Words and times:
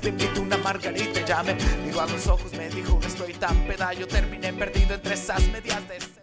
te 0.00 0.08
invito 0.10 0.42
una 0.42 0.56
margarita 0.58 1.24
ya 1.24 1.42
me 1.42 1.54
miró 1.54 2.00
a 2.00 2.06
los 2.06 2.26
ojos, 2.26 2.52
me 2.52 2.68
dijo, 2.68 2.98
estoy 3.06 3.32
tan 3.34 3.66
terminé 4.08 4.52
perdido 4.52 4.94
entre 4.94 5.14
esas 5.14 5.40
medias 5.48 5.88
de 5.88 6.00
seda. 6.00 6.22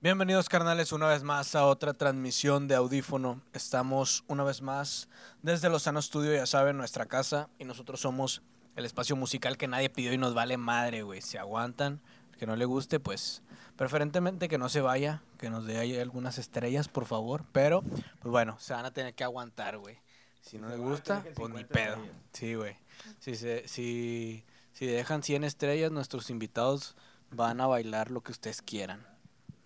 Bienvenidos 0.00 0.48
carnales 0.48 0.92
una 0.92 1.08
vez 1.08 1.22
más 1.24 1.54
a 1.56 1.66
otra 1.66 1.94
transmisión 1.94 2.68
de 2.68 2.76
audífono. 2.76 3.40
Estamos 3.52 4.24
una 4.28 4.44
vez 4.44 4.62
más 4.62 5.08
desde 5.42 5.68
Lozano 5.68 6.00
Studio, 6.00 6.34
ya 6.34 6.46
saben, 6.46 6.76
nuestra 6.76 7.06
casa 7.06 7.48
y 7.58 7.64
nosotros 7.64 8.00
somos 8.00 8.42
el 8.76 8.84
espacio 8.84 9.16
musical 9.16 9.56
que 9.56 9.66
nadie 9.66 9.90
pidió 9.90 10.12
y 10.12 10.18
nos 10.18 10.34
vale 10.34 10.56
madre, 10.56 11.02
güey. 11.02 11.22
Si 11.22 11.38
aguantan, 11.38 12.00
que 12.38 12.46
no 12.46 12.54
le 12.54 12.66
guste, 12.66 13.00
pues 13.00 13.42
preferentemente 13.76 14.48
que 14.48 14.58
no 14.58 14.68
se 14.68 14.80
vaya, 14.80 15.22
que 15.38 15.50
nos 15.50 15.66
dé 15.66 15.78
ahí 15.78 15.98
algunas 15.98 16.38
estrellas, 16.38 16.88
por 16.88 17.06
favor. 17.06 17.44
Pero, 17.52 17.82
pues 17.82 18.30
bueno, 18.30 18.56
se 18.60 18.74
van 18.74 18.84
a 18.84 18.92
tener 18.92 19.14
que 19.14 19.24
aguantar, 19.24 19.78
güey. 19.78 19.98
Si 20.46 20.58
no 20.58 20.68
les 20.68 20.78
gusta, 20.78 21.24
pues 21.34 21.52
ni 21.52 21.64
pedo. 21.64 21.96
Sí, 22.32 22.54
güey. 22.54 22.76
Si, 23.18 23.34
se, 23.34 23.66
si, 23.66 24.44
si 24.72 24.86
dejan 24.86 25.24
100 25.24 25.42
estrellas, 25.42 25.90
nuestros 25.90 26.30
invitados 26.30 26.94
van 27.32 27.60
a 27.60 27.66
bailar 27.66 28.12
lo 28.12 28.22
que 28.22 28.30
ustedes 28.30 28.62
quieran. 28.62 29.04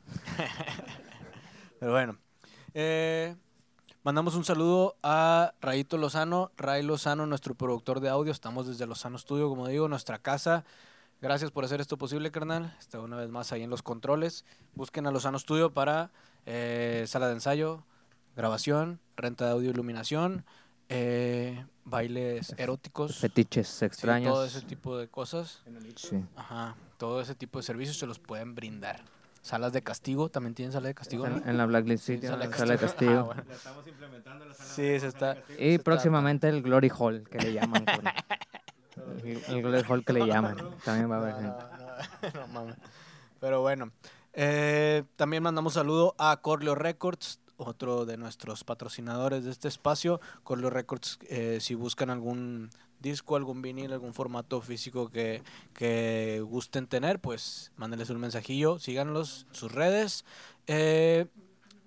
Pero 1.81 1.93
bueno. 1.93 2.19
eh, 2.73 3.37
mandamos 4.03 4.35
un 4.35 4.45
saludo 4.45 4.97
a 5.03 5.53
Rayito 5.61 5.99
Lozano. 5.99 6.51
Ray 6.57 6.83
Lozano, 6.83 7.27
nuestro 7.27 7.55
productor 7.55 8.01
de 8.01 8.09
audio. 8.09 8.33
Estamos 8.33 8.67
desde 8.67 8.87
Lozano 8.87 9.19
Studio, 9.19 9.51
como 9.51 9.69
digo, 9.69 9.87
nuestra 9.87 10.19
casa. 10.19 10.65
Gracias 11.21 11.51
por 11.51 11.67
hacer 11.67 11.83
esto 11.83 11.99
posible, 11.99 12.31
carnal. 12.31 12.75
Está 12.79 13.01
una 13.01 13.17
vez 13.17 13.29
más 13.29 13.53
ahí 13.53 13.63
en 13.63 13.71
los 13.71 13.83
controles. 13.83 14.47
Busquen 14.75 15.07
a 15.07 15.11
Lozano 15.11 15.39
Studio 15.39 15.75
para 15.75 16.11
eh, 16.47 17.05
sala 17.07 17.27
de 17.27 17.35
ensayo, 17.35 17.85
grabación, 18.35 18.99
renta 19.17 19.45
de 19.45 19.53
audio, 19.53 19.71
iluminación, 19.71 20.47
eh, 20.91 21.65
bailes 21.85 22.55
eróticos. 22.59 23.17
Fetiches 23.17 23.69
sí, 23.69 23.85
extraños. 23.85 24.33
todo 24.33 24.45
ese 24.45 24.61
tipo 24.63 24.99
de 24.99 25.09
cosas. 25.09 25.63
Sí. 25.97 26.23
Ajá, 26.37 26.77
todo 26.99 27.21
ese 27.21 27.35
tipo 27.35 27.59
de 27.59 27.63
servicios 27.63 27.97
se 27.99 28.07
los 28.07 28.19
pueden 28.19 28.55
brindar. 28.55 29.01
Salas 29.43 29.73
de 29.73 29.81
castigo, 29.83 30.29
también 30.29 30.55
tienen 30.55 30.71
sala 30.73 30.89
de 30.89 30.95
castigo. 30.95 31.27
En, 31.27 31.41
¿no? 31.41 31.51
en 31.51 31.57
la 31.57 31.65
Blacklist 31.65 32.05
Sí, 32.05 32.15
City, 32.17 32.27
sala 32.27 32.45
de 32.45 32.51
la 32.51 32.57
sala 32.59 32.73
de 32.75 32.79
castigo. 32.79 33.13
Ah, 33.21 33.23
bueno. 33.23 33.45
La 33.49 33.55
estamos 33.55 33.87
implementando 33.87 34.45
la 34.45 34.53
sala 34.55 34.69
Sí, 34.69 35.01
se 35.01 35.07
está- 35.07 35.35
de 35.35 35.41
castigo. 35.41 35.61
Y 35.63 35.69
está- 35.73 35.85
próximamente 35.85 36.49
el 36.51 36.63
Glory 36.63 36.91
Hall, 36.99 37.27
que 37.31 37.39
le 37.39 37.53
llaman. 37.55 37.85
con- 37.87 38.05
el, 39.27 39.43
el 39.49 39.63
Glory 39.63 39.83
Hall 39.89 40.05
que 40.05 40.13
le 40.13 40.27
llaman. 40.27 40.57
También 40.85 41.11
va 41.11 41.17
a 41.17 41.19
haber 41.21 41.35
No, 41.35 41.41
gente. 41.41 41.65
no, 42.23 42.41
no, 42.41 42.47
no 42.47 42.53
mames. 42.53 42.77
Pero 43.41 43.63
bueno, 43.63 43.91
eh, 44.35 45.05
también 45.17 45.43
mandamos 45.43 45.73
saludo 45.73 46.15
a 46.19 46.37
Corleo 46.43 46.75
Records, 46.75 47.40
otro 47.61 48.07
de 48.07 48.17
nuestros 48.17 48.65
patrocinadores 48.65 49.45
de 49.45 49.51
este 49.51 49.69
espacio. 49.69 50.21
Corleo 50.43 50.71
Records, 50.71 51.19
eh, 51.29 51.59
si 51.61 51.75
buscan 51.75 52.11
algún 52.11 52.71
disco, 53.01 53.37
algún 53.37 53.63
vinil, 53.63 53.93
algún 53.93 54.15
formato 54.15 54.61
físico 54.61 55.11
que, 55.11 55.43
que 55.75 56.43
gusten 56.45 56.87
tener, 56.87 57.21
pues 57.21 57.73
mándenles 57.77 58.11
un 58.11 58.19
mensajillo, 58.19 58.79
síganlos 58.79 59.47
sus 59.53 59.73
redes. 59.73 60.25
Eh, 60.67 61.27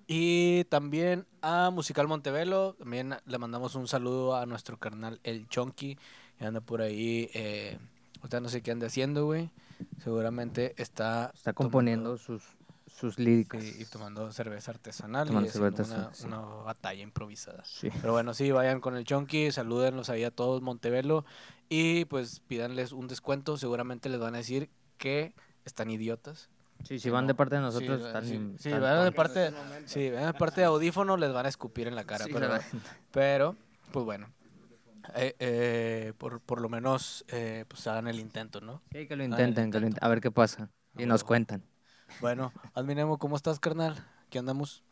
y 0.08 0.66
también 0.66 1.26
a 1.42 1.70
Musical 1.72 2.08
Montevelo, 2.08 2.74
también 2.74 3.16
le 3.26 3.38
mandamos 3.38 3.76
un 3.76 3.88
saludo 3.88 4.36
a 4.36 4.46
nuestro 4.46 4.78
carnal 4.78 5.20
El 5.24 5.48
Chonky, 5.48 5.98
que 6.38 6.46
anda 6.46 6.62
por 6.62 6.82
ahí, 6.82 7.30
eh, 7.34 7.78
ahorita 8.18 8.40
no 8.42 8.50
sé 8.50 8.62
qué 8.62 8.72
anda 8.72 8.88
haciendo, 8.88 9.26
güey. 9.26 9.50
Seguramente 10.04 10.74
está... 10.78 11.32
Está 11.34 11.54
tomando- 11.54 11.56
componiendo 11.56 12.18
sus, 12.18 12.44
sus 12.94 13.18
líricas. 13.20 13.64
Sí, 13.64 13.76
y 13.80 13.86
tomando 13.86 14.32
cerveza 14.32 14.72
artesanal 14.72 15.28
Tomando 15.28 15.50
y 15.50 15.52
cerveza, 15.52 15.84
una, 15.84 16.14
sí. 16.14 16.26
una 16.28 16.40
batalla 16.40 17.02
improvisada. 17.02 17.64
Sí. 17.66 17.90
Pero 18.02 18.14
bueno, 18.14 18.34
sí, 18.34 18.52
vayan 18.52 18.80
con 18.80 18.96
el 18.96 19.04
Chonky, 19.04 19.52
salúdenlos 19.52 20.10
ahí 20.10 20.24
a 20.24 20.32
todos 20.32 20.62
Montevelo 20.62 21.26
y 21.70 22.06
pues 22.06 22.40
pídanles 22.42 22.92
un 22.92 23.08
descuento. 23.08 23.58
Seguramente 23.58 24.10
les 24.10 24.20
van 24.20 24.36
a 24.36 24.38
decir 24.38 24.70
que 24.98 25.34
están 25.66 25.90
idiotas. 25.90 26.50
Sí, 26.84 27.00
si 27.00 27.10
van 27.10 27.28
de 27.28 27.34
parte 27.34 27.56
de 27.56 27.62
nosotros, 27.62 28.02
Sí, 28.02 28.06
están, 28.08 28.26
sí, 28.26 28.34
im- 28.36 28.58
sí, 28.58 28.70
están 28.70 28.82
van 28.82 29.06
de 29.06 29.12
parte, 29.12 29.54
sí, 29.86 30.10
van 30.12 30.26
de 30.26 30.34
parte 30.34 30.62
de 30.62 30.68
audífono, 30.68 31.18
les 31.18 31.32
van 31.34 31.46
a 31.46 31.50
escupir 31.50 31.88
en 31.88 31.96
la 31.96 32.04
cara. 32.04 32.26
Sí, 32.26 32.32
pero, 32.34 32.48
la 32.48 32.54
verdad. 32.56 32.68
pero, 33.12 33.56
pues 33.92 34.06
bueno, 34.06 34.30
eh, 35.16 35.36
eh, 35.40 36.14
por, 36.18 36.42
por 36.42 36.62
lo 36.62 36.70
menos 36.70 37.24
eh, 37.30 37.66
pues 37.68 37.88
hagan 37.88 38.08
el 38.08 38.20
intento, 38.20 38.60
¿no? 38.62 38.82
Sí, 38.92 39.08
que 39.08 39.16
lo 39.16 39.24
intenten, 39.24 39.72
que 39.72 39.80
lo 39.80 39.88
a 40.00 40.08
ver 40.10 40.20
qué 40.22 40.30
pasa. 40.32 40.70
Y 40.98 41.06
nos 41.06 41.24
cuentan. 41.24 41.64
Bueno, 42.20 42.54
Adminemo, 42.74 43.18
¿cómo 43.18 43.36
estás, 43.36 43.60
carnal? 43.60 43.96
¿Qué 44.30 44.40
andamos? 44.40 44.84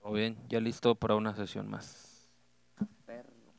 Todo 0.00 0.12
bien, 0.12 0.36
ya 0.48 0.60
listo 0.60 0.94
para 0.94 1.14
una 1.14 1.34
sesión 1.34 1.68
más. 1.68 2.28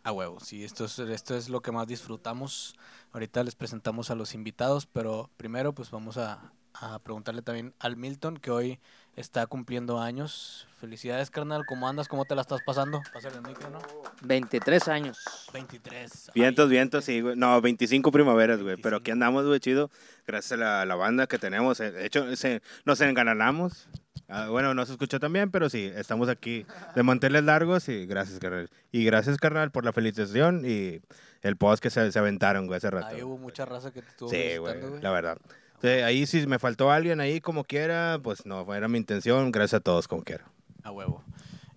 A 0.04 0.12
huevo, 0.12 0.40
sí, 0.40 0.64
esto 0.64 0.86
es, 0.86 0.98
esto 0.98 1.36
es 1.36 1.50
lo 1.50 1.62
que 1.62 1.72
más 1.72 1.86
disfrutamos. 1.88 2.76
Ahorita 3.12 3.44
les 3.44 3.56
presentamos 3.56 4.10
a 4.10 4.16
los 4.16 4.34
invitados, 4.34 4.88
pero 4.88 5.30
primero 5.38 5.74
pues 5.74 5.92
vamos 5.92 6.18
a, 6.18 6.54
a 6.74 7.00
preguntarle 7.00 7.44
también 7.44 7.76
al 7.80 7.98
Milton, 7.98 8.38
que 8.38 8.50
hoy 8.50 8.80
está 9.16 9.46
cumpliendo 9.48 10.00
años. 10.00 10.68
Felicidades, 10.80 11.30
carnal, 11.30 11.64
¿cómo 11.68 11.88
andas? 11.88 12.08
¿Cómo 12.08 12.26
te 12.26 12.34
la 12.34 12.42
estás 12.42 12.62
pasando? 12.66 13.02
Pásale 13.14 13.36
el 13.36 13.44
micro, 13.44 13.70
¿no? 13.70 13.80
23 14.24 14.88
años. 14.88 15.48
23. 15.54 16.32
Vientos, 16.34 16.70
vientos, 16.70 17.06
sí, 17.06 17.22
güey. 17.22 17.36
No, 17.36 17.62
25 17.62 18.12
primaveras, 18.12 18.62
güey. 18.64 18.78
Pero 18.78 18.98
aquí 18.98 19.12
andamos, 19.12 19.46
güey, 19.46 19.60
chido. 19.60 19.92
Gracias 20.26 20.54
a 20.54 20.58
la, 20.58 20.86
la 20.86 20.96
banda 20.96 21.28
que 21.28 21.38
tenemos. 21.38 21.80
Eh, 21.80 21.92
De 21.92 22.06
hecho, 22.06 22.36
se, 22.36 22.62
nos 22.86 23.00
engananamos. 23.02 23.88
Ah, 24.28 24.48
bueno, 24.48 24.74
no 24.74 24.86
se 24.86 24.94
escuchó 24.94 25.20
tan 25.20 25.34
bien, 25.34 25.52
pero 25.52 25.70
sí, 25.70 25.92
estamos 25.94 26.30
aquí 26.30 26.66
de 26.96 27.04
manteles 27.04 27.44
largos 27.44 27.90
y 27.90 28.06
gracias, 28.06 28.40
carnal. 28.40 28.70
Y 28.92 29.04
gracias, 29.04 29.38
carnal, 29.38 29.72
por 29.72 29.84
la 29.84 29.92
felicitación 29.92 30.64
y 30.66 31.02
el 31.42 31.58
post 31.58 31.84
que 31.84 31.90
se, 31.90 32.12
se 32.14 32.18
aventaron, 32.18 32.66
güey, 32.66 32.78
hace 32.78 32.90
rato. 32.90 33.08
Ahí 33.08 33.22
hubo 33.24 33.38
mucha 33.38 33.66
raza 33.66 33.92
que 33.92 34.02
te 34.02 34.08
estuvo 34.08 34.30
Sí, 34.30 34.56
güey, 34.58 34.80
güey. 34.80 35.02
la 35.02 35.12
verdad. 35.12 35.38
Ahí 35.84 36.26
si 36.26 36.46
me 36.48 36.60
faltó 36.60 36.92
alguien 36.92 37.20
ahí 37.20 37.42
como 37.42 37.64
quiera, 37.64 38.20
pues 38.22 38.46
no, 38.46 38.74
era 38.74 38.88
mi 38.88 38.98
intención. 38.98 39.52
Gracias 39.52 39.80
a 39.80 39.84
todos 39.84 40.08
como 40.08 40.24
quiera. 40.24 40.46
A 40.84 40.92
huevo. 40.92 41.24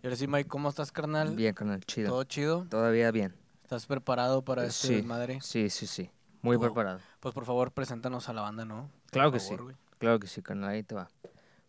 Y 0.02 0.06
ahora 0.06 0.16
sí, 0.16 0.26
Mike, 0.26 0.48
¿cómo 0.48 0.68
estás, 0.68 0.92
carnal? 0.92 1.34
Bien, 1.34 1.54
canal, 1.54 1.80
chido. 1.84 2.10
¿Todo 2.10 2.24
chido? 2.24 2.66
Todavía 2.68 3.10
bien. 3.10 3.34
¿Estás 3.62 3.86
preparado 3.86 4.42
para 4.42 4.66
este 4.66 4.88
Sí, 4.88 4.94
desmadre? 4.96 5.40
sí, 5.40 5.70
sí, 5.70 5.86
sí. 5.86 6.10
Muy 6.42 6.56
Wow. 6.56 6.66
preparado. 6.66 7.00
Pues 7.20 7.34
por 7.34 7.46
favor, 7.46 7.72
preséntanos 7.72 8.28
a 8.28 8.34
la 8.34 8.42
banda, 8.42 8.66
¿no? 8.66 8.90
Por 9.06 9.10
Claro 9.12 9.32
que 9.32 9.40
favor, 9.40 9.58
sí. 9.58 9.62
güey. 9.64 9.76
Claro 9.98 10.18
que 10.20 10.26
sí, 10.26 10.42
carnal, 10.42 10.70
ahí 10.70 10.82
te 10.82 10.94
va. 10.94 11.08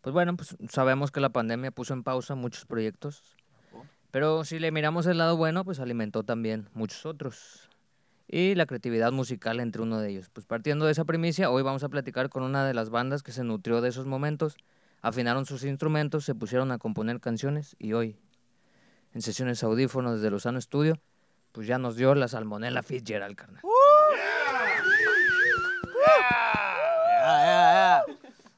Pues 0.01 0.13
bueno, 0.13 0.35
pues 0.35 0.55
sabemos 0.69 1.11
que 1.11 1.21
la 1.21 1.29
pandemia 1.29 1.71
puso 1.71 1.93
en 1.93 2.03
pausa 2.03 2.35
muchos 2.35 2.65
proyectos, 2.65 3.37
pero 4.11 4.43
si 4.43 4.59
le 4.59 4.71
miramos 4.71 5.05
el 5.07 5.17
lado 5.17 5.37
bueno, 5.37 5.63
pues 5.63 5.79
alimentó 5.79 6.23
también 6.23 6.67
muchos 6.73 7.05
otros. 7.05 7.69
Y 8.27 8.55
la 8.55 8.65
creatividad 8.65 9.11
musical 9.11 9.59
entre 9.59 9.81
uno 9.83 9.99
de 9.99 10.09
ellos. 10.09 10.29
Pues 10.29 10.45
partiendo 10.45 10.85
de 10.85 10.91
esa 10.91 11.05
primicia, 11.05 11.51
hoy 11.51 11.61
vamos 11.61 11.83
a 11.83 11.89
platicar 11.89 12.29
con 12.29 12.43
una 12.43 12.65
de 12.65 12.73
las 12.73 12.89
bandas 12.89 13.21
que 13.21 13.31
se 13.31 13.43
nutrió 13.43 13.81
de 13.81 13.89
esos 13.89 14.07
momentos, 14.07 14.57
afinaron 15.01 15.45
sus 15.45 15.63
instrumentos, 15.63 16.25
se 16.25 16.33
pusieron 16.33 16.71
a 16.71 16.79
componer 16.79 17.19
canciones 17.19 17.75
y 17.77 17.93
hoy, 17.93 18.17
en 19.13 19.21
sesiones 19.21 19.63
audífonos 19.63 20.15
desde 20.15 20.31
Lozano 20.31 20.59
Studio, 20.59 20.99
pues 21.51 21.67
ya 21.67 21.77
nos 21.77 21.95
dio 21.95 22.15
la 22.15 22.27
salmonella 22.27 22.81
Fitzgerald, 22.81 23.35
carnal. 23.35 23.61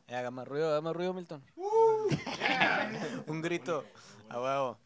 Ya, 0.08 0.20
haga 0.20 0.32
más 0.32 0.48
ruido, 0.48 0.70
haga 0.70 0.82
más 0.82 0.96
ruido, 0.96 1.14
Milton. 1.14 1.44
Un 3.28 3.42
grito. 3.42 3.84
A 4.30 4.40
huevo. 4.42 4.78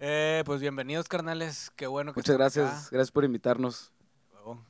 Eh, 0.00 0.42
pues 0.44 0.60
bienvenidos, 0.60 1.08
carnales. 1.08 1.70
Qué 1.76 1.86
bueno 1.86 2.12
que 2.12 2.18
Muchas 2.20 2.36
gracias, 2.36 2.66
acá. 2.70 2.88
gracias 2.90 3.12
por 3.12 3.24
invitarnos. 3.24 3.92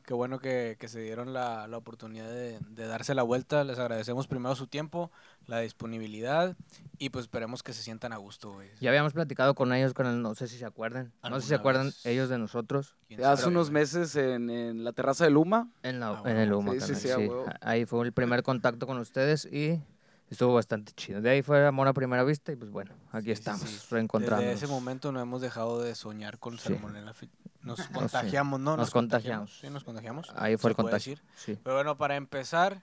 Qué 0.04 0.14
bueno 0.14 0.38
que, 0.38 0.76
que 0.78 0.88
se 0.88 1.00
dieron 1.00 1.32
la, 1.32 1.66
la 1.68 1.76
oportunidad 1.76 2.28
de, 2.28 2.58
de 2.70 2.86
darse 2.86 3.14
la 3.14 3.22
vuelta. 3.22 3.62
Les 3.64 3.78
agradecemos 3.78 4.26
primero 4.26 4.54
su 4.56 4.66
tiempo, 4.66 5.10
la 5.46 5.60
disponibilidad 5.60 6.56
y 6.98 7.10
pues 7.10 7.24
esperemos 7.24 7.62
que 7.62 7.72
se 7.72 7.82
sientan 7.82 8.12
a 8.12 8.16
gusto, 8.16 8.52
güey. 8.52 8.68
Ya 8.80 8.90
habíamos 8.90 9.12
platicado 9.12 9.54
con 9.54 9.72
ellos, 9.72 9.94
carnal, 9.94 10.20
no 10.22 10.34
sé 10.34 10.48
si 10.48 10.58
se 10.58 10.64
acuerdan. 10.66 11.12
No 11.22 11.36
sé 11.36 11.42
si 11.42 11.48
se 11.48 11.54
¿Alguna 11.54 11.56
acuerdan 11.60 11.86
vez? 11.86 12.06
ellos 12.06 12.28
de 12.28 12.38
nosotros. 12.38 12.96
¿Quién 13.08 13.24
Hace 13.24 13.48
unos 13.48 13.70
meses 13.70 14.16
en, 14.16 14.50
en 14.50 14.84
la 14.84 14.92
terraza 14.92 15.24
de 15.24 15.30
Luma, 15.30 15.70
En, 15.82 16.00
la, 16.00 16.10
Ah, 16.10 16.22
en 16.26 16.36
el 16.36 16.52
humo, 16.52 16.72
Sí, 16.74 16.80
sí, 16.80 16.94
sí, 16.94 17.30
Ahí 17.60 17.84
fue 17.84 18.04
el 18.04 18.12
primer 18.12 18.42
contacto 18.42 18.86
con 18.86 18.98
ustedes 18.98 19.44
y 19.46 19.80
estuvo 20.28 20.54
bastante 20.54 20.92
chido. 20.92 21.20
De 21.20 21.30
ahí 21.30 21.42
fue 21.42 21.66
amor 21.66 21.88
a 21.88 21.92
primera 21.92 22.24
vista 22.24 22.52
y 22.52 22.56
pues 22.56 22.70
bueno, 22.70 22.92
aquí 23.12 23.26
Sí, 23.26 23.26
sí, 23.26 23.32
estamos, 23.32 23.60
sí. 23.68 23.86
reencontrándonos. 23.90 24.52
Desde 24.54 24.64
ese 24.66 24.72
momento 24.72 25.12
no 25.12 25.20
hemos 25.20 25.40
dejado 25.40 25.80
de 25.80 25.94
soñar 25.94 26.38
con 26.38 26.58
Sí. 26.58 26.64
salmonella. 26.72 27.14
Nos 27.62 27.80
contagiamos, 27.88 28.58
¿no? 28.60 28.76
Nos 28.76 28.90
contagiamos. 28.90 29.58
Sí, 29.60 29.68
nos 29.70 29.84
contagiamos. 29.84 30.32
Ahí 30.36 30.56
fue 30.56 30.70
el 30.70 30.76
contagio. 30.76 31.16
Sí. 31.36 31.58
Pero 31.62 31.76
bueno, 31.76 31.96
para 31.96 32.16
empezar, 32.16 32.82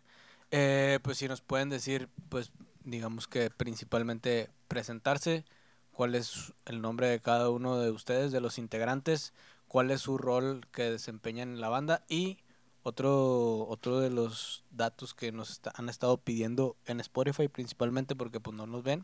eh, 0.52 1.00
pues 1.02 1.18
si 1.18 1.28
nos 1.28 1.42
pueden 1.42 1.70
decir, 1.70 2.10
pues 2.30 2.52
digamos 2.84 3.28
que 3.28 3.50
principalmente 3.50 4.50
presentarse, 4.68 5.46
cuál 5.92 6.14
es 6.16 6.54
el 6.66 6.80
nombre 6.82 7.08
de 7.08 7.20
cada 7.20 7.50
uno 7.50 7.78
de 7.78 7.90
ustedes, 7.92 8.32
de 8.32 8.40
los 8.40 8.58
integrantes, 8.60 9.34
cuál 9.68 9.90
es 9.92 10.02
su 10.02 10.18
rol 10.18 10.62
que 10.72 10.92
desempeñan 10.92 11.50
en 11.50 11.60
la 11.62 11.70
banda 11.70 12.04
y 12.08 12.38
otro, 12.84 13.68
otro 13.68 14.00
de 14.00 14.10
los 14.10 14.64
datos 14.72 15.14
que 15.14 15.32
nos 15.32 15.50
está- 15.50 15.74
han 15.76 15.90
estado 15.90 16.18
pidiendo 16.18 16.78
en 16.86 17.00
Spotify 17.02 17.48
principalmente 17.50 18.16
porque 18.16 18.40
pues 18.40 18.56
no 18.56 18.66
nos 18.68 18.84
ven, 18.84 19.04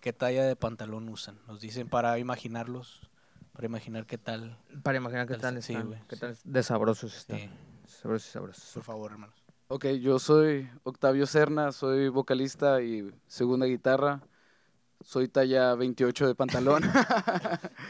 qué 0.00 0.12
talla 0.12 0.44
de 0.44 0.56
pantalón 0.56 1.08
usan. 1.08 1.38
Nos 1.46 1.60
dicen 1.60 1.88
para 1.88 2.18
imaginarlos 2.18 3.08
para 3.54 3.66
imaginar 3.66 4.04
qué 4.04 4.18
tal. 4.18 4.58
Para 4.82 4.98
imaginar 4.98 5.26
qué 5.26 5.34
Tal- 5.34 5.54
tal 5.54 5.62
sí, 5.62 5.72
están, 5.72 5.86
güey, 5.88 6.00
qué 6.08 6.16
sí. 6.16 6.20
tal 6.20 6.36
de 6.44 6.62
sabrosos 6.62 7.16
están. 7.16 7.38
Sí, 7.38 7.50
Sabrosos, 7.86 8.30
sabrosos. 8.30 8.70
por 8.74 8.82
favor, 8.82 9.12
hermanos. 9.12 9.42
Ok, 9.68 9.86
yo 10.00 10.18
soy 10.18 10.68
Octavio 10.82 11.26
Serna, 11.26 11.72
soy 11.72 12.08
vocalista 12.08 12.82
y 12.82 13.10
segunda 13.26 13.64
guitarra. 13.66 14.20
Soy 15.00 15.28
talla 15.28 15.74
28 15.74 16.26
de 16.28 16.34
pantalón. 16.34 16.82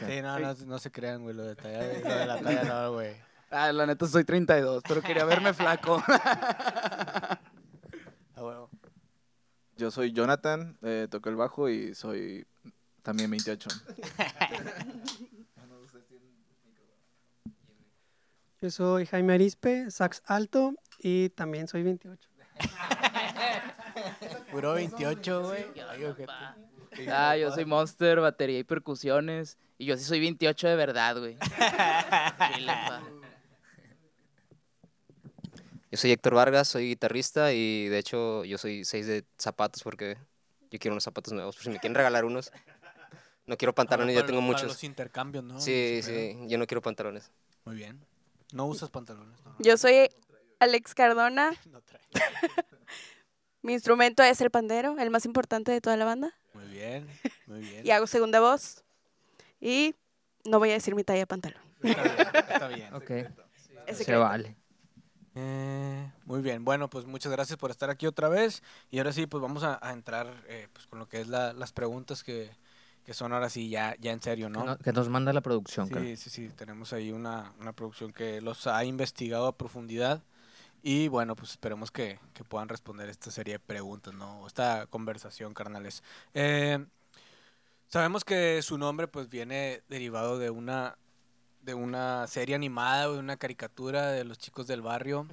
Sí, 0.07 0.21
no, 0.21 0.37
no, 0.39 0.53
no 0.53 0.77
se 0.79 0.91
crean, 0.91 1.23
güey, 1.23 1.33
lo 1.35 1.43
de, 1.43 1.55
talla, 1.55 1.79
lo 1.79 2.15
de 2.15 2.25
la 2.25 2.39
talla 2.41 2.63
no, 2.65 2.93
güey. 2.93 3.15
ah, 3.49 3.71
la 3.71 3.85
neta 3.85 4.05
soy 4.07 4.23
32, 4.25 4.83
pero 4.87 5.01
quería 5.01 5.23
verme 5.25 5.53
flaco. 5.53 6.03
Yo 9.77 9.91
soy 9.91 10.11
Jonathan, 10.13 10.77
eh, 10.83 11.07
toco 11.09 11.29
el 11.29 11.35
bajo 11.35 11.69
y 11.69 11.93
soy 11.95 12.45
también 13.01 13.29
28. 13.29 13.69
Yo 18.65 18.71
soy 18.71 19.05
Jaime 19.05 19.35
Arispe, 19.35 19.91
sax 19.91 20.23
alto 20.25 20.73
y 20.97 21.29
también 21.29 21.67
soy 21.67 21.83
28. 21.83 22.29
Puro 24.51 24.73
28, 24.73 25.43
güey. 25.43 25.65
Ah, 27.11 27.37
yo 27.37 27.51
soy 27.51 27.65
Monster, 27.65 28.21
batería 28.21 28.57
y 28.57 28.63
percusiones. 28.63 29.59
Y 29.77 29.85
yo 29.85 29.95
sí 29.97 30.03
soy 30.03 30.19
28 30.19 30.67
de 30.67 30.75
verdad, 30.75 31.19
güey. 31.19 31.37
Yo 35.91 35.97
soy 35.99 36.11
Héctor 36.11 36.33
Vargas, 36.33 36.67
soy 36.67 36.87
guitarrista 36.87 37.53
y 37.53 37.87
de 37.87 37.99
hecho 37.99 38.43
yo 38.45 38.57
soy 38.57 38.83
6 38.83 39.05
de 39.05 39.23
zapatos 39.37 39.83
porque 39.83 40.17
yo 40.71 40.79
quiero 40.79 40.93
unos 40.93 41.03
zapatos 41.03 41.31
nuevos, 41.33 41.55
por 41.55 41.63
si 41.63 41.69
me 41.69 41.79
quieren 41.79 41.95
regalar 41.95 42.25
unos. 42.25 42.51
No 43.45 43.55
quiero 43.57 43.75
pantalones, 43.75 44.15
ya 44.15 44.25
tengo 44.25 44.39
para 44.39 44.47
muchos. 44.47 44.67
los 44.69 44.83
intercambios, 44.83 45.43
¿no? 45.43 45.61
Sí, 45.61 46.01
sí, 46.01 46.35
yo 46.47 46.57
no 46.57 46.65
quiero 46.65 46.81
pantalones. 46.81 47.31
Muy 47.63 47.75
bien. 47.75 48.03
No 48.55 48.65
usas 48.67 48.89
pantalones, 48.89 49.43
¿no? 49.43 49.55
Yo 49.59 49.77
soy 49.77 50.09
Alex 50.59 50.95
Cardona. 50.95 51.51
No 51.71 51.81
trae. 51.81 52.01
Mi 53.61 53.73
instrumento 53.73 54.21
es 54.23 54.39
el 54.41 54.51
pandero, 54.51 54.95
el 54.99 55.09
más 55.09 55.25
importante 55.25 55.71
de 55.71 55.81
toda 55.81 55.97
la 55.97 56.05
banda. 56.05 56.33
Muy 56.53 56.67
bien, 56.67 57.07
muy 57.47 57.59
bien. 57.61 57.85
Y 57.85 57.91
hago 57.91 58.07
segunda 58.07 58.39
voz. 58.39 58.83
Y 59.59 59.95
no 60.45 60.59
voy 60.59 60.69
a 60.69 60.73
decir 60.73 60.95
mi 60.95 61.03
talla 61.03 61.19
de 61.19 61.27
pantalón. 61.27 61.61
Está 61.81 62.03
bien, 62.03 62.27
está 62.49 62.67
bien. 62.67 62.93
Ok, 62.93 63.11
Es 63.87 63.97
se 63.97 64.15
vale. 64.15 64.55
Eh, 65.33 66.11
muy 66.25 66.41
bien, 66.41 66.63
bueno, 66.63 66.89
pues 66.89 67.05
muchas 67.05 67.31
gracias 67.31 67.57
por 67.57 67.71
estar 67.71 67.89
aquí 67.89 68.07
otra 68.07 68.29
vez. 68.29 68.63
Y 68.91 68.99
ahora 68.99 69.11
sí, 69.11 69.25
pues 69.25 69.41
vamos 69.41 69.63
a, 69.63 69.79
a 69.85 69.91
entrar 69.91 70.43
eh, 70.47 70.69
pues, 70.71 70.87
con 70.87 70.99
lo 70.99 71.09
que 71.09 71.19
es 71.21 71.27
la- 71.27 71.51
las 71.51 71.73
preguntas 71.73 72.23
que, 72.23 72.55
que 73.05 73.13
son 73.13 73.33
ahora 73.33 73.49
sí 73.49 73.69
ya, 73.69 73.95
ya 73.99 74.11
en 74.11 74.21
serio, 74.21 74.49
¿no? 74.49 74.65
no- 74.65 74.77
que 74.77 74.91
nos 74.91 75.09
manda 75.09 75.31
la 75.33 75.41
producción. 75.41 75.87
Sí, 75.87 76.17
sí, 76.17 76.29
sí, 76.29 76.49
tenemos 76.55 76.91
ahí 76.93 77.11
una, 77.11 77.53
una 77.59 77.73
producción 77.73 78.11
que 78.11 78.41
los 78.41 78.67
ha 78.67 78.83
investigado 78.85 79.47
a 79.47 79.57
profundidad. 79.57 80.23
Y 80.83 81.07
bueno, 81.07 81.35
pues 81.35 81.51
esperemos 81.51 81.91
que, 81.91 82.19
que 82.33 82.43
puedan 82.43 82.69
responder 82.69 83.09
esta 83.09 83.31
serie 83.31 83.55
de 83.55 83.59
preguntas, 83.59 84.13
¿no? 84.13 84.45
Esta 84.45 84.85
conversación, 84.87 85.53
carnales. 85.53 86.03
Eh, 86.33 86.85
sabemos 87.87 88.23
que 88.23 88.61
su 88.61 88.77
nombre 88.77 89.07
pues 89.07 89.29
viene 89.29 89.81
derivado 89.89 90.37
de 90.37 90.49
una 90.49 90.97
de 91.61 91.73
una 91.73 92.27
serie 92.27 92.53
animada 92.53 93.09
o 93.09 93.13
de 93.13 93.19
una 93.19 93.37
caricatura 93.37 94.11
de 94.11 94.23
los 94.23 94.37
chicos 94.37 94.67
del 94.67 94.83
barrio. 94.83 95.25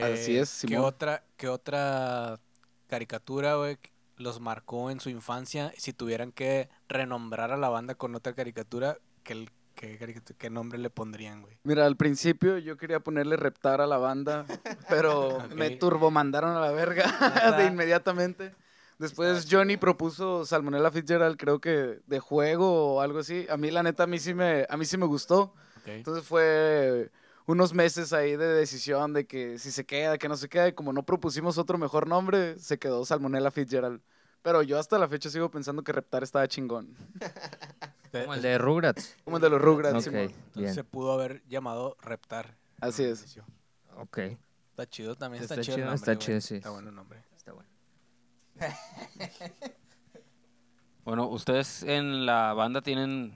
Así 0.00 0.36
Eh, 0.36 0.40
es, 0.40 0.48
¿Qué 0.48 0.66
Simón. 0.68 0.86
otra, 0.86 1.22
qué 1.36 1.48
otra 1.48 2.40
caricatura, 2.88 3.56
güey, 3.56 3.76
los 4.16 4.40
marcó 4.40 4.90
en 4.90 5.00
su 5.00 5.10
infancia? 5.10 5.72
Si 5.76 5.92
tuvieran 5.92 6.32
que 6.32 6.68
renombrar 6.88 7.52
a 7.52 7.56
la 7.56 7.68
banda 7.68 7.94
con 7.94 8.14
otra 8.14 8.34
caricatura, 8.34 8.98
¿qué, 9.22 9.32
el- 9.34 9.50
qué, 9.74 10.22
qué 10.38 10.50
nombre 10.50 10.78
le 10.78 10.90
pondrían, 10.90 11.42
güey? 11.42 11.58
Mira, 11.64 11.86
al 11.86 11.96
principio 11.96 12.58
yo 12.58 12.76
quería 12.76 13.00
ponerle 13.00 13.36
reptar 13.36 13.80
a 13.80 13.86
la 13.86 13.98
banda, 13.98 14.46
pero 14.88 15.38
me 15.56 15.68
Ok. 15.70 15.78
turbomandaron 15.80 16.56
a 16.56 16.60
la 16.60 16.72
verga 16.72 17.04
de 17.58 17.66
inmediatamente. 17.66 18.54
Después 18.98 19.46
Johnny 19.50 19.76
propuso 19.76 20.46
Salmonella 20.46 20.90
Fitzgerald, 20.90 21.36
creo 21.36 21.60
que 21.60 21.98
de 22.06 22.18
juego 22.18 22.94
o 22.94 23.00
algo 23.02 23.18
así. 23.18 23.46
A 23.50 23.58
mí 23.58 23.70
la 23.70 23.82
neta 23.82 24.04
a 24.04 24.06
mí 24.06 24.18
sí 24.18 24.32
me 24.32 24.64
a 24.70 24.76
mí 24.78 24.86
sí 24.86 24.96
me 24.96 25.04
gustó. 25.04 25.54
Entonces 25.84 26.24
fue 26.24 27.10
unos 27.46 27.72
meses 27.72 28.12
ahí 28.12 28.36
de 28.36 28.46
decisión 28.46 29.12
de 29.12 29.26
que 29.26 29.58
si 29.58 29.70
se 29.70 29.84
queda, 29.86 30.18
que 30.18 30.28
no 30.28 30.36
se 30.36 30.48
queda. 30.48 30.68
Y 30.68 30.72
como 30.72 30.92
no 30.92 31.04
propusimos 31.04 31.58
otro 31.58 31.78
mejor 31.78 32.06
nombre, 32.08 32.58
se 32.58 32.78
quedó 32.78 33.04
Salmonella 33.04 33.50
Fitzgerald. 33.50 34.00
Pero 34.42 34.62
yo 34.62 34.78
hasta 34.78 34.98
la 34.98 35.08
fecha 35.08 35.28
sigo 35.30 35.50
pensando 35.50 35.82
que 35.82 35.92
Reptar 35.92 36.22
estaba 36.22 36.46
chingón. 36.46 36.94
Como 38.12 38.34
el 38.34 38.40
de 38.42 38.56
Rugrats. 38.56 39.16
Como 39.24 39.36
el 39.36 39.42
de 39.42 39.50
los 39.50 39.60
Rugrats. 39.60 39.96
Ok, 39.96 40.02
Simón. 40.12 40.32
Entonces 40.46 40.74
se 40.74 40.84
pudo 40.84 41.12
haber 41.12 41.42
llamado 41.48 41.96
Reptar. 42.00 42.56
Así 42.80 43.04
es. 43.04 43.38
Ok, 43.96 44.18
Está 44.70 44.86
chido 44.88 45.16
también, 45.16 45.42
está, 45.42 45.54
Está 45.54 45.64
chido. 45.64 45.76
el 45.76 45.82
chido, 45.82 45.86
nombre, 45.86 45.94
está 45.96 46.12
güey. 46.14 46.18
chido, 46.26 46.40
sí. 46.40 46.54
Está 46.56 46.70
bueno 46.70 46.88
el 46.90 46.94
nombre. 46.94 47.24
está 47.36 47.52
bueno. 47.52 47.68
Bueno, 51.04 51.28
ustedes 51.28 51.84
en 51.84 52.26
la 52.26 52.52
banda 52.52 52.82
tienen 52.82 53.32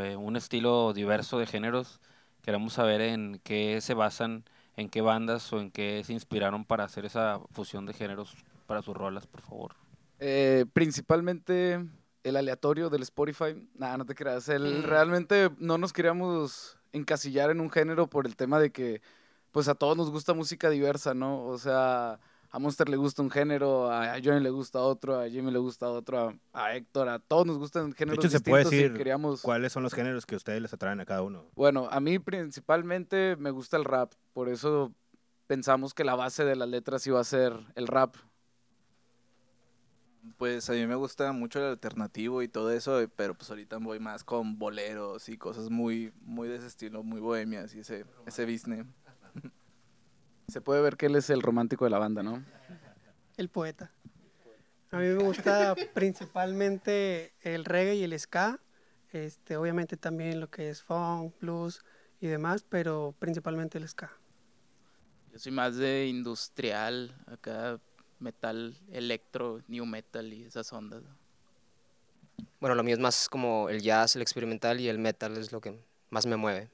eh, 0.00 0.16
un 0.16 0.36
estilo 0.36 0.94
diverso 0.94 1.38
de 1.38 1.44
géneros. 1.46 2.00
Queremos 2.42 2.74
saber 2.74 3.00
en 3.00 3.40
qué 3.44 3.80
se 3.80 3.94
basan, 3.94 4.44
en 4.76 4.88
qué 4.88 5.00
bandas 5.00 5.52
o 5.52 5.60
en 5.60 5.70
qué 5.70 6.02
se 6.04 6.12
inspiraron 6.12 6.64
para 6.64 6.84
hacer 6.84 7.04
esa 7.04 7.40
fusión 7.50 7.86
de 7.86 7.92
géneros 7.92 8.34
para 8.66 8.82
sus 8.82 8.96
rolas, 8.96 9.26
por 9.26 9.42
favor. 9.42 9.74
Eh, 10.18 10.66
principalmente 10.72 11.80
el 12.24 12.36
aleatorio 12.36 12.90
del 12.90 13.02
Spotify. 13.02 13.68
Nada, 13.74 13.98
no 13.98 14.06
te 14.06 14.14
creas. 14.14 14.48
El, 14.48 14.82
realmente 14.82 15.50
no 15.58 15.78
nos 15.78 15.92
queríamos 15.92 16.78
encasillar 16.92 17.50
en 17.50 17.60
un 17.60 17.70
género 17.70 18.08
por 18.08 18.26
el 18.26 18.36
tema 18.36 18.58
de 18.58 18.70
que, 18.70 19.00
pues 19.52 19.68
a 19.68 19.74
todos 19.74 19.96
nos 19.96 20.10
gusta 20.10 20.34
música 20.34 20.70
diversa, 20.70 21.14
¿no? 21.14 21.44
O 21.44 21.58
sea, 21.58 22.20
a 22.52 22.58
Monster 22.58 22.88
le 22.88 22.96
gusta 22.96 23.22
un 23.22 23.30
género, 23.30 23.90
a 23.90 24.14
Johnny 24.22 24.40
le 24.40 24.50
gusta 24.50 24.80
otro, 24.80 25.20
a 25.20 25.28
Jimmy 25.28 25.52
le 25.52 25.58
gusta 25.58 25.88
otro, 25.88 26.18
a, 26.52 26.64
a 26.64 26.74
Héctor, 26.74 27.08
a 27.08 27.20
todos 27.20 27.46
nos 27.46 27.58
gustan 27.58 27.90
De 27.90 27.96
géneros 27.96 28.24
hecho, 28.24 28.30
se 28.30 28.40
puede 28.40 28.64
distintos 28.64 28.72
y 28.72 28.82
decir 28.82 28.98
queríamos... 28.98 29.42
cuáles 29.42 29.72
son 29.72 29.84
los 29.84 29.94
géneros 29.94 30.26
que 30.26 30.34
ustedes 30.34 30.60
les 30.60 30.72
atraen 30.72 31.00
a 31.00 31.06
cada 31.06 31.22
uno. 31.22 31.44
Bueno, 31.54 31.88
a 31.90 32.00
mí 32.00 32.18
principalmente 32.18 33.36
me 33.36 33.50
gusta 33.50 33.76
el 33.76 33.84
rap, 33.84 34.12
por 34.32 34.48
eso 34.48 34.92
pensamos 35.46 35.94
que 35.94 36.02
la 36.02 36.16
base 36.16 36.44
de 36.44 36.56
las 36.56 36.68
letras 36.68 37.06
iba 37.06 37.20
a 37.20 37.24
ser 37.24 37.52
el 37.76 37.86
rap. 37.86 38.16
Pues 40.36 40.68
a 40.68 40.72
mí 40.72 40.86
me 40.86 40.96
gusta 40.96 41.32
mucho 41.32 41.60
el 41.60 41.66
alternativo 41.66 42.42
y 42.42 42.48
todo 42.48 42.72
eso, 42.72 43.00
pero 43.16 43.34
pues 43.34 43.48
ahorita 43.50 43.78
voy 43.78 44.00
más 44.00 44.24
con 44.24 44.58
boleros 44.58 45.28
y 45.28 45.38
cosas 45.38 45.70
muy, 45.70 46.12
muy 46.20 46.48
de 46.48 46.56
ese 46.56 46.66
estilo, 46.66 47.02
muy 47.02 47.20
bohemias 47.20 47.74
y 47.74 47.80
ese, 47.80 48.04
ese 48.26 48.44
business. 48.44 48.86
Se 50.50 50.60
puede 50.60 50.82
ver 50.82 50.96
que 50.96 51.06
él 51.06 51.16
es 51.16 51.30
el 51.30 51.42
romántico 51.42 51.84
de 51.84 51.90
la 51.90 51.98
banda, 51.98 52.22
¿no? 52.22 52.42
El 53.36 53.48
poeta. 53.48 53.92
A 54.90 54.98
mí 54.98 55.06
me 55.06 55.22
gusta 55.22 55.74
principalmente 55.94 57.32
el 57.42 57.64
reggae 57.64 57.94
y 57.94 58.02
el 58.02 58.18
ska. 58.18 58.60
Este, 59.12 59.56
obviamente 59.56 59.96
también 59.96 60.40
lo 60.40 60.50
que 60.50 60.68
es 60.68 60.82
funk, 60.82 61.34
blues 61.40 61.84
y 62.20 62.26
demás, 62.26 62.64
pero 62.68 63.14
principalmente 63.18 63.78
el 63.78 63.88
ska. 63.88 64.10
Yo 65.32 65.38
soy 65.38 65.52
más 65.52 65.76
de 65.76 66.06
industrial, 66.06 67.14
acá 67.26 67.80
metal, 68.18 68.76
electro, 68.90 69.62
new 69.68 69.86
metal 69.86 70.32
y 70.32 70.42
esas 70.42 70.72
ondas. 70.72 71.02
Bueno, 72.58 72.74
lo 72.74 72.82
mío 72.82 72.94
es 72.94 73.00
más 73.00 73.28
como 73.28 73.68
el 73.68 73.80
jazz, 73.80 74.16
el 74.16 74.22
experimental 74.22 74.80
y 74.80 74.88
el 74.88 74.98
metal 74.98 75.36
es 75.36 75.52
lo 75.52 75.60
que 75.60 75.78
más 76.10 76.26
me 76.26 76.36
mueve. 76.36 76.70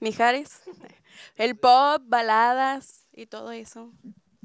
Mijares. 0.00 0.62
El 1.36 1.56
pop, 1.56 2.02
baladas 2.06 3.06
y 3.14 3.26
todo 3.26 3.52
eso. 3.52 3.92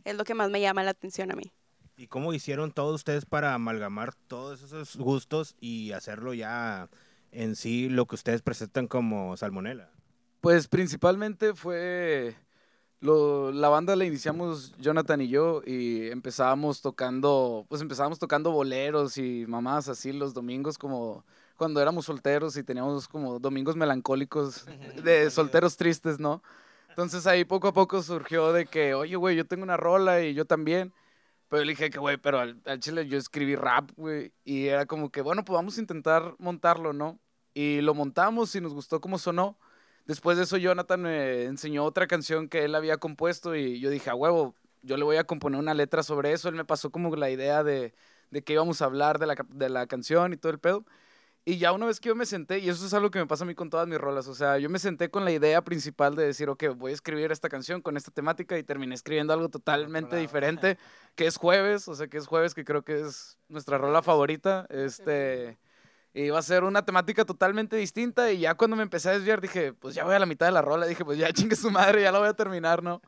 Es 0.03 0.15
lo 0.15 0.23
que 0.23 0.33
más 0.33 0.49
me 0.49 0.61
llama 0.61 0.83
la 0.83 0.91
atención 0.91 1.31
a 1.31 1.35
mí. 1.35 1.51
¿Y 1.95 2.07
cómo 2.07 2.33
hicieron 2.33 2.71
todos 2.71 2.95
ustedes 2.95 3.25
para 3.25 3.53
amalgamar 3.53 4.13
todos 4.27 4.61
esos 4.63 4.95
gustos 4.97 5.55
y 5.59 5.91
hacerlo 5.91 6.33
ya 6.33 6.89
en 7.31 7.55
sí 7.55 7.87
lo 7.89 8.05
que 8.07 8.15
ustedes 8.15 8.41
presentan 8.41 8.87
como 8.87 9.37
salmonela? 9.37 9.91
Pues 10.41 10.67
principalmente 10.67 11.53
fue 11.53 12.35
lo- 12.99 13.51
la 13.51 13.69
banda 13.69 13.95
la 13.95 14.05
iniciamos 14.05 14.73
Jonathan 14.79 15.21
y 15.21 15.27
yo 15.27 15.61
y 15.65 16.07
empezábamos 16.09 16.81
tocando, 16.81 17.65
pues 17.69 17.81
empezábamos 17.81 18.17
tocando 18.19 18.51
boleros 18.51 19.17
y 19.17 19.45
mamás 19.47 19.87
así 19.87 20.11
los 20.13 20.33
domingos 20.33 20.77
como 20.77 21.23
cuando 21.57 21.79
éramos 21.81 22.05
solteros 22.05 22.57
y 22.57 22.63
teníamos 22.63 23.07
como 23.07 23.39
domingos 23.39 23.75
melancólicos 23.75 24.65
de 25.03 25.29
solteros 25.29 25.77
tristes, 25.77 26.19
¿no? 26.19 26.41
Entonces 26.93 27.25
ahí 27.25 27.43
poco 27.43 27.69
a 27.69 27.73
poco 27.73 28.03
surgió 28.03 28.53
de 28.53 28.67
que, 28.67 28.93
oye, 28.93 29.15
güey, 29.15 29.35
yo 29.35 29.47
tengo 29.47 29.63
una 29.63 29.77
rola 29.77 30.21
y 30.21 30.35
yo 30.35 30.45
también. 30.45 30.93
Pero 31.49 31.63
le 31.63 31.71
dije 31.71 31.89
que, 31.89 31.97
güey, 31.97 32.17
pero 32.17 32.39
al, 32.39 32.61
chile 32.79 33.07
yo 33.07 33.17
escribí 33.17 33.55
rap, 33.55 33.89
güey. 33.95 34.31
Y 34.43 34.67
era 34.67 34.85
como 34.85 35.11
que, 35.11 35.21
bueno, 35.21 35.43
pues 35.43 35.55
vamos 35.55 35.77
a 35.77 35.81
intentar 35.81 36.35
montarlo, 36.37 36.93
¿no? 36.93 37.19
Y 37.55 37.81
lo 37.81 37.95
montamos 37.95 38.55
y 38.55 38.61
nos 38.61 38.75
gustó 38.75 39.01
cómo 39.01 39.17
sonó. 39.17 39.57
Después 40.05 40.37
de 40.37 40.43
eso, 40.43 40.57
Jonathan 40.57 41.01
me 41.01 41.45
enseñó 41.45 41.83
otra 41.83 42.05
canción 42.07 42.47
que 42.47 42.63
él 42.65 42.75
había 42.75 42.97
compuesto 42.97 43.55
y 43.55 43.79
yo 43.79 43.89
dije, 43.89 44.09
a 44.11 44.15
huevo, 44.15 44.55
yo 44.83 44.97
le 44.97 45.03
voy 45.03 45.17
a 45.17 45.23
componer 45.25 45.59
una 45.59 45.73
letra 45.73 46.03
sobre 46.03 46.33
eso. 46.33 46.47
Él 46.49 46.55
me 46.55 46.65
pasó 46.65 46.91
como 46.91 47.15
la 47.15 47.31
idea 47.31 47.63
de, 47.63 47.95
de 48.29 48.43
que 48.43 48.53
íbamos 48.53 48.81
a 48.83 48.85
hablar 48.85 49.17
de 49.19 49.27
la, 49.27 49.35
de 49.49 49.69
la 49.69 49.87
canción 49.87 50.33
y 50.33 50.37
todo 50.37 50.51
el 50.51 50.59
pedo. 50.59 50.85
Y 51.45 51.57
ya 51.57 51.73
una 51.73 51.85
vez 51.85 51.99
que 51.99 52.07
yo 52.07 52.15
me 52.15 52.25
senté, 52.25 52.59
y 52.59 52.69
eso 52.69 52.85
es 52.85 52.93
algo 52.93 53.11
que 53.11 53.19
me 53.19 53.27
pasa 53.27 53.43
a 53.43 53.47
mí 53.47 53.53
con 53.53 53.69
todas 53.69 53.85
mis 53.85 53.97
rolas, 53.97 54.27
o 54.27 54.35
sea, 54.35 54.57
yo 54.59 54.69
me 54.69 54.79
senté 54.79 55.09
con 55.09 55.25
la 55.25 55.31
idea 55.31 55.61
principal 55.61 56.15
de 56.15 56.25
decir, 56.25 56.47
ok, 56.47 56.63
voy 56.77 56.91
a 56.91 56.93
escribir 56.93 57.33
esta 57.33 57.49
canción 57.49 57.81
con 57.81 57.97
esta 57.97 58.11
temática 58.11 58.57
y 58.57 58.63
terminé 58.63 58.95
escribiendo 58.95 59.33
algo 59.33 59.49
totalmente 59.49 60.15
diferente, 60.15 60.77
que 61.15 61.27
es 61.27 61.35
jueves, 61.35 61.89
o 61.89 61.95
sea, 61.95 62.07
que 62.07 62.17
es 62.17 62.27
jueves, 62.27 62.53
que 62.53 62.63
creo 62.63 62.83
que 62.83 63.01
es 63.01 63.37
nuestra 63.49 63.77
rola 63.77 64.01
favorita. 64.01 64.67
Este, 64.69 65.57
iba 66.13 66.39
a 66.39 66.41
ser 66.41 66.63
una 66.63 66.85
temática 66.85 67.25
totalmente 67.25 67.75
distinta 67.75 68.31
y 68.31 68.39
ya 68.39 68.55
cuando 68.55 68.77
me 68.77 68.83
empecé 68.83 69.09
a 69.09 69.13
desviar 69.13 69.41
dije, 69.41 69.73
pues 69.73 69.95
ya 69.95 70.05
voy 70.05 70.13
a 70.13 70.19
la 70.19 70.25
mitad 70.25 70.45
de 70.45 70.51
la 70.51 70.61
rola, 70.61 70.85
dije, 70.85 71.03
pues 71.03 71.17
ya 71.17 71.31
chingue 71.33 71.55
su 71.55 71.71
madre, 71.71 72.03
ya 72.03 72.11
la 72.11 72.19
voy 72.19 72.29
a 72.29 72.33
terminar, 72.33 72.83
¿no? 72.83 73.01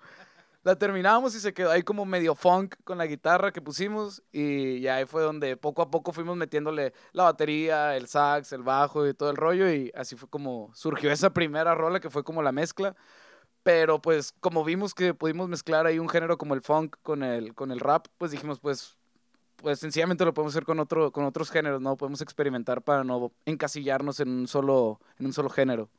La 0.66 0.76
terminamos 0.76 1.36
y 1.36 1.40
se 1.40 1.54
quedó 1.54 1.70
ahí 1.70 1.84
como 1.84 2.06
medio 2.06 2.34
funk 2.34 2.74
con 2.84 2.98
la 2.98 3.06
guitarra 3.06 3.52
que 3.52 3.62
pusimos 3.62 4.24
y 4.32 4.80
ya 4.80 4.96
ahí 4.96 5.06
fue 5.06 5.22
donde 5.22 5.58
poco 5.58 5.84
a 5.84 5.92
poco 5.92 6.12
fuimos 6.12 6.36
metiéndole 6.38 6.92
la 7.12 7.26
batería, 7.26 7.96
el 7.96 8.08
sax, 8.08 8.52
el 8.52 8.64
bajo 8.64 9.08
y 9.08 9.14
todo 9.14 9.30
el 9.30 9.38
rollo 9.38 9.72
y 9.72 9.92
así 9.94 10.16
fue 10.16 10.28
como 10.28 10.72
surgió 10.74 11.12
esa 11.12 11.30
primera 11.30 11.76
rola 11.76 12.00
que 12.00 12.10
fue 12.10 12.24
como 12.24 12.42
la 12.42 12.52
mezcla. 12.52 12.96
Pero 13.62 14.02
pues 14.02 14.34
como 14.40 14.64
vimos 14.64 14.96
que 14.96 15.14
pudimos 15.14 15.50
mezclar 15.50 15.86
ahí 15.86 16.00
un 16.00 16.10
género 16.10 16.40
como 16.40 16.56
el 16.56 16.64
funk 16.64 16.96
con 17.04 17.22
el, 17.22 17.54
con 17.54 17.72
el 17.72 17.80
rap, 17.80 18.08
pues 18.18 18.32
dijimos 18.32 18.60
pues 18.60 18.98
pues 19.58 19.78
sencillamente 19.78 20.26
lo 20.26 20.34
podemos 20.34 20.54
hacer 20.54 20.66
con 20.66 20.80
otro 20.80 21.12
con 21.12 21.26
otros 21.26 21.52
géneros, 21.52 21.80
¿no? 21.80 21.96
Podemos 21.96 22.22
experimentar 22.22 22.82
para 22.82 23.04
no 23.04 23.32
encasillarnos 23.46 24.20
en 24.20 24.30
un 24.30 24.48
solo 24.48 25.00
en 25.20 25.28
un 25.28 25.34
solo 25.34 25.52
género. 25.52 25.92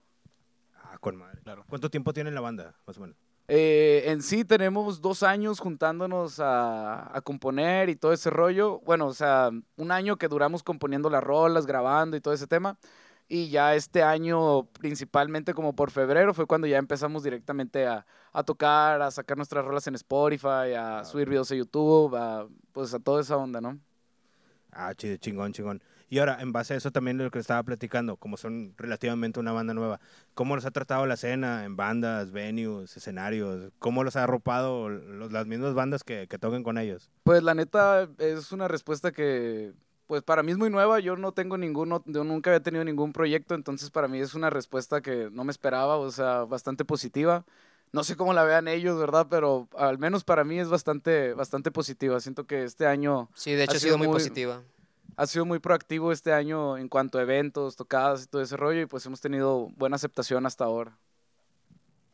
Ah, 0.82 0.98
con 0.98 1.14
madre. 1.14 1.40
Claro. 1.44 1.64
¿Cuánto 1.68 1.88
tiempo 1.88 2.12
tiene 2.12 2.32
la 2.32 2.40
banda, 2.40 2.74
más 2.84 2.98
o 2.98 3.02
menos? 3.02 3.25
Eh, 3.48 4.04
en 4.06 4.22
sí 4.22 4.44
tenemos 4.44 5.00
dos 5.00 5.22
años 5.22 5.60
juntándonos 5.60 6.40
a, 6.40 7.16
a, 7.16 7.20
componer 7.20 7.88
y 7.88 7.96
todo 7.96 8.12
ese 8.12 8.30
rollo. 8.30 8.80
Bueno, 8.80 9.06
o 9.06 9.14
sea, 9.14 9.50
un 9.76 9.92
año 9.92 10.16
que 10.16 10.28
duramos 10.28 10.62
componiendo 10.64 11.10
las 11.10 11.22
rolas, 11.22 11.66
grabando 11.66 12.16
y 12.16 12.20
todo 12.20 12.34
ese 12.34 12.46
tema. 12.46 12.76
Y 13.28 13.48
ya 13.48 13.74
este 13.74 14.02
año, 14.02 14.66
principalmente 14.66 15.54
como 15.54 15.74
por 15.74 15.90
febrero, 15.90 16.32
fue 16.34 16.46
cuando 16.46 16.66
ya 16.66 16.78
empezamos 16.78 17.24
directamente 17.24 17.86
a, 17.86 18.06
a 18.32 18.42
tocar, 18.44 19.02
a 19.02 19.10
sacar 19.10 19.36
nuestras 19.36 19.64
rolas 19.64 19.86
en 19.86 19.96
Spotify, 19.96 20.74
a 20.76 21.04
subir 21.04 21.28
videos 21.28 21.50
a 21.50 21.56
YouTube, 21.56 22.14
a, 22.14 22.46
pues 22.72 22.94
a 22.94 23.00
toda 23.00 23.20
esa 23.20 23.36
onda, 23.36 23.60
¿no? 23.60 23.78
Ah, 24.70 24.94
chido, 24.94 25.16
chingón, 25.16 25.52
chingón. 25.52 25.82
Y 26.08 26.18
ahora, 26.18 26.38
en 26.40 26.52
base 26.52 26.74
a 26.74 26.76
eso 26.76 26.92
también 26.92 27.18
lo 27.18 27.30
que 27.30 27.40
estaba 27.40 27.62
platicando, 27.64 28.16
como 28.16 28.36
son 28.36 28.74
relativamente 28.76 29.40
una 29.40 29.52
banda 29.52 29.74
nueva, 29.74 30.00
¿cómo 30.34 30.54
los 30.54 30.64
ha 30.64 30.70
tratado 30.70 31.04
la 31.06 31.14
escena 31.14 31.64
en 31.64 31.76
bandas, 31.76 32.30
venues, 32.30 32.96
escenarios? 32.96 33.72
¿Cómo 33.80 34.04
los 34.04 34.14
ha 34.14 34.22
arropado 34.22 34.88
los, 34.88 35.32
las 35.32 35.46
mismas 35.46 35.74
bandas 35.74 36.04
que, 36.04 36.28
que 36.28 36.38
toquen 36.38 36.62
con 36.62 36.78
ellos? 36.78 37.10
Pues 37.24 37.42
la 37.42 37.54
neta 37.54 38.08
es 38.18 38.52
una 38.52 38.68
respuesta 38.68 39.10
que, 39.10 39.72
pues 40.06 40.22
para 40.22 40.44
mí 40.44 40.52
es 40.52 40.58
muy 40.58 40.70
nueva, 40.70 41.00
yo 41.00 41.16
no 41.16 41.32
tengo 41.32 41.58
ninguno, 41.58 42.04
yo 42.06 42.22
nunca 42.22 42.50
había 42.50 42.62
tenido 42.62 42.84
ningún 42.84 43.12
proyecto, 43.12 43.56
entonces 43.56 43.90
para 43.90 44.06
mí 44.06 44.20
es 44.20 44.34
una 44.34 44.48
respuesta 44.48 45.00
que 45.00 45.28
no 45.32 45.42
me 45.42 45.50
esperaba, 45.50 45.96
o 45.96 46.10
sea, 46.12 46.44
bastante 46.44 46.84
positiva. 46.84 47.44
No 47.92 48.04
sé 48.04 48.16
cómo 48.16 48.32
la 48.32 48.44
vean 48.44 48.68
ellos, 48.68 48.98
¿verdad? 48.98 49.26
Pero 49.30 49.68
al 49.76 49.98
menos 49.98 50.22
para 50.22 50.44
mí 50.44 50.58
es 50.58 50.68
bastante, 50.68 51.32
bastante 51.34 51.70
positiva. 51.70 52.20
Siento 52.20 52.44
que 52.44 52.64
este 52.64 52.86
año... 52.86 53.30
Sí, 53.34 53.52
de 53.52 53.64
hecho 53.64 53.76
ha 53.76 53.80
sido, 53.80 53.96
muy 53.96 54.08
positiva 54.08 54.60
ha 55.16 55.26
sido 55.26 55.44
muy 55.44 55.58
proactivo 55.58 56.12
este 56.12 56.32
año 56.32 56.76
en 56.78 56.88
cuanto 56.88 57.18
a 57.18 57.22
eventos, 57.22 57.76
tocadas 57.76 58.24
y 58.24 58.26
todo 58.26 58.42
ese 58.42 58.56
rollo 58.56 58.80
y 58.82 58.86
pues 58.86 59.04
hemos 59.06 59.20
tenido 59.20 59.68
buena 59.76 59.96
aceptación 59.96 60.46
hasta 60.46 60.64
ahora. 60.64 60.96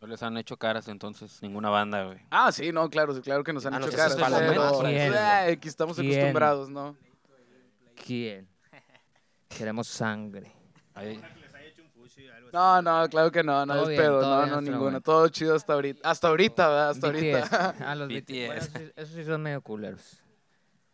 No 0.00 0.08
les 0.08 0.22
han 0.22 0.36
hecho 0.36 0.56
caras 0.56 0.88
entonces 0.88 1.40
ninguna 1.42 1.70
banda, 1.70 2.04
güey. 2.04 2.18
Ah, 2.30 2.50
sí, 2.50 2.72
no, 2.72 2.90
claro, 2.90 3.20
claro 3.22 3.44
que 3.44 3.52
nos 3.52 3.64
han 3.66 3.74
Ah, 3.74 3.78
hecho 3.78 3.86
no, 3.90 3.96
caras. 3.96 4.16
pero, 4.16 4.78
¿quién? 4.80 5.12
eh, 5.14 5.52
aquí 5.52 5.68
estamos 5.68 5.96
¿Quién? 5.96 6.10
acostumbrados, 6.12 6.68
¿no? 6.68 6.96
¿Quién? 8.04 8.48
Queremos 9.48 9.86
sangre. 9.86 10.50
Ahí- 10.94 11.20
No, 12.52 12.82
no, 12.82 13.08
claro 13.08 13.30
que 13.32 13.42
no, 13.42 13.64
no 13.64 13.72
Todo 13.74 13.82
es 13.84 13.88
bien, 13.90 14.00
pedo, 14.02 14.20
no, 14.20 14.46
no, 14.46 14.60
ninguno. 14.60 15.00
Todo 15.00 15.26
chido 15.28 15.54
hasta 15.54 15.72
ahorita. 15.72 16.10
Hasta 16.10 16.28
ahorita, 16.28 16.68
¿verdad? 16.68 16.90
Hasta 16.90 17.06
ahorita. 17.06 17.38
BTS. 17.40 17.82
Ah, 17.86 17.94
los 17.94 18.08
BTS. 18.08 18.20
BTS. 18.26 18.46
Bueno, 18.46 18.60
esos, 18.60 18.72
sí- 18.74 18.92
esos 18.96 19.14
sí 19.14 19.24
son 19.24 19.42
medio 19.42 19.60
culeros. 19.62 20.21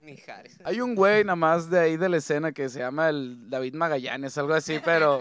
Mijares. 0.01 0.59
Hay 0.65 0.81
un 0.81 0.95
güey 0.95 1.25
nada 1.25 1.37
más 1.37 1.69
de 1.71 1.79
ahí 1.79 1.97
de 1.97 2.09
la 2.09 2.17
escena 2.19 2.53
que 2.53 2.69
se 2.69 2.79
llama 2.79 3.09
el 3.09 3.51
David 3.51 3.75
Magallanes, 3.75 4.39
algo 4.39 4.55
así, 4.55 4.79
pero 4.85 5.21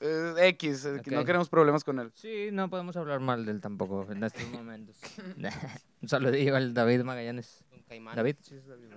eh, 0.00 0.34
X, 0.38 0.84
eh, 0.84 1.00
que 1.02 1.10
no 1.10 1.24
queremos 1.24 1.48
problemas 1.48 1.84
con 1.84 1.98
él. 1.98 2.12
Sí, 2.14 2.50
no 2.52 2.68
podemos 2.70 2.96
hablar 2.96 3.20
mal 3.20 3.44
de 3.44 3.52
él 3.52 3.60
tampoco 3.60 4.06
en 4.10 4.22
estos 4.24 4.48
momentos. 4.50 4.96
Un 6.02 6.08
saludillo 6.08 6.56
al 6.56 6.74
David 6.74 7.02
Magallanes. 7.02 7.64
Un 7.72 7.82
caimán. 7.82 8.16
David. 8.16 8.36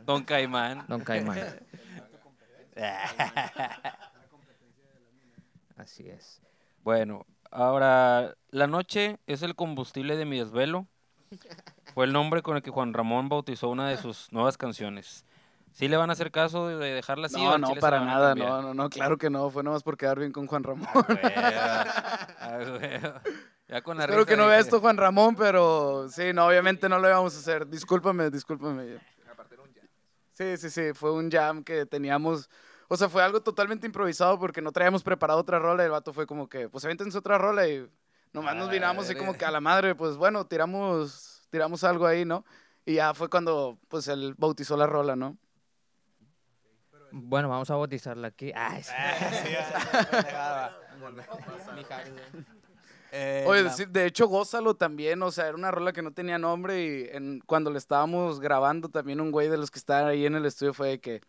Don 0.05 0.23
Caimán. 0.23 0.85
Don 0.87 1.01
Caimán. 1.01 1.39
Así 5.77 6.07
es. 6.07 6.41
Bueno, 6.83 7.25
ahora, 7.49 8.35
la 8.49 8.67
noche 8.67 9.17
es 9.27 9.41
el 9.41 9.55
combustible 9.55 10.15
de 10.15 10.25
mi 10.25 10.37
desvelo. 10.39 10.87
Fue 11.93 12.05
el 12.05 12.13
nombre 12.13 12.41
con 12.41 12.55
el 12.55 12.61
que 12.61 12.71
Juan 12.71 12.93
Ramón 12.93 13.29
bautizó 13.29 13.69
una 13.69 13.89
de 13.89 13.97
sus 13.97 14.31
nuevas 14.31 14.57
canciones. 14.57 15.25
¿Sí 15.73 15.87
le 15.87 15.97
van 15.97 16.09
a 16.09 16.13
hacer 16.13 16.31
caso 16.31 16.67
de 16.67 16.75
de 16.75 16.93
dejarla 16.93 17.27
así? 17.27 17.41
No, 17.41 17.57
no, 17.57 17.69
chile 17.69 17.81
para 17.81 18.01
a 18.01 18.05
nada, 18.05 18.35
no, 18.35 18.61
no, 18.61 18.73
no, 18.73 18.89
claro 18.89 19.17
que 19.17 19.29
no, 19.29 19.49
fue 19.49 19.63
nomás 19.63 19.83
por 19.83 19.97
quedar 19.97 20.19
bien 20.19 20.31
con 20.31 20.47
Juan 20.47 20.63
Ramón. 20.63 20.87
Ah, 22.39 22.57
güey. 22.67 22.99
Ya 23.71 23.81
con 23.81 23.97
la 23.97 24.03
Espero 24.03 24.25
que 24.25 24.35
no 24.35 24.47
vea 24.47 24.59
esto 24.59 24.81
Juan 24.81 24.97
Ramón, 24.97 25.33
pero 25.37 26.09
sí, 26.09 26.33
no, 26.33 26.45
obviamente 26.45 26.89
no 26.89 26.99
lo 26.99 27.07
íbamos 27.07 27.33
a 27.37 27.39
hacer. 27.39 27.65
Discúlpame, 27.65 28.29
discúlpame. 28.29 28.99
Sí, 30.33 30.57
sí, 30.57 30.69
sí, 30.69 30.93
fue 30.93 31.13
un 31.13 31.31
jam 31.31 31.63
que 31.63 31.85
teníamos, 31.85 32.49
o 32.89 32.97
sea, 32.97 33.07
fue 33.07 33.23
algo 33.23 33.41
totalmente 33.41 33.85
improvisado 33.85 34.37
porque 34.37 34.61
no 34.61 34.73
traíamos 34.73 35.03
preparado 35.03 35.39
otra 35.39 35.57
rola 35.57 35.83
y 35.83 35.85
el 35.85 35.91
vato 35.91 36.11
fue 36.11 36.27
como 36.27 36.49
que, 36.49 36.67
pues 36.67 36.83
avéntense 36.83 37.17
otra 37.17 37.37
rola 37.37 37.65
y 37.65 37.87
nomás 38.33 38.57
nos 38.57 38.69
vinamos 38.69 39.05
así 39.05 39.15
como 39.15 39.37
que 39.37 39.45
a 39.45 39.51
la 39.51 39.61
madre, 39.61 39.95
pues 39.95 40.17
bueno, 40.17 40.45
tiramos, 40.45 41.30
tiramos 41.51 41.83
algo 41.83 42.07
ahí, 42.07 42.25
¿no? 42.25 42.43
Y 42.85 42.95
ya 42.95 43.13
fue 43.13 43.29
cuando, 43.29 43.77
pues, 43.87 44.07
él 44.07 44.33
bautizó 44.37 44.75
la 44.75 44.87
rola, 44.87 45.15
¿no? 45.15 45.37
Bueno, 47.11 47.49
vamos 47.49 47.69
a 47.69 47.75
bautizarla 47.75 48.29
aquí. 48.29 48.51
Ay, 48.55 48.81
sí. 48.81 48.91
Eh, 53.13 53.43
Oye, 53.45 53.63
la- 53.63 53.73
sí, 53.73 53.83
de 53.89 54.05
hecho, 54.05 54.27
Gózalo 54.27 54.75
también, 54.75 55.21
o 55.21 55.31
sea, 55.31 55.47
era 55.47 55.57
una 55.57 55.69
rola 55.69 55.91
que 55.91 56.01
no 56.01 56.13
tenía 56.13 56.37
nombre 56.37 56.81
y 56.81 57.09
en, 57.11 57.41
cuando 57.45 57.69
le 57.69 57.77
estábamos 57.77 58.39
grabando 58.39 58.87
también 58.87 59.19
un 59.19 59.31
güey 59.31 59.49
de 59.49 59.57
los 59.57 59.69
que 59.69 59.79
estaban 59.79 60.07
ahí 60.07 60.25
en 60.25 60.35
el 60.35 60.45
estudio 60.45 60.73
fue 60.73 60.87
de 60.87 61.01
que, 61.01 61.21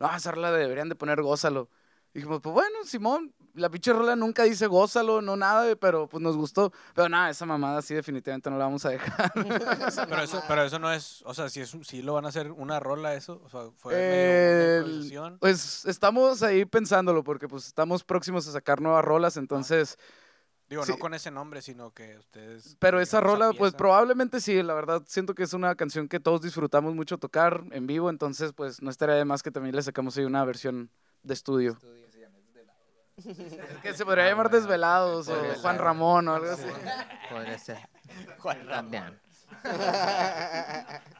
no, 0.00 0.12
esa 0.16 0.32
rola 0.32 0.50
deberían 0.50 0.88
de 0.88 0.96
poner 0.96 1.22
Gózalo. 1.22 1.68
Dijimos, 2.12 2.40
pues 2.40 2.52
bueno, 2.52 2.78
Simón, 2.84 3.32
la 3.54 3.68
pinche 3.70 3.92
rola 3.92 4.14
nunca 4.16 4.44
dice 4.44 4.66
Gózalo, 4.66 5.20
no 5.20 5.36
nada, 5.36 5.74
pero 5.76 6.08
pues 6.08 6.22
nos 6.22 6.36
gustó. 6.36 6.72
Pero 6.94 7.08
nada, 7.08 7.30
esa 7.30 7.46
mamada 7.46 7.82
sí 7.82 7.94
definitivamente 7.94 8.50
no 8.50 8.58
la 8.58 8.64
vamos 8.64 8.84
a 8.84 8.90
dejar. 8.90 9.32
pero, 10.08 10.22
eso, 10.22 10.42
pero 10.46 10.62
eso 10.64 10.78
no 10.78 10.92
es, 10.92 11.22
o 11.26 11.34
sea, 11.34 11.48
si, 11.48 11.60
es, 11.60 11.74
un- 11.74 11.84
si 11.84 12.02
lo 12.02 12.14
van 12.14 12.24
a 12.24 12.28
hacer 12.28 12.52
una 12.52 12.80
rola 12.80 13.14
eso, 13.14 13.40
o 13.44 13.48
sea, 13.48 13.70
fue 13.76 13.94
medio 13.94 14.78
El- 14.86 15.18
una 15.18 15.38
pues 15.38 15.84
estamos 15.86 16.42
ahí 16.42 16.64
pensándolo 16.64 17.24
porque 17.24 17.48
pues 17.48 17.66
estamos 17.66 18.04
próximos 18.04 18.46
a 18.48 18.52
sacar 18.52 18.80
nuevas 18.80 19.04
rolas, 19.04 19.36
entonces... 19.36 19.96
Digo, 20.68 20.84
sí. 20.84 20.92
no 20.92 20.98
con 20.98 21.14
ese 21.14 21.30
nombre, 21.30 21.62
sino 21.62 21.92
que 21.92 22.18
ustedes... 22.18 22.76
Pero 22.78 23.00
esa 23.00 23.22
rola, 23.22 23.52
pues 23.56 23.72
probablemente 23.72 24.38
sí, 24.38 24.62
la 24.62 24.74
verdad, 24.74 25.02
siento 25.06 25.34
que 25.34 25.42
es 25.42 25.54
una 25.54 25.74
canción 25.76 26.08
que 26.08 26.20
todos 26.20 26.42
disfrutamos 26.42 26.94
mucho 26.94 27.16
tocar 27.16 27.64
en 27.70 27.86
vivo, 27.86 28.10
entonces 28.10 28.52
pues 28.52 28.82
no 28.82 28.90
estaría 28.90 29.14
de 29.14 29.24
más 29.24 29.42
que 29.42 29.50
también 29.50 29.74
le 29.74 29.82
sacamos 29.82 30.18
ahí 30.18 30.24
una 30.24 30.44
versión 30.44 30.90
de 31.22 31.32
estudio. 31.32 31.78
que 33.82 33.94
se 33.94 34.04
podría 34.04 34.28
llamar 34.28 34.50
Desvelados 34.50 35.28
o 35.28 35.36
Juan. 35.60 35.78
Ramón 35.78 36.28
o 36.28 36.34
algo 36.34 36.50
así. 36.50 36.66
Podría 37.30 37.58
ser. 37.58 37.78
También. 38.68 39.18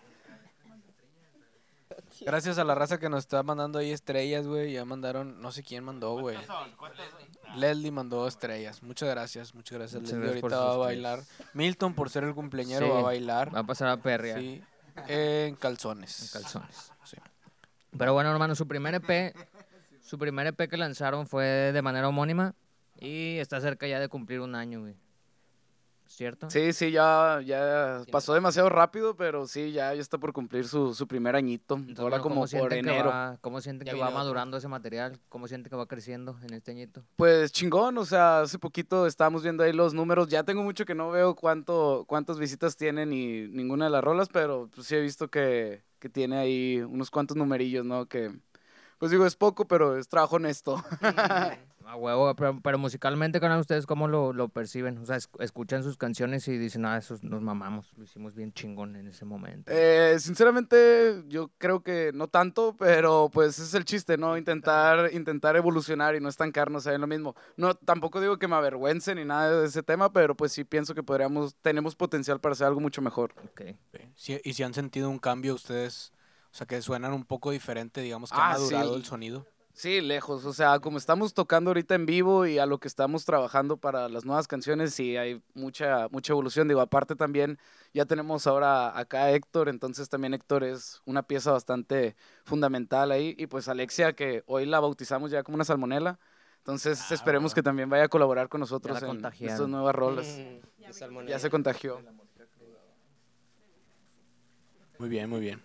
Gracias 2.20 2.58
a 2.58 2.64
la 2.64 2.74
raza 2.74 2.98
que 2.98 3.08
nos 3.08 3.20
está 3.20 3.42
mandando 3.42 3.78
ahí 3.78 3.92
estrellas, 3.92 4.46
güey. 4.46 4.72
Ya 4.72 4.84
mandaron, 4.84 5.40
no 5.40 5.52
sé 5.52 5.62
quién 5.62 5.84
mandó, 5.84 6.18
güey. 6.18 6.36
Leslie 7.56 7.90
mandó 7.92 8.26
estrellas. 8.26 8.82
Muchas 8.82 9.08
gracias, 9.08 9.54
muchas 9.54 9.78
gracias. 9.78 10.02
Muchas 10.02 10.18
Leslie 10.18 10.40
gracias 10.40 10.52
ahorita 10.52 10.64
va 10.64 10.74
a 10.74 10.78
bailar. 10.78 11.20
Milton, 11.54 11.94
por 11.94 12.10
ser 12.10 12.24
el 12.24 12.34
cumpleañero, 12.34 12.86
Sí, 12.86 12.92
va 12.92 12.98
a 12.98 13.02
bailar. 13.02 13.54
Va 13.54 13.60
a 13.60 13.64
pasar 13.64 13.88
a 13.88 13.96
perrear 13.98 14.40
Sí, 14.40 14.62
en 15.06 15.54
calzones. 15.56 16.34
en 16.34 16.42
calzones. 16.42 16.92
Sí. 17.04 17.16
Pero 17.96 18.12
bueno, 18.12 18.30
hermano, 18.32 18.54
su 18.54 18.66
primer 18.66 18.94
EP, 18.96 19.34
su 20.08 20.18
primer 20.18 20.46
EP 20.46 20.68
que 20.68 20.76
lanzaron 20.78 21.26
fue 21.26 21.44
de 21.44 21.82
manera 21.82 22.08
homónima 22.08 22.54
y 22.98 23.36
está 23.38 23.60
cerca 23.60 23.86
ya 23.86 24.00
de 24.00 24.08
cumplir 24.08 24.40
un 24.40 24.54
año, 24.54 24.80
güey. 24.80 24.94
¿Cierto? 26.06 26.48
Sí, 26.48 26.72
sí, 26.72 26.90
ya, 26.90 27.42
ya 27.44 28.00
pasó 28.10 28.32
demasiado 28.32 28.70
rápido, 28.70 29.14
pero 29.14 29.46
sí, 29.46 29.72
ya, 29.72 29.92
ya 29.94 30.00
está 30.00 30.16
por 30.16 30.32
cumplir 30.32 30.66
su, 30.66 30.94
su 30.94 31.06
primer 31.06 31.36
añito. 31.36 31.74
Entonces, 31.74 31.98
Ahora 31.98 32.16
bueno, 32.16 32.22
como 32.22 32.34
¿cómo 32.36 32.40
por 32.40 32.48
sienten 32.48 32.82
que 32.82 32.90
enero. 32.90 33.10
va- 33.10 33.36
¿Cómo 33.42 33.60
sienten 33.60 33.86
Ya 33.86 33.92
que 33.92 33.98
va 34.00 34.10
madurando 34.10 34.56
ese 34.56 34.68
material? 34.68 35.20
¿Cómo 35.28 35.46
sienten 35.48 35.68
que 35.68 35.76
va 35.76 35.86
creciendo 35.86 36.38
en 36.42 36.54
este 36.54 36.70
añito? 36.70 37.04
Pues 37.16 37.52
chingón, 37.52 37.98
o 37.98 38.06
sea, 38.06 38.40
hace 38.40 38.58
poquito 38.58 39.06
estábamos 39.06 39.42
viendo 39.42 39.62
ahí 39.62 39.74
los 39.74 39.92
números. 39.92 40.28
Ya 40.28 40.44
tengo 40.44 40.62
mucho 40.62 40.86
que 40.86 40.94
no 40.94 41.10
veo 41.10 41.34
cuánto, 41.34 42.06
cuántas 42.08 42.38
visitas 42.38 42.74
tienen 42.78 43.12
y 43.12 43.46
ninguna 43.48 43.84
de 43.84 43.90
las 43.90 44.02
rolas, 44.02 44.28
pero 44.32 44.70
pues 44.74 44.86
sí 44.86 44.94
he 44.94 45.00
visto 45.02 45.28
que, 45.28 45.82
que 45.98 46.08
tiene 46.08 46.38
ahí 46.38 46.78
unos 46.80 47.10
cuantos 47.10 47.36
numerillos, 47.36 47.84
¿no? 47.84 48.06
Que 48.06 48.32
Pues 48.98 49.10
digo, 49.10 49.26
es 49.26 49.36
poco, 49.36 49.66
pero 49.66 49.96
es 49.96 50.08
trabajo 50.08 50.36
honesto. 50.36 50.82
A 51.88 51.96
huevo, 51.96 52.34
pero, 52.36 52.60
pero 52.62 52.76
musicalmente, 52.76 53.40
canal, 53.40 53.60
¿ustedes 53.60 53.86
cómo 53.86 54.08
lo, 54.08 54.34
lo 54.34 54.50
perciben? 54.50 54.98
O 54.98 55.06
sea, 55.06 55.16
es- 55.16 55.30
escuchan 55.38 55.82
sus 55.82 55.96
canciones 55.96 56.46
y 56.46 56.58
dicen, 56.58 56.84
ah, 56.84 56.98
esos 56.98 57.22
nos 57.24 57.40
mamamos, 57.40 57.94
lo 57.96 58.04
hicimos 58.04 58.34
bien 58.34 58.52
chingón 58.52 58.94
en 58.94 59.08
ese 59.08 59.24
momento. 59.24 59.72
Eh, 59.74 60.16
sinceramente, 60.18 61.24
yo 61.28 61.50
creo 61.56 61.82
que 61.82 62.10
no 62.12 62.28
tanto, 62.28 62.76
pero 62.78 63.30
pues 63.32 63.58
es 63.58 63.72
el 63.72 63.86
chiste, 63.86 64.18
¿no? 64.18 64.36
Intentar, 64.36 65.14
intentar 65.14 65.56
evolucionar 65.56 66.14
y 66.14 66.20
no 66.20 66.28
estancarnos 66.28 66.86
en 66.86 67.00
lo 67.00 67.06
mismo. 67.06 67.34
No, 67.56 67.74
tampoco 67.74 68.20
digo 68.20 68.38
que 68.38 68.48
me 68.48 68.56
avergüence 68.56 69.14
ni 69.14 69.24
nada 69.24 69.58
de 69.62 69.66
ese 69.66 69.82
tema, 69.82 70.12
pero 70.12 70.36
pues 70.36 70.52
sí 70.52 70.64
pienso 70.64 70.94
que 70.94 71.02
podríamos, 71.02 71.56
tenemos 71.62 71.96
potencial 71.96 72.38
para 72.38 72.52
hacer 72.52 72.66
algo 72.66 72.80
mucho 72.80 73.00
mejor. 73.00 73.32
Ok. 73.46 73.62
Sí, 74.14 74.38
y 74.44 74.52
si 74.52 74.62
han 74.62 74.74
sentido 74.74 75.08
un 75.08 75.18
cambio 75.18 75.54
ustedes, 75.54 76.12
sea, 76.58 76.66
que 76.66 76.82
suenan 76.82 77.12
un 77.12 77.24
poco 77.24 77.50
diferente, 77.50 78.00
digamos, 78.00 78.30
que 78.30 78.36
Ah, 78.38 78.50
ha 78.50 78.58
madurado 78.58 78.90
sí. 78.94 78.96
el 78.98 79.04
sonido. 79.04 79.46
Sí, 79.72 80.00
lejos. 80.00 80.44
O 80.44 80.52
sea, 80.52 80.80
como 80.80 80.98
estamos 80.98 81.34
tocando 81.34 81.70
ahorita 81.70 81.94
en 81.94 82.04
vivo 82.04 82.46
y 82.46 82.58
a 82.58 82.66
lo 82.66 82.78
que 82.80 82.88
estamos 82.88 83.24
trabajando 83.24 83.76
para 83.76 84.08
las 84.08 84.24
nuevas 84.24 84.48
canciones, 84.48 84.92
sí 84.92 85.16
hay 85.16 85.40
mucha, 85.54 86.08
mucha 86.08 86.32
evolución. 86.32 86.66
Digo, 86.66 86.80
aparte 86.80 87.14
también 87.14 87.60
ya 87.94 88.04
tenemos 88.04 88.48
ahora 88.48 88.98
acá 88.98 89.22
a 89.22 89.30
Héctor, 89.30 89.68
entonces 89.68 90.08
también 90.08 90.34
Héctor 90.34 90.64
es 90.64 91.00
una 91.04 91.22
pieza 91.22 91.52
bastante 91.52 92.16
fundamental 92.44 93.12
ahí. 93.12 93.36
Y 93.38 93.46
pues 93.46 93.68
Alexia, 93.68 94.14
que 94.14 94.42
hoy 94.46 94.66
la 94.66 94.80
bautizamos 94.80 95.30
ya 95.30 95.44
como 95.44 95.54
una 95.54 95.64
salmonela. 95.64 96.18
Entonces 96.58 97.12
esperemos 97.12 97.54
que 97.54 97.62
también 97.62 97.88
vaya 97.88 98.04
a 98.04 98.08
colaborar 98.08 98.48
con 98.48 98.58
nosotros 98.60 99.00
en 99.00 99.24
estas 99.24 99.68
nuevas 99.68 99.94
rolas. 99.94 100.26
Mm. 100.26 101.26
Ya 101.28 101.38
se 101.38 101.50
contagió. 101.50 102.00
Muy 104.98 105.08
bien, 105.08 105.30
muy 105.30 105.38
bien. 105.40 105.62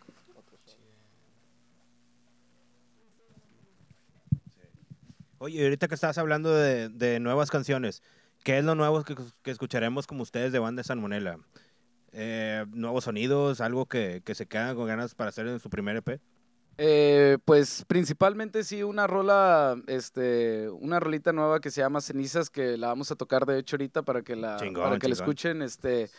Oye, 5.40 5.64
ahorita 5.64 5.88
que 5.88 5.96
estabas 5.96 6.18
hablando 6.18 6.54
de, 6.54 6.90
de 6.90 7.20
nuevas 7.20 7.52
canciones, 7.52 8.02
¿qué 8.44 8.58
es 8.58 8.64
lo 8.64 8.76
nuevo 8.76 9.04
que, 9.04 9.16
que 9.42 9.52
escucharemos 9.52 10.08
como 10.08 10.24
ustedes 10.24 10.52
de 10.52 10.60
Banda 10.60 10.84
Salmonela? 10.84 11.40
Eh, 12.14 12.66
¿Nuevos 12.70 13.06
sonidos? 13.06 13.60
¿Algo 13.60 13.88
que, 13.88 14.22
que 14.24 14.36
se 14.36 14.46
quedan 14.46 14.76
con 14.76 14.88
ganas 14.88 15.16
para 15.16 15.30
hacer 15.30 15.48
en 15.48 15.60
su 15.60 15.70
primer 15.70 15.98
EP? 15.98 16.22
Eh, 16.78 17.38
pues 17.46 17.86
principalmente 17.88 18.64
sí 18.64 18.82
una 18.82 19.06
rola, 19.06 19.76
este, 19.88 20.70
una 20.70 21.00
rolita 21.00 21.32
nueva 21.32 21.60
que 21.60 21.70
se 21.70 21.82
llama 21.82 22.02
Cenizas 22.02 22.50
que 22.50 22.78
la 22.78 22.88
vamos 22.88 23.12
a 23.12 23.16
tocar 23.16 23.46
de 23.46 23.60
hecho 23.60 23.76
ahorita 23.76 24.02
para 24.02 24.24
que 24.24 24.36
la, 24.36 24.58
Chingón, 24.58 24.84
para 24.84 24.98
que 24.98 25.08
la 25.08 25.14
escuchen. 25.14 25.62
Este, 25.62 26.10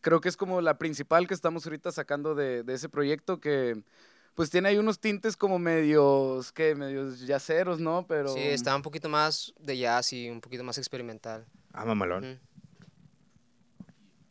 creo 0.00 0.20
que 0.20 0.28
es 0.28 0.36
como 0.36 0.60
la 0.60 0.76
principal 0.78 1.26
que 1.26 1.34
estamos 1.34 1.64
ahorita 1.66 1.92
sacando 1.92 2.34
de, 2.34 2.62
de 2.62 2.74
ese 2.74 2.88
proyecto 2.88 3.40
que 3.40 3.82
pues 4.34 4.50
tiene 4.50 4.68
ahí 4.70 4.78
unos 4.78 4.98
tintes 4.98 5.36
como 5.36 5.58
medios, 5.58 6.52
que 6.52 6.74
medios 6.74 7.20
yaceros, 7.20 7.80
¿no? 7.80 8.06
Pero 8.06 8.28
Sí, 8.28 8.40
está 8.40 8.74
un 8.74 8.82
poquito 8.82 9.08
más 9.08 9.52
de 9.60 9.76
jazz 9.78 10.12
y 10.12 10.30
un 10.30 10.40
poquito 10.40 10.64
más 10.64 10.78
experimental. 10.78 11.46
Ah, 11.72 11.84
mamalón. 11.84 12.40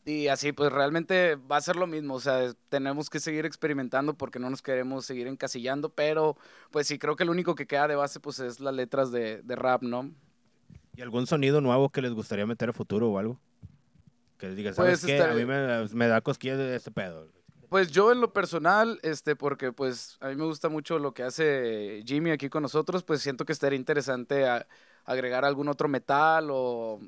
Y 0.04 0.28
así 0.30 0.52
pues 0.52 0.72
realmente 0.72 1.36
va 1.36 1.58
a 1.58 1.62
ser 1.62 1.76
lo 1.76 1.86
mismo, 1.86 2.16
o 2.16 2.20
sea, 2.20 2.54
tenemos 2.70 3.10
que 3.10 3.20
seguir 3.20 3.46
experimentando 3.46 4.16
porque 4.16 4.40
no 4.40 4.50
nos 4.50 4.64
queremos 4.64 5.06
seguir 5.06 5.28
encasillando, 5.28 5.90
pero 5.90 6.36
pues 6.72 6.88
sí 6.88 6.98
creo 6.98 7.16
que 7.16 7.24
lo 7.24 7.32
único 7.32 7.54
que 7.54 7.68
queda 7.68 7.88
de 7.88 7.96
base 7.96 8.20
pues 8.20 8.40
es 8.40 8.60
las 8.60 8.74
letras 8.74 9.12
de, 9.12 9.44
de 9.44 9.56
rap, 9.56 9.84
¿no? 9.84 10.12
¿Y 10.96 11.02
algún 11.04 11.28
sonido 11.28 11.62
nuevo 11.62 11.90
que 11.90 12.02
les 12.02 12.14
gustaría 12.14 12.48
meter 12.48 12.70
a 12.70 12.74
futuro 12.74 13.12
o 13.12 13.20
algo? 13.20 13.40
Que 14.40 14.48
les 14.48 14.56
digas, 14.56 14.76
¿sabes 14.76 15.02
Pues, 15.02 15.06
qué? 15.06 15.18
estar- 15.20 15.30
A 15.30 15.36
mí 15.36 15.46
me, 15.46 15.88
me 15.94 16.08
da 16.08 16.20
cosquillas 16.22 16.58
de 16.58 16.76
este 16.76 16.90
pedo. 16.90 17.28
Pues 17.72 17.90
yo 17.90 18.12
en 18.12 18.20
lo 18.20 18.34
personal, 18.34 19.00
este, 19.02 19.38
porque 19.38 19.72
pues 19.72 20.18
a 20.20 20.28
mí 20.28 20.36
me 20.36 20.44
gusta 20.44 20.68
mucho 20.68 21.00
lo 21.00 21.14
que 21.14 21.24
hace 21.24 22.04
Jimmy 22.06 22.32
aquí 22.32 22.50
con 22.50 22.64
nosotros, 22.64 23.02
pues 23.02 23.22
siento 23.22 23.46
que 23.46 23.54
estaría 23.54 23.80
interesante 23.80 24.46
a- 24.46 24.68
agregar 25.06 25.46
algún 25.46 25.70
otro 25.70 25.88
metal 25.88 26.50
o 26.52 27.00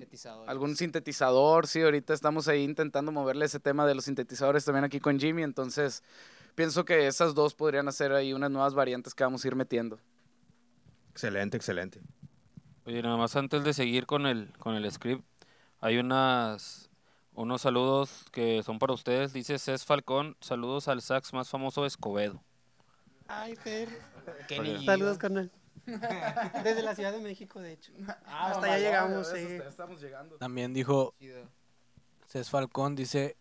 algún 0.47 0.77
sintetizador. 0.77 1.67
Sí, 1.67 1.81
ahorita 1.81 2.13
estamos 2.13 2.47
ahí 2.47 2.63
intentando 2.63 3.11
moverle 3.11 3.43
ese 3.43 3.59
tema 3.59 3.85
de 3.85 3.93
los 3.93 4.05
sintetizadores 4.05 4.63
también 4.63 4.85
aquí 4.85 5.01
con 5.01 5.19
Jimmy, 5.19 5.43
entonces 5.43 6.01
pienso 6.55 6.85
que 6.85 7.07
esas 7.07 7.35
dos 7.35 7.55
podrían 7.55 7.89
hacer 7.89 8.13
ahí 8.13 8.31
unas 8.31 8.49
nuevas 8.49 8.73
variantes 8.73 9.13
que 9.13 9.25
vamos 9.25 9.43
a 9.43 9.47
ir 9.49 9.57
metiendo. 9.57 9.99
Excelente, 11.11 11.57
excelente. 11.57 11.99
Oye, 12.85 13.01
nada 13.01 13.17
más 13.17 13.35
antes 13.35 13.65
de 13.65 13.73
seguir 13.73 14.05
con 14.05 14.25
el, 14.27 14.49
con 14.59 14.75
el 14.75 14.89
script, 14.89 15.25
hay 15.81 15.97
unas, 15.97 16.89
unos 17.35 17.61
saludos 17.61 18.25
que 18.31 18.63
son 18.63 18.79
para 18.79 18.93
ustedes. 18.93 19.33
Dice 19.33 19.57
Cés 19.59 19.85
Falcón, 19.85 20.37
saludos 20.41 20.87
al 20.87 21.01
sax 21.01 21.33
más 21.33 21.49
famoso 21.49 21.81
de 21.81 21.87
Escobedo. 21.87 22.43
Ay, 23.27 23.55
Fer. 23.55 23.89
Saludos, 24.85 25.17
carnal. 25.17 25.51
Desde 25.85 26.81
la 26.81 26.95
Ciudad 26.95 27.11
de 27.11 27.19
México, 27.19 27.59
de 27.59 27.73
hecho. 27.73 27.91
Hasta 28.25 28.65
allá 28.65 28.77
llegamos, 28.77 29.27
sí. 29.27 29.37
estamos 29.67 30.01
llegando. 30.01 30.37
También 30.37 30.73
dijo 30.73 31.15
Cés 32.27 32.49
Falcón, 32.49 32.95
dice, 32.95 33.37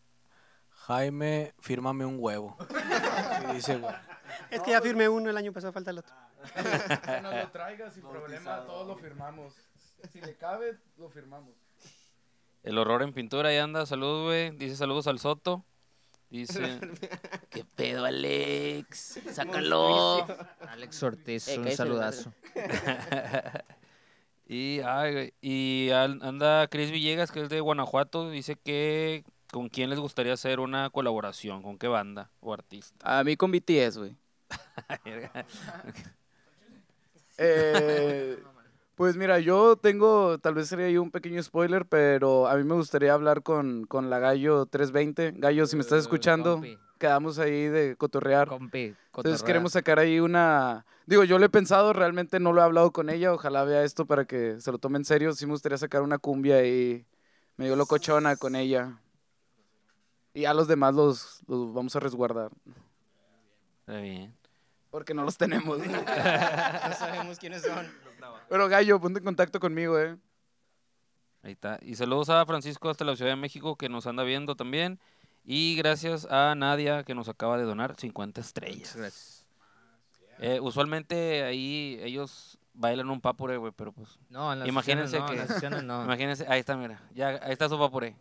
Jaime, 0.70 1.55
fírmame 1.61 2.05
un 2.05 2.16
huevo. 2.18 2.57
Y 3.50 3.55
dice. 3.55 3.81
Es 4.50 4.62
que 4.62 4.70
ya 4.70 4.81
firmé 4.81 5.09
uno 5.09 5.28
el 5.28 5.37
año 5.37 5.52
pasado, 5.52 5.72
falta 5.72 5.90
el 5.90 5.98
otro. 5.98 6.14
Que 7.05 7.20
nos 7.20 7.35
lo 7.35 7.50
traigas 7.50 7.94
sin 7.94 8.02
problema, 8.02 8.64
todos 8.64 8.87
lo 8.87 8.96
firmamos. 8.96 9.55
Si 10.12 10.20
le 10.20 10.37
cabe, 10.37 10.78
lo 10.96 11.09
firmamos. 11.09 11.55
El 12.62 12.79
horror 12.79 13.03
en 13.03 13.12
pintura, 13.12 13.48
ahí 13.48 13.57
anda, 13.59 13.87
saludos, 13.87 14.25
güey. 14.27 14.51
Dice 14.53 14.77
saludos 14.77 15.07
al 15.07 15.18
Soto. 15.18 15.64
Dice, 16.31 16.79
¿Qué 17.51 17.64
pedo, 17.77 18.05
Alex? 18.05 19.20
Sácalo. 19.33 20.27
Alex 20.68 21.03
Ortiz, 21.03 21.48
Eh, 21.48 21.59
un 21.59 21.70
saludazo. 21.72 22.33
y, 24.46 24.81
ay, 24.81 25.35
y 25.40 25.90
al- 25.90 26.22
anda 26.22 26.66
Chris 26.68 26.90
Villegas, 26.90 27.31
que 27.33 27.42
es 27.42 27.48
de 27.51 27.61
Guanajuato, 27.61 28.31
dice 28.31 28.57
que 28.57 29.25
con 29.51 29.68
quién 29.68 29.90
les 29.90 29.98
gustaría 29.98 30.33
hacer 30.33 30.61
una 30.61 30.88
colaboración, 30.88 31.62
con 31.62 31.77
qué 31.79 31.88
banda 31.88 32.31
o 32.40 32.55
artista. 32.55 33.18
A 33.18 33.25
mí 33.25 33.37
con 33.37 33.51
BTS, 33.53 33.98
güey. 33.98 34.16
Eh, 37.38 38.38
pues 39.03 39.17
mira, 39.17 39.41
yo 39.41 39.75
tengo, 39.75 40.38
tal 40.38 40.55
vez 40.55 40.69
sería 40.69 40.87
ahí 40.87 40.97
un 40.97 41.11
pequeño 41.11 41.43
spoiler, 41.43 41.87
pero 41.87 42.47
a 42.47 42.55
mí 42.55 42.62
me 42.62 42.75
gustaría 42.75 43.12
hablar 43.12 43.43
con, 43.43 43.85
con 43.85 44.11
la 44.11 44.21
Gallo 44.21 44.67
320. 44.67 45.41
Gallo, 45.41 45.67
si 45.67 45.75
me 45.75 45.83
estás 45.83 45.99
escuchando, 45.99 46.53
compi. 46.53 46.79
quedamos 47.01 47.41
ahí 47.41 47.67
de 47.67 47.97
cotorrear. 47.97 48.47
Compi, 48.47 48.95
Entonces 49.17 49.43
queremos 49.43 49.73
sacar 49.73 49.99
ahí 49.99 50.21
una... 50.21 50.87
Digo, 51.05 51.25
yo 51.25 51.41
lo 51.41 51.47
he 51.47 51.49
pensado, 51.49 51.93
realmente 51.93 52.38
no 52.38 52.53
lo 52.53 52.61
he 52.61 52.65
hablado 52.65 52.93
con 52.93 53.11
ella, 53.11 53.33
ojalá 53.35 53.65
vea 53.65 53.83
esto 53.83 54.07
para 54.07 54.25
que 54.25 54.61
se 54.61 54.71
lo 54.71 54.79
tome 54.79 54.99
en 54.99 55.05
serio. 55.05 55.33
Sí 55.33 55.47
me 55.47 55.53
gustaría 55.53 55.79
sacar 55.79 56.03
una 56.03 56.19
cumbia 56.19 56.59
ahí 56.59 57.05
medio 57.57 57.75
locochona 57.75 58.37
con 58.37 58.55
ella. 58.55 59.01
Y 60.33 60.45
a 60.45 60.55
los 60.55 60.69
demás 60.69 60.95
los, 60.95 61.41
los 61.49 61.75
vamos 61.75 61.97
a 61.97 61.99
resguardar, 61.99 62.53
Está 63.81 63.97
bien. 64.01 64.33
porque 64.93 65.12
no 65.12 65.25
los 65.25 65.37
tenemos. 65.37 65.79
No 66.88 66.95
sabemos 66.95 67.41
quiénes 67.41 67.62
son. 67.62 68.02
Pero 68.53 68.69
Gallo, 68.69 69.01
ponte 69.01 69.19
en 69.19 69.25
contacto 69.25 69.59
conmigo, 69.59 69.99
¿eh? 69.99 70.15
Ahí 71.43 71.53
está. 71.53 71.79
Y 71.81 71.95
saludos 71.95 72.29
a 72.29 72.45
Francisco 72.45 72.91
hasta 72.91 73.03
la 73.03 73.17
Ciudad 73.17 73.31
de 73.31 73.37
México 73.37 73.77
que 73.77 73.88
nos 73.88 74.07
anda 74.07 74.25
viendo 74.25 74.57
también. 74.57 75.01
Y 75.43 75.75
gracias 75.77 76.27
a 76.31 76.55
Nadia 76.55 77.03
que 77.03 77.15
nos 77.15 77.31
acaba 77.31 77.57
de 77.57 77.65
donar 77.65 77.97
50 77.99 78.43
estrellas. 78.43 78.95
Gracias. 78.95 79.47
Eh, 80.38 80.61
usualmente 80.61 81.45
ahí 81.45 81.99
ellos 82.03 82.59
bailan 82.75 83.09
un 83.09 83.23
papure, 83.23 83.57
güey, 83.57 83.73
pero 83.75 83.91
pues... 83.93 84.19
No, 84.29 84.53
en 84.53 84.59
las 84.59 84.69
Imagínense 84.69 85.12
sesiones 85.17 85.31
no, 85.31 85.33
en 85.33 85.33
que- 85.33 85.47
las 85.47 85.55
sesiones 85.55 85.83
no. 85.85 86.05
Imagínense, 86.05 86.45
ahí 86.47 86.61
está, 86.61 86.77
mira. 86.77 87.01
Ya, 87.15 87.29
ahí 87.29 87.53
está 87.53 87.71
su 87.71 87.79
papure. 87.79 88.15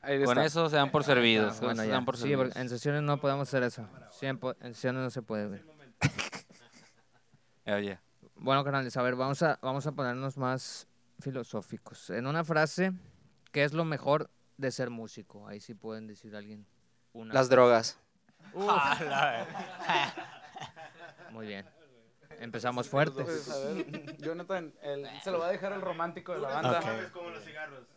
Ahí 0.00 0.20
Con 0.22 0.38
está. 0.38 0.44
eso 0.44 0.70
se 0.70 0.76
dan 0.76 0.92
por 0.92 1.02
servidos. 1.02 1.56
Ah, 1.56 1.64
bueno, 1.64 1.82
se 1.82 1.88
dan 1.88 2.04
por 2.04 2.14
Sí, 2.16 2.22
servidos. 2.22 2.44
porque 2.50 2.60
en 2.60 2.68
sesiones 2.68 3.02
no 3.02 3.18
podemos 3.20 3.48
hacer 3.48 3.64
eso. 3.64 3.84
Sí, 4.12 4.26
en, 4.26 4.38
en 4.60 4.74
sesiones 4.74 5.02
no 5.02 5.10
se 5.10 5.22
puede, 5.22 5.48
güey. 5.48 5.60
Ya, 7.66 7.80
ya. 7.80 8.00
Bueno, 8.42 8.64
canales, 8.64 8.96
a 8.96 9.02
ver, 9.02 9.14
vamos 9.14 9.40
a, 9.44 9.56
vamos 9.62 9.86
a 9.86 9.92
ponernos 9.92 10.36
más 10.36 10.88
filosóficos. 11.20 12.10
En 12.10 12.26
una 12.26 12.42
frase, 12.42 12.92
¿qué 13.52 13.62
es 13.62 13.72
lo 13.72 13.84
mejor 13.84 14.30
de 14.56 14.72
ser 14.72 14.90
músico? 14.90 15.46
Ahí 15.46 15.60
sí 15.60 15.74
pueden 15.74 16.08
decir 16.08 16.34
alguien. 16.34 16.66
Una. 17.12 17.32
Las 17.32 17.48
drogas. 17.48 18.00
Muy 21.30 21.46
bien. 21.46 21.64
Empezamos 22.40 22.88
fuertes. 22.88 23.24
Pues, 23.24 23.48
a 23.48 23.58
ver, 23.58 24.16
Jonathan, 24.18 24.74
el- 24.82 25.06
se 25.22 25.30
lo 25.30 25.38
va 25.38 25.46
a 25.46 25.52
dejar 25.52 25.72
el 25.74 25.80
romántico 25.80 26.32
de 26.32 26.40
la 26.40 26.48
banda. 26.48 26.80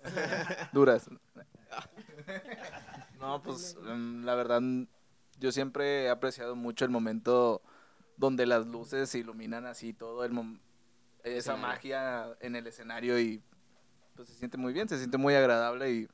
Duras. 0.74 1.10
No, 3.20 3.42
pues 3.42 3.76
mm, 3.82 4.24
la 4.24 4.36
verdad, 4.36 4.62
yo 5.40 5.52
siempre 5.52 6.04
he 6.04 6.10
apreciado 6.12 6.56
mucho 6.56 6.86
el 6.86 6.92
momento 6.92 7.64
donde 8.18 8.46
las 8.46 8.66
luces 8.66 9.10
se 9.10 9.20
iluminan 9.20 9.66
así 9.66 9.94
todo 9.94 10.24
el 10.24 10.32
esa 11.24 11.54
Escenario. 11.54 11.68
magia 11.68 12.38
en 12.40 12.56
el 12.56 12.68
escenario 12.68 13.20
y 13.20 13.42
pues 14.16 14.30
se 14.30 14.36
siente 14.36 14.58
muy 14.58 14.74
bien, 14.74 14.88
se 14.88 14.98
siente 14.98 15.18
muy 15.18 15.34
agradable 15.36 15.92
y 15.92 16.08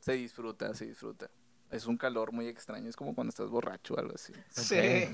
se 0.00 0.12
disfruta, 0.12 0.74
se 0.74 0.86
disfruta. 0.86 1.30
Es 1.70 1.86
un 1.86 1.96
calor 1.96 2.32
muy 2.32 2.48
extraño, 2.48 2.88
es 2.88 2.96
como 2.96 3.14
cuando 3.14 3.30
estás 3.30 3.48
borracho 3.48 3.94
o 3.94 3.98
algo 3.98 4.14
así. 4.14 4.32
Sí. 4.50 5.08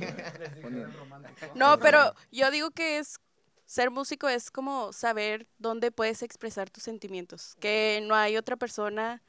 No, 1.54 1.78
pero 1.78 2.14
yo 2.32 2.50
digo 2.50 2.70
que 2.70 2.98
es 2.98 3.20
ser 3.66 3.90
músico 3.90 4.28
es 4.28 4.50
como 4.50 4.92
saber 4.92 5.46
dónde 5.58 5.92
puedes 5.92 6.22
expresar 6.22 6.70
tus 6.70 6.82
sentimientos, 6.82 7.54
que 7.60 8.02
no 8.02 8.14
hay 8.14 8.36
otra 8.36 8.56
persona 8.56 9.22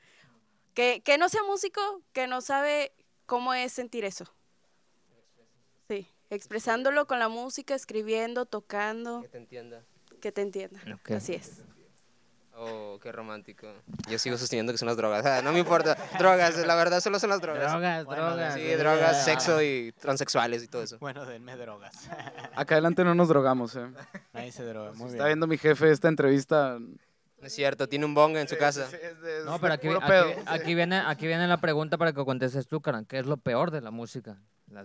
que, 0.73 1.01
que 1.03 1.17
no 1.17 1.27
sea 1.27 1.43
músico 1.43 1.81
que 2.13 2.25
no 2.25 2.39
sabe 2.41 2.93
cómo 3.25 3.53
es 3.53 3.73
sentir 3.73 4.05
eso. 4.05 4.33
Expresándolo 6.29 7.07
con 7.07 7.19
la 7.19 7.29
música, 7.29 7.73
escribiendo, 7.75 8.45
tocando, 8.45 9.21
Que 9.23 9.29
te 9.29 9.37
entienda. 9.37 9.83
que 10.21 10.31
te 10.31 10.41
entienda. 10.41 10.79
Ok. 10.95 11.11
Así 11.11 11.33
es. 11.33 11.61
Oh, 12.61 12.99
qué 13.01 13.11
romántico. 13.13 13.67
Yo 14.09 14.19
sigo 14.19 14.37
sosteniendo 14.37 14.73
que 14.73 14.77
son 14.77 14.87
las 14.89 14.97
drogas. 14.97 15.25
Ah, 15.25 15.41
no 15.41 15.53
me 15.53 15.59
importa. 15.59 15.95
Drogas, 16.17 16.57
la 16.57 16.75
verdad 16.75 16.99
solo 16.99 17.17
son 17.17 17.29
las 17.29 17.39
drogas. 17.39 17.71
Drogas, 17.71 18.03
Bueno, 18.05 18.25
drogas. 18.25 18.53
Sí, 18.55 18.65
drogas, 18.73 19.23
sexo 19.23 19.61
y 19.63 19.93
transexuales 19.93 20.61
y 20.63 20.67
todo 20.67 20.83
eso. 20.83 20.97
Bueno, 20.99 21.25
denme 21.25 21.55
drogas. 21.55 22.09
Acá 22.55 22.75
adelante 22.75 23.05
no 23.05 23.15
nos 23.15 23.29
drogamos, 23.29 23.77
eh. 23.77 23.87
Nadie 24.33 24.51
se 24.51 24.65
droga. 24.65 24.91
Muy 24.91 25.05
Está 25.11 25.23
bien. 25.23 25.27
viendo 25.27 25.47
mi 25.47 25.57
jefe 25.57 25.89
esta 25.89 26.09
entrevista. 26.09 26.77
No 27.41 27.47
es 27.47 27.53
cierto, 27.53 27.87
tiene 27.87 28.05
un 28.05 28.13
bong 28.13 28.35
en 28.35 28.47
su 28.47 28.57
casa. 28.57 28.89
No, 29.45 29.59
pero 29.59 29.73
aquí, 30.45 30.75
viene, 30.75 30.97
aquí 30.97 31.25
viene 31.25 31.47
la 31.47 31.57
pregunta 31.57 31.97
para 31.97 32.11
que 32.11 32.23
contestes 32.25 32.67
tú, 32.67 32.81
Karan. 32.81 33.05
¿Qué 33.05 33.19
es 33.19 33.25
lo 33.25 33.37
peor 33.37 33.71
de 33.71 33.81
la 33.81 33.91
música? 33.91 34.37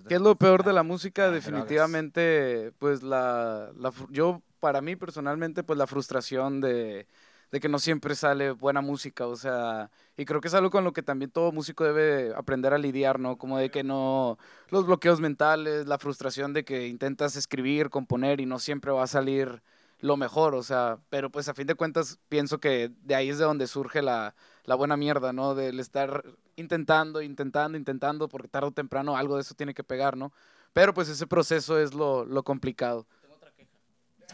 ¿Qué 0.09 0.15
es 0.15 0.21
lo 0.21 0.37
peor 0.37 0.65
de 0.65 0.73
la 0.73 0.83
música? 0.83 1.27
Las 1.27 1.35
Definitivamente, 1.35 2.73
pues 2.79 3.03
la, 3.03 3.71
yo, 4.11 4.43
para 4.61 4.81
mí 4.81 4.97
personalmente, 4.97 5.63
pues 5.63 5.79
la 5.79 5.87
frustración 5.87 6.61
de, 6.61 7.07
de 7.51 7.61
que 7.61 7.69
no 7.69 7.79
siempre 7.79 8.15
sale 8.15 8.53
buena 8.53 8.81
música, 8.81 9.27
o 9.27 9.37
sea, 9.37 9.91
y 10.17 10.25
creo 10.25 10.41
que 10.41 10.49
es 10.49 10.55
algo 10.55 10.71
con 10.71 10.85
lo 10.85 10.93
que 10.93 11.03
también 11.03 11.31
todo 11.31 11.53
músico 11.53 11.85
debe 11.85 12.35
aprender 12.35 12.73
a 12.73 12.79
lidiar, 12.79 13.21
¿no? 13.21 13.37
Como 13.37 13.59
de 13.59 13.71
que 13.71 13.85
no, 13.85 14.39
los 14.71 14.87
bloqueos 14.87 15.21
mentales, 15.21 15.87
la 15.87 15.99
frustración 15.99 16.53
de 16.53 16.65
que 16.65 16.87
intentas 16.89 17.37
escribir, 17.37 17.91
componer 17.91 18.41
y 18.41 18.47
no 18.47 18.59
siempre 18.59 18.91
va 18.91 19.05
a 19.05 19.09
salir 19.09 19.63
lo 20.05 20.19
mejor, 20.19 20.55
o 20.55 20.63
sea, 20.63 20.99
pero 21.09 21.31
pues 21.31 21.49
a 21.49 21.55
fin 21.55 21.67
de 21.67 21.77
cuentas 21.77 22.19
pienso 22.29 22.59
que 22.61 22.93
de 23.05 23.15
ahí 23.15 23.31
es 23.31 23.39
de 23.39 23.45
donde 23.45 23.67
surge 23.67 24.03
la, 24.03 24.35
la 24.65 24.75
buena 24.75 24.99
mierda, 24.99 25.33
¿no? 25.33 25.55
Del 25.55 25.81
estar 25.81 26.23
intentando, 26.57 27.23
intentando, 27.23 27.79
intentando, 27.79 28.29
porque 28.29 28.49
tarde 28.49 28.69
o 28.69 28.73
temprano 28.73 29.17
algo 29.17 29.37
de 29.37 29.41
eso 29.41 29.55
tiene 29.55 29.73
que 29.73 29.83
pegar, 29.83 30.15
¿no? 30.19 30.31
Pero 30.75 30.93
pues 30.93 31.09
ese 31.09 31.27
proceso 31.27 31.79
es 31.79 31.95
lo, 31.95 32.27
lo 32.27 32.43
complicado. 32.43 33.07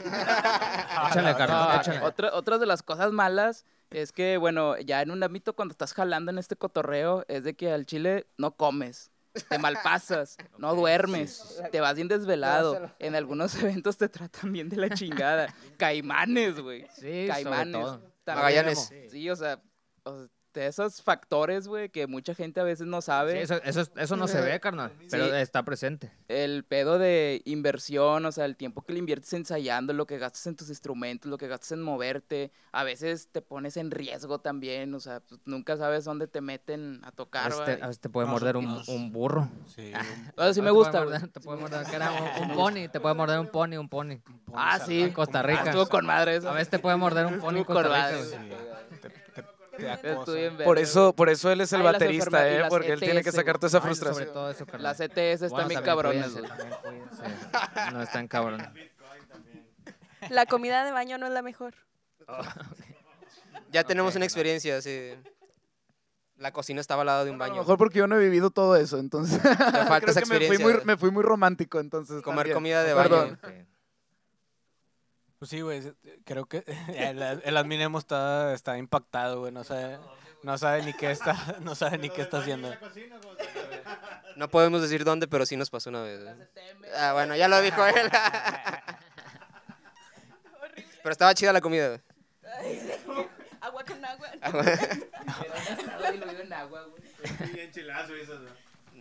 Échale, 0.00 1.36
Carlos, 1.36 1.68
No, 1.68 1.74
échale. 1.80 2.00
otra, 2.00 2.34
otra 2.34 2.58
de 2.58 2.66
las 2.66 2.82
cosas 2.82 3.12
malas 3.12 3.64
es 3.90 4.10
que, 4.10 4.38
bueno, 4.38 4.76
ya 4.78 5.02
en 5.02 5.12
un 5.12 5.22
ámbito 5.22 5.54
cuando 5.54 5.70
estás 5.72 5.94
jalando 5.94 6.32
en 6.32 6.38
este 6.38 6.56
cotorreo, 6.56 7.24
es 7.28 7.44
de 7.44 7.54
que 7.54 7.70
al 7.72 7.86
chile 7.86 8.26
no 8.38 8.56
comes, 8.56 9.12
te 9.48 9.58
malpasas, 9.58 10.36
no 10.58 10.74
duermes, 10.74 11.60
te 11.70 11.80
vas 11.80 11.94
bien 11.94 12.08
desvelado. 12.08 12.90
En 12.98 13.14
algunos 13.14 13.54
eventos 13.62 13.96
te 13.96 14.08
tratan 14.08 14.52
bien 14.52 14.68
de 14.68 14.76
la 14.76 14.90
chingada. 14.90 15.54
Caimanes, 15.76 16.60
güey. 16.60 16.86
Sí, 16.94 17.00
sobre 17.00 17.26
Caimanes. 17.28 17.72
todo. 17.72 18.00
También, 18.24 18.44
Magallanes. 18.44 18.90
Sí, 19.10 19.30
o 19.30 19.36
sea, 19.36 19.62
o 20.04 20.18
sea, 20.18 20.28
de 20.52 20.66
esos 20.66 21.02
factores, 21.02 21.68
güey, 21.68 21.88
que 21.90 22.06
mucha 22.06 22.34
gente 22.34 22.60
a 22.60 22.64
veces 22.64 22.86
no 22.86 23.00
sabe. 23.00 23.32
Sí, 23.34 23.38
eso, 23.38 23.62
eso, 23.62 23.80
es- 23.82 23.92
eso 23.96 24.16
no 24.16 24.26
se 24.28 24.40
ve, 24.40 24.58
carnal, 24.60 24.92
pero 25.10 25.26
Sí. 25.26 25.30
está 25.36 25.62
presente. 25.64 26.10
El 26.28 26.64
pedo 26.64 26.98
de 26.98 27.42
inversión, 27.44 28.24
o 28.26 28.32
sea, 28.32 28.44
el 28.46 28.56
tiempo 28.56 28.82
que 28.82 28.92
le 28.92 28.98
inviertes 28.98 29.32
ensayando, 29.32 29.92
lo 29.92 30.06
que 30.06 30.18
gastas 30.18 30.46
en 30.48 30.56
tus 30.56 30.68
instrumentos, 30.68 31.30
lo 31.30 31.38
que 31.38 31.46
gastas 31.48 31.72
en 31.72 31.82
moverte, 31.82 32.50
a 32.72 32.82
veces 32.84 33.28
te 33.30 33.42
pones 33.42 33.76
en 33.76 33.90
riesgo 33.90 34.40
también, 34.40 34.92
o 34.94 35.00
sea, 35.00 35.20
pues, 35.20 35.40
nunca 35.44 35.76
sabes 35.76 36.04
dónde 36.04 36.26
te 36.26 36.40
meten 36.40 37.00
a 37.04 37.08
A 37.08 37.12
tocar. 37.12 37.52
te, 37.64 37.72
a 37.82 37.86
veces 37.86 38.00
te 38.00 38.08
puede 38.08 38.26
morder 38.26 38.56
un, 38.56 38.82
un 38.88 39.12
burro. 39.12 39.48
Sí. 39.66 39.92
O 40.36 40.42
sea, 40.42 40.54
sí 40.54 40.60
Ah, 40.60 40.62
me 40.62 40.68
te 40.68 40.72
gusta. 40.72 40.90
puede 40.92 41.04
güey. 41.04 41.18
morder- 41.20 41.32
Te 41.32 41.40
puede 41.40 41.60
morder, 41.60 41.86
que 41.86 41.96
era 41.96 42.10
un, 42.42 42.50
un 42.50 42.56
pony, 42.56 42.88
te 42.90 43.00
puede 43.00 43.14
morder 43.14 43.38
un 43.38 43.48
pony, 43.48 43.76
un 43.78 43.88
pony. 43.88 44.20
Ah, 44.54 44.78
sí. 44.78 45.02
En 45.02 45.12
Costa 45.12 45.40
Ah, 45.40 45.42
Rica. 45.42 45.64
estuvo 45.64 45.86
con 45.86 46.06
madre 46.06 46.36
eso. 46.36 46.48
A 46.48 46.52
veces 46.54 46.70
te 46.70 46.78
puede 46.78 46.96
morder 46.96 47.26
un 47.26 47.38
pony 47.40 47.58
en 47.58 47.64
Costa 47.64 47.82
Rica. 47.82 48.10
güey. 48.16 49.19
Te 50.02 50.64
Por 50.64 50.78
eso, 50.78 51.12
por 51.14 51.28
eso 51.28 51.50
él 51.50 51.60
es 51.60 51.72
el 51.72 51.80
Ay, 51.80 51.86
baterista, 51.92 52.48
¿eh? 52.48 52.64
Porque 52.68 52.92
él 52.92 53.00
tiene 53.00 53.22
que 53.22 53.28
ETS, 53.30 53.36
sacar 53.36 53.58
toda 53.58 53.68
esa 53.68 53.78
Ay, 53.78 53.94
Sobre 53.94 53.94
frustración. 53.94 54.32
todo 54.32 54.50
eso. 54.50 54.66
Las 54.78 55.00
ETS 55.00 55.16
están 55.42 55.50
Bueno, 55.50 55.68
bien 55.68 55.82
cabrones. 55.82 56.26
No 57.92 58.02
están 58.02 58.28
cabrones. 58.28 58.68
La 60.28 60.46
comida 60.46 60.84
de 60.84 60.92
baño 60.92 61.18
no 61.18 61.26
es 61.26 61.32
la 61.32 61.42
mejor. 61.42 61.74
Ya 63.72 63.84
tenemos 63.84 64.16
una 64.16 64.24
experiencia, 64.24 64.82
sí. 64.82 65.12
La 66.38 66.52
cocina 66.52 66.80
estaba 66.80 67.02
al 67.02 67.06
lado 67.06 67.24
de 67.24 67.30
un 67.30 67.36
A 67.40 67.46
lo 67.46 67.50
baño. 67.52 67.60
mejor 67.62 67.78
porque 67.78 67.98
yo 67.98 68.08
no 68.08 68.16
he 68.16 68.18
vivido 68.18 68.50
todo 68.50 68.74
eso, 68.74 68.98
entonces. 68.98 69.40
falta 69.40 70.00
creo 70.00 70.10
esa 70.10 70.22
que 70.22 70.26
me 70.26 70.36
fui, 70.38 70.46
experiencia. 70.46 70.66
muy, 70.78 70.84
me 70.84 70.96
fui 70.96 71.10
muy 71.12 71.22
romántico, 71.22 71.78
entonces. 71.78 72.20
Comer 72.22 72.38
también. 72.38 72.54
comida 72.56 72.82
de 72.82 72.94
Perdón. 72.94 73.38
baño. 73.40 73.66
Pues 75.40 75.50
sí, 75.50 75.60
güey. 75.62 75.82
Creo 76.24 76.46
que 76.46 76.62
el, 76.96 77.20
el 77.22 77.56
adminemo 77.56 77.98
está, 77.98 78.52
está 78.54 78.78
impactado, 78.78 79.40
güey. 79.40 79.50
No 79.52 79.64
sabe, 79.64 79.98
no 80.42 80.56
sabe 80.58 80.82
ni 80.82 80.92
qué 80.92 81.10
está, 81.10 81.56
no 81.60 81.74
sabe 81.74 81.98
ni 81.98 82.10
qué 82.10 82.20
está 82.22 82.38
haciendo. 82.38 82.72
No 84.36 84.48
podemos 84.48 84.82
decir 84.82 85.02
dónde, 85.02 85.26
pero 85.26 85.44
sí 85.46 85.56
nos 85.56 85.70
pasó 85.70 85.88
una 85.90 86.02
vez. 86.02 86.20
¿eh? 86.20 86.36
Ah, 86.96 87.14
bueno, 87.14 87.34
ya 87.36 87.48
lo 87.48 87.60
dijo 87.62 87.84
él. 87.86 88.10
pero 91.02 91.12
estaba 91.12 91.34
chida 91.34 91.52
la 91.54 91.60
comida. 91.62 91.88
güey. 91.88 92.00
Agua 93.62 93.84
con 93.84 94.04
agua. 94.04 94.28
diluido 96.12 96.42
en 96.42 96.52
agua, 96.52 96.84
güey. 96.84 97.02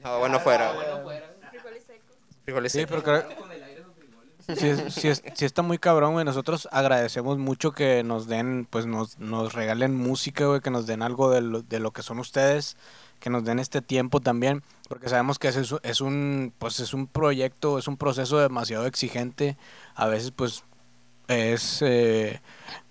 No, 0.01 0.19
bueno, 0.19 0.39
fuera. 0.39 0.71
güey. 1.03 1.19
Frijoles 1.49 1.83
secos. 1.83 2.15
Frijoles 2.45 2.71
Sí, 2.71 2.79
secos. 2.79 3.03
pero 3.03 3.03
creo, 3.27 3.45
sí, 4.55 4.71
sí 4.89 5.07
es- 5.09 5.23
sí 5.33 5.45
está 5.45 5.61
muy 5.61 5.77
cabrón, 5.77 6.13
güey. 6.13 6.25
Nosotros 6.25 6.67
agradecemos 6.71 7.37
mucho 7.37 7.71
que 7.71 8.03
nos 8.03 8.27
den, 8.27 8.67
pues 8.69 8.85
nos, 8.85 9.17
nos 9.19 9.53
regalen 9.53 9.95
música, 9.95 10.45
güey, 10.45 10.61
que 10.61 10.69
nos 10.71 10.87
den 10.87 11.01
algo 11.01 11.29
de 11.31 11.41
lo, 11.41 11.61
de 11.61 11.79
lo 11.79 11.91
que 11.91 12.01
son 12.03 12.19
ustedes, 12.19 12.77
que 13.19 13.29
nos 13.29 13.43
den 13.43 13.59
este 13.59 13.81
tiempo 13.81 14.19
también, 14.21 14.63
porque 14.87 15.09
sabemos 15.09 15.39
que 15.39 15.49
es, 15.49 15.57
es 15.83 16.01
un, 16.01 16.53
pues 16.57 16.79
es 16.79 16.93
un 16.93 17.07
proyecto, 17.07 17.77
es 17.77 17.87
un 17.87 17.97
proceso 17.97 18.37
demasiado 18.39 18.85
exigente. 18.85 19.57
A 19.95 20.07
veces, 20.07 20.31
pues, 20.31 20.63
es 21.27 21.81
eh, 21.81 22.41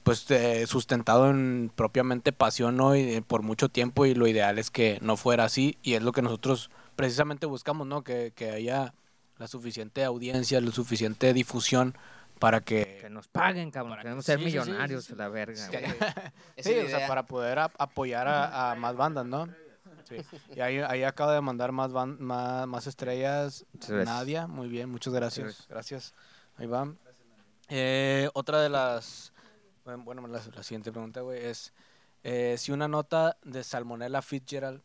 pues 0.02 0.30
eh, 0.30 0.66
sustentado 0.66 1.28
en 1.30 1.70
propiamente 1.74 2.32
pasión 2.32 2.76
¿no? 2.76 2.96
y, 2.96 3.00
eh, 3.16 3.22
por 3.22 3.42
mucho 3.42 3.68
tiempo 3.68 4.06
y 4.06 4.14
lo 4.14 4.26
ideal 4.26 4.58
es 4.58 4.70
que 4.70 4.98
no 5.02 5.16
fuera 5.16 5.44
así 5.44 5.76
y 5.82 5.94
es 5.94 6.02
lo 6.02 6.12
que 6.12 6.22
nosotros 6.22 6.70
precisamente 6.96 7.46
buscamos, 7.46 7.86
¿no? 7.86 8.02
Que, 8.02 8.32
que 8.34 8.50
haya 8.50 8.94
la 9.38 9.48
suficiente 9.48 10.04
audiencia, 10.04 10.60
la 10.60 10.70
suficiente 10.72 11.32
difusión 11.32 11.96
para 12.38 12.60
que... 12.60 12.98
Que 13.00 13.10
nos 13.10 13.26
paguen, 13.28 13.70
cabrón. 13.70 13.96
Para 13.98 14.14
que- 14.16 14.22
ser 14.22 14.38
sí, 14.38 14.44
sí, 14.44 14.50
sí, 14.52 14.58
millonarios, 14.58 15.04
sí, 15.04 15.12
sí. 15.12 15.16
la 15.18 15.28
verga. 15.28 15.68
güey. 15.68 15.84
Sí, 16.58 16.78
o 16.78 16.88
sea, 16.88 17.06
para 17.08 17.24
poder 17.26 17.58
ap- 17.58 17.74
apoyar 17.78 18.28
a, 18.28 18.72
a 18.72 18.74
más 18.76 18.94
bandas, 18.96 19.26
¿no? 19.26 19.48
Sí. 20.08 20.16
Y 20.56 20.60
ahí, 20.60 20.78
ahí 20.78 21.02
acaba 21.02 21.34
de 21.34 21.40
mandar 21.40 21.72
más, 21.72 21.90
ban- 21.92 22.18
más, 22.18 22.66
más 22.66 22.86
estrellas. 22.86 23.64
Nadia, 23.88 24.46
muy 24.46 24.68
bien, 24.68 24.88
muchas 24.88 25.12
gracias. 25.12 25.66
gracias. 25.68 25.68
Gracias. 25.68 26.14
Ahí 26.56 26.66
va. 26.66 26.92
Eh, 27.68 28.28
otra 28.34 28.60
de 28.60 28.68
las... 28.68 29.32
Bueno, 29.84 30.04
bueno, 30.04 30.26
la, 30.26 30.40
la 30.54 30.62
siguiente 30.62 30.90
pregunta, 30.92 31.20
güey, 31.22 31.44
es... 31.44 31.72
eh, 32.22 32.56
si 32.58 32.72
una 32.72 32.88
nota 32.88 33.36
de 33.42 33.62
Salmonella 33.64 34.22
Fitzgerald 34.22 34.82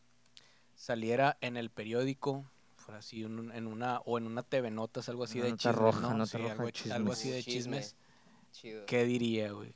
saliera 0.75 1.37
en 1.41 1.55
el 1.57 1.69
periódico, 1.69 2.45
así, 2.93 3.23
un- 3.25 3.51
en 3.51 3.67
una, 3.67 3.99
o 4.05 4.17
en 4.17 4.25
una 4.27 4.43
TV 4.43 4.71
Notas, 4.71 5.09
algo 5.09 5.23
así 5.23 5.39
Una 5.39 5.45
de 5.45 5.51
nota 5.51 5.61
chismes, 5.61 5.75
roja, 5.79 6.01
¿no? 6.01 6.13
nota 6.13 6.25
Sí, 6.31 6.37
roja 6.37 6.51
algo, 6.53 6.65
de 6.65 6.71
ch- 6.73 6.91
algo 6.91 7.11
así 7.13 7.29
de 7.29 7.43
Chisme. 7.43 7.77
chismes. 7.81 7.95
Chido. 8.51 8.85
¿Qué 8.85 9.03
diría, 9.05 9.51
güey? 9.51 9.73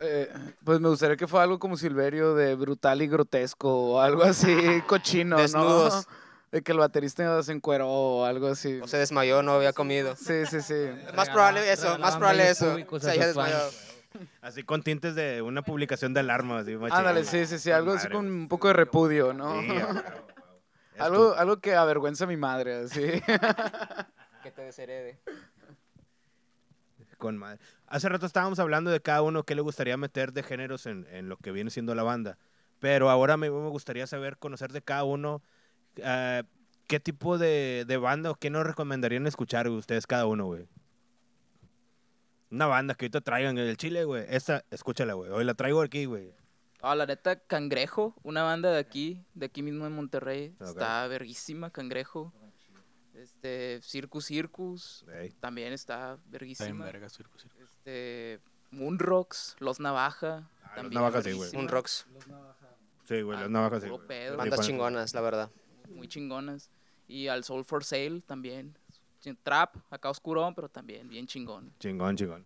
Eh, 0.00 0.32
pues 0.64 0.80
me 0.80 0.88
gustaría 0.88 1.16
que 1.16 1.26
fuera 1.26 1.42
algo 1.44 1.58
como 1.58 1.76
Silverio 1.76 2.34
de 2.34 2.54
brutal 2.54 3.02
y 3.02 3.08
grotesco 3.08 3.68
o 3.94 4.00
algo 4.00 4.22
así 4.22 4.46
cochino, 4.86 5.36
Desnudos. 5.38 6.06
¿no? 6.08 6.28
De 6.52 6.62
que 6.62 6.72
el 6.72 6.78
baterista 6.78 7.42
se 7.42 7.52
encueró 7.52 7.88
o 7.90 8.24
algo 8.24 8.46
así. 8.46 8.80
O 8.80 8.88
se 8.88 8.96
desmayó, 8.96 9.42
no 9.42 9.52
había 9.52 9.72
comido. 9.74 10.16
Sí, 10.16 10.46
sí, 10.46 10.62
sí. 10.62 10.74
Más 11.14 11.28
probable 11.28 11.70
eso, 11.70 11.98
más 11.98 12.16
probable 12.16 12.48
eso. 12.48 12.70
públicos 12.70 13.02
Se 13.02 13.10
a 13.10 13.12
haya 13.12 13.26
sus 13.26 13.34
fans. 13.34 13.52
desmayado. 13.52 13.88
Así 14.40 14.62
con 14.62 14.82
tintes 14.82 15.14
de 15.14 15.42
una 15.42 15.60
publicación 15.60 16.14
de 16.14 16.20
alarma. 16.20 16.60
Así. 16.60 16.74
Ándale, 16.90 17.24
sí, 17.24 17.44
sí, 17.44 17.58
sí. 17.58 17.70
Algo 17.70 17.92
así 17.92 18.08
con 18.08 18.24
un 18.26 18.48
poco 18.48 18.68
de 18.68 18.72
repudio, 18.72 19.34
¿no? 19.34 19.60
Sí, 19.60 19.68
algo, 20.98 21.34
algo 21.34 21.60
que 21.60 21.74
avergüenza 21.74 22.24
a 22.24 22.26
mi 22.26 22.36
madre, 22.36 22.76
así. 22.84 23.02
Que 24.42 24.52
te 24.52 24.62
desherede. 24.62 25.18
Con 27.18 27.36
madre. 27.36 27.58
Hace 27.88 28.08
rato 28.08 28.24
estábamos 28.24 28.60
hablando 28.60 28.90
de 28.90 29.00
cada 29.00 29.22
uno 29.22 29.42
qué 29.42 29.56
le 29.56 29.62
gustaría 29.62 29.96
meter 29.96 30.32
de 30.32 30.44
géneros 30.44 30.86
en, 30.86 31.06
en 31.10 31.28
lo 31.28 31.36
que 31.36 31.50
viene 31.50 31.70
siendo 31.70 31.94
la 31.96 32.04
banda. 32.04 32.38
Pero 32.78 33.10
ahora 33.10 33.36
me, 33.36 33.50
me 33.50 33.68
gustaría 33.68 34.06
saber, 34.06 34.38
conocer 34.38 34.72
de 34.72 34.82
cada 34.82 35.02
uno 35.02 35.42
ah, 36.04 36.42
qué 36.86 37.00
tipo 37.00 37.38
de, 37.38 37.84
de 37.86 37.96
banda 37.96 38.30
o 38.30 38.34
qué 38.36 38.50
nos 38.50 38.66
recomendarían 38.66 39.26
escuchar 39.26 39.68
güey, 39.68 39.78
ustedes 39.78 40.06
cada 40.06 40.26
uno, 40.26 40.46
güey. 40.46 40.68
Una 42.50 42.66
banda 42.66 42.94
que 42.94 43.06
ahorita 43.06 43.20
traigan 43.20 43.58
en 43.58 43.66
el 43.66 43.76
Chile, 43.76 44.04
güey. 44.04 44.24
Esta, 44.28 44.64
escúchala, 44.70 45.14
güey. 45.14 45.30
Hoy 45.30 45.44
la 45.44 45.54
traigo 45.54 45.82
aquí, 45.82 46.06
güey. 46.06 46.32
Ah, 46.80 46.94
la 46.94 47.06
neta, 47.06 47.40
Cangrejo, 47.40 48.14
una 48.22 48.42
banda 48.42 48.70
de 48.70 48.78
aquí, 48.78 49.24
de 49.34 49.46
aquí 49.46 49.62
mismo 49.62 49.86
en 49.86 49.92
Monterrey. 49.94 50.54
Está 50.60 51.06
verguísima, 51.08 51.70
Cangrejo. 51.70 52.32
Este, 53.14 53.80
Circus 53.82 54.26
Circus, 54.26 55.04
también 55.40 55.72
está 55.72 56.18
verguísima. 56.26 56.84
verga. 56.84 57.08
Este, 57.60 58.40
Moonrocks, 58.70 59.56
Los 59.58 59.80
Navaja. 59.80 60.48
también 60.74 60.94
Navaja 60.94 61.22
sí, 61.22 61.32
güey. 61.32 61.56
Un 61.56 61.68
rocks. 61.68 62.06
Sí, 63.04 63.22
güey, 63.22 63.40
las 63.40 63.48
navajas 63.50 63.82
sí. 63.82 63.88
güey. 63.88 64.36
Bandas 64.36 64.60
chingonas, 64.60 65.14
la 65.14 65.20
verdad. 65.22 65.50
Muy 65.88 66.06
chingonas. 66.08 66.70
Y 67.08 67.28
al 67.28 67.42
Soul 67.42 67.64
for 67.64 67.82
Sale 67.82 68.20
también. 68.20 68.76
Trap, 69.42 69.76
acá 69.90 70.10
oscurón, 70.10 70.54
pero 70.54 70.68
también 70.68 71.08
bien 71.08 71.26
chingón. 71.26 71.72
Chingón, 71.80 72.16
chingón. 72.16 72.44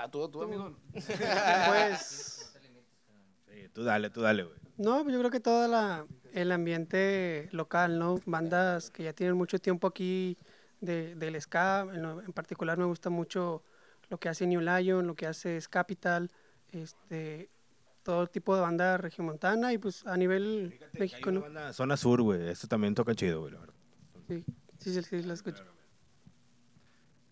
Ah, 0.00 0.08
tú, 0.08 0.28
tú, 0.28 0.42
amigo. 0.42 0.76
Pues, 1.66 2.54
Sí, 3.46 3.68
tú 3.74 3.82
dale, 3.82 4.10
tú 4.10 4.20
dale, 4.20 4.44
güey. 4.44 4.56
no, 4.76 5.02
pues 5.02 5.12
yo 5.12 5.18
creo 5.18 5.30
que 5.30 5.40
todo 5.40 5.66
la, 5.66 6.06
el 6.32 6.52
ambiente 6.52 7.48
local, 7.50 7.98
¿no? 7.98 8.20
Bandas 8.26 8.90
que 8.90 9.02
ya 9.02 9.12
tienen 9.12 9.36
mucho 9.36 9.58
tiempo 9.58 9.88
aquí 9.88 10.36
de, 10.80 11.16
del 11.16 11.40
ska, 11.40 11.80
en, 11.92 12.02
lo- 12.02 12.22
en 12.22 12.32
particular 12.32 12.78
me 12.78 12.84
gusta 12.84 13.10
mucho 13.10 13.64
lo 14.08 14.18
que 14.18 14.28
hace 14.28 14.46
New 14.46 14.60
Lion, 14.60 15.06
lo 15.06 15.16
que 15.16 15.26
hace 15.26 15.58
Capital, 15.68 16.30
este, 16.72 17.50
todo 18.04 18.26
tipo 18.28 18.54
de 18.54 18.60
banda 18.60 18.98
regiomontana 18.98 19.72
y 19.72 19.78
pues 19.78 20.06
a 20.06 20.16
nivel 20.16 20.78
México, 20.92 21.32
¿no? 21.32 21.40
Banda 21.40 21.72
Zona 21.72 21.96
Sur, 21.96 22.22
güey. 22.22 22.48
Esto 22.48 22.68
también 22.68 22.94
toca 22.94 23.14
chido, 23.16 23.40
güey, 23.40 23.52
la 23.52 23.60
verdad. 23.60 23.74
Sí, 24.28 24.44
sí, 24.78 24.92
sí, 24.94 25.02
sí, 25.02 25.22
la 25.24 25.34
escucho. 25.34 25.64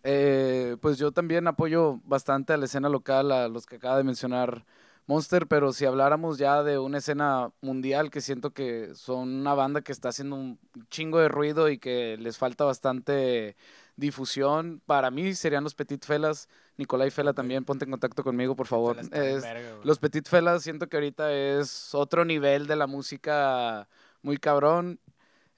Eh, 0.08 0.76
pues 0.80 0.98
yo 0.98 1.10
también 1.10 1.48
apoyo 1.48 2.00
bastante 2.04 2.52
a 2.52 2.56
la 2.56 2.66
escena 2.66 2.88
local, 2.88 3.32
a 3.32 3.48
los 3.48 3.66
que 3.66 3.76
acaba 3.76 3.96
de 3.96 4.04
mencionar 4.04 4.64
Monster, 5.08 5.46
pero 5.48 5.72
si 5.72 5.84
habláramos 5.84 6.38
ya 6.38 6.62
de 6.62 6.78
una 6.78 6.98
escena 6.98 7.50
mundial, 7.60 8.10
que 8.10 8.20
siento 8.20 8.52
que 8.52 8.94
son 8.94 9.28
una 9.40 9.54
banda 9.54 9.80
que 9.80 9.90
está 9.92 10.08
haciendo 10.10 10.36
un 10.36 10.58
chingo 10.90 11.18
de 11.18 11.28
ruido 11.28 11.68
y 11.68 11.78
que 11.78 12.16
les 12.18 12.38
falta 12.38 12.64
bastante 12.64 13.56
difusión, 13.96 14.80
para 14.86 15.10
mí 15.10 15.34
serían 15.34 15.64
los 15.64 15.74
Petit 15.74 16.04
Felas. 16.04 16.48
Nicolai 16.76 17.10
Fela 17.10 17.32
también, 17.32 17.64
ponte 17.64 17.84
en 17.84 17.90
contacto 17.90 18.22
conmigo, 18.22 18.54
por 18.54 18.66
favor. 18.66 18.96
Es- 19.12 19.42
los 19.84 19.98
Petit 19.98 20.28
Felas 20.28 20.62
siento 20.62 20.88
que 20.88 20.96
ahorita 20.98 21.32
es 21.32 21.94
otro 21.94 22.24
nivel 22.24 22.66
de 22.66 22.76
la 22.76 22.86
música 22.86 23.88
muy 24.22 24.36
cabrón, 24.38 24.98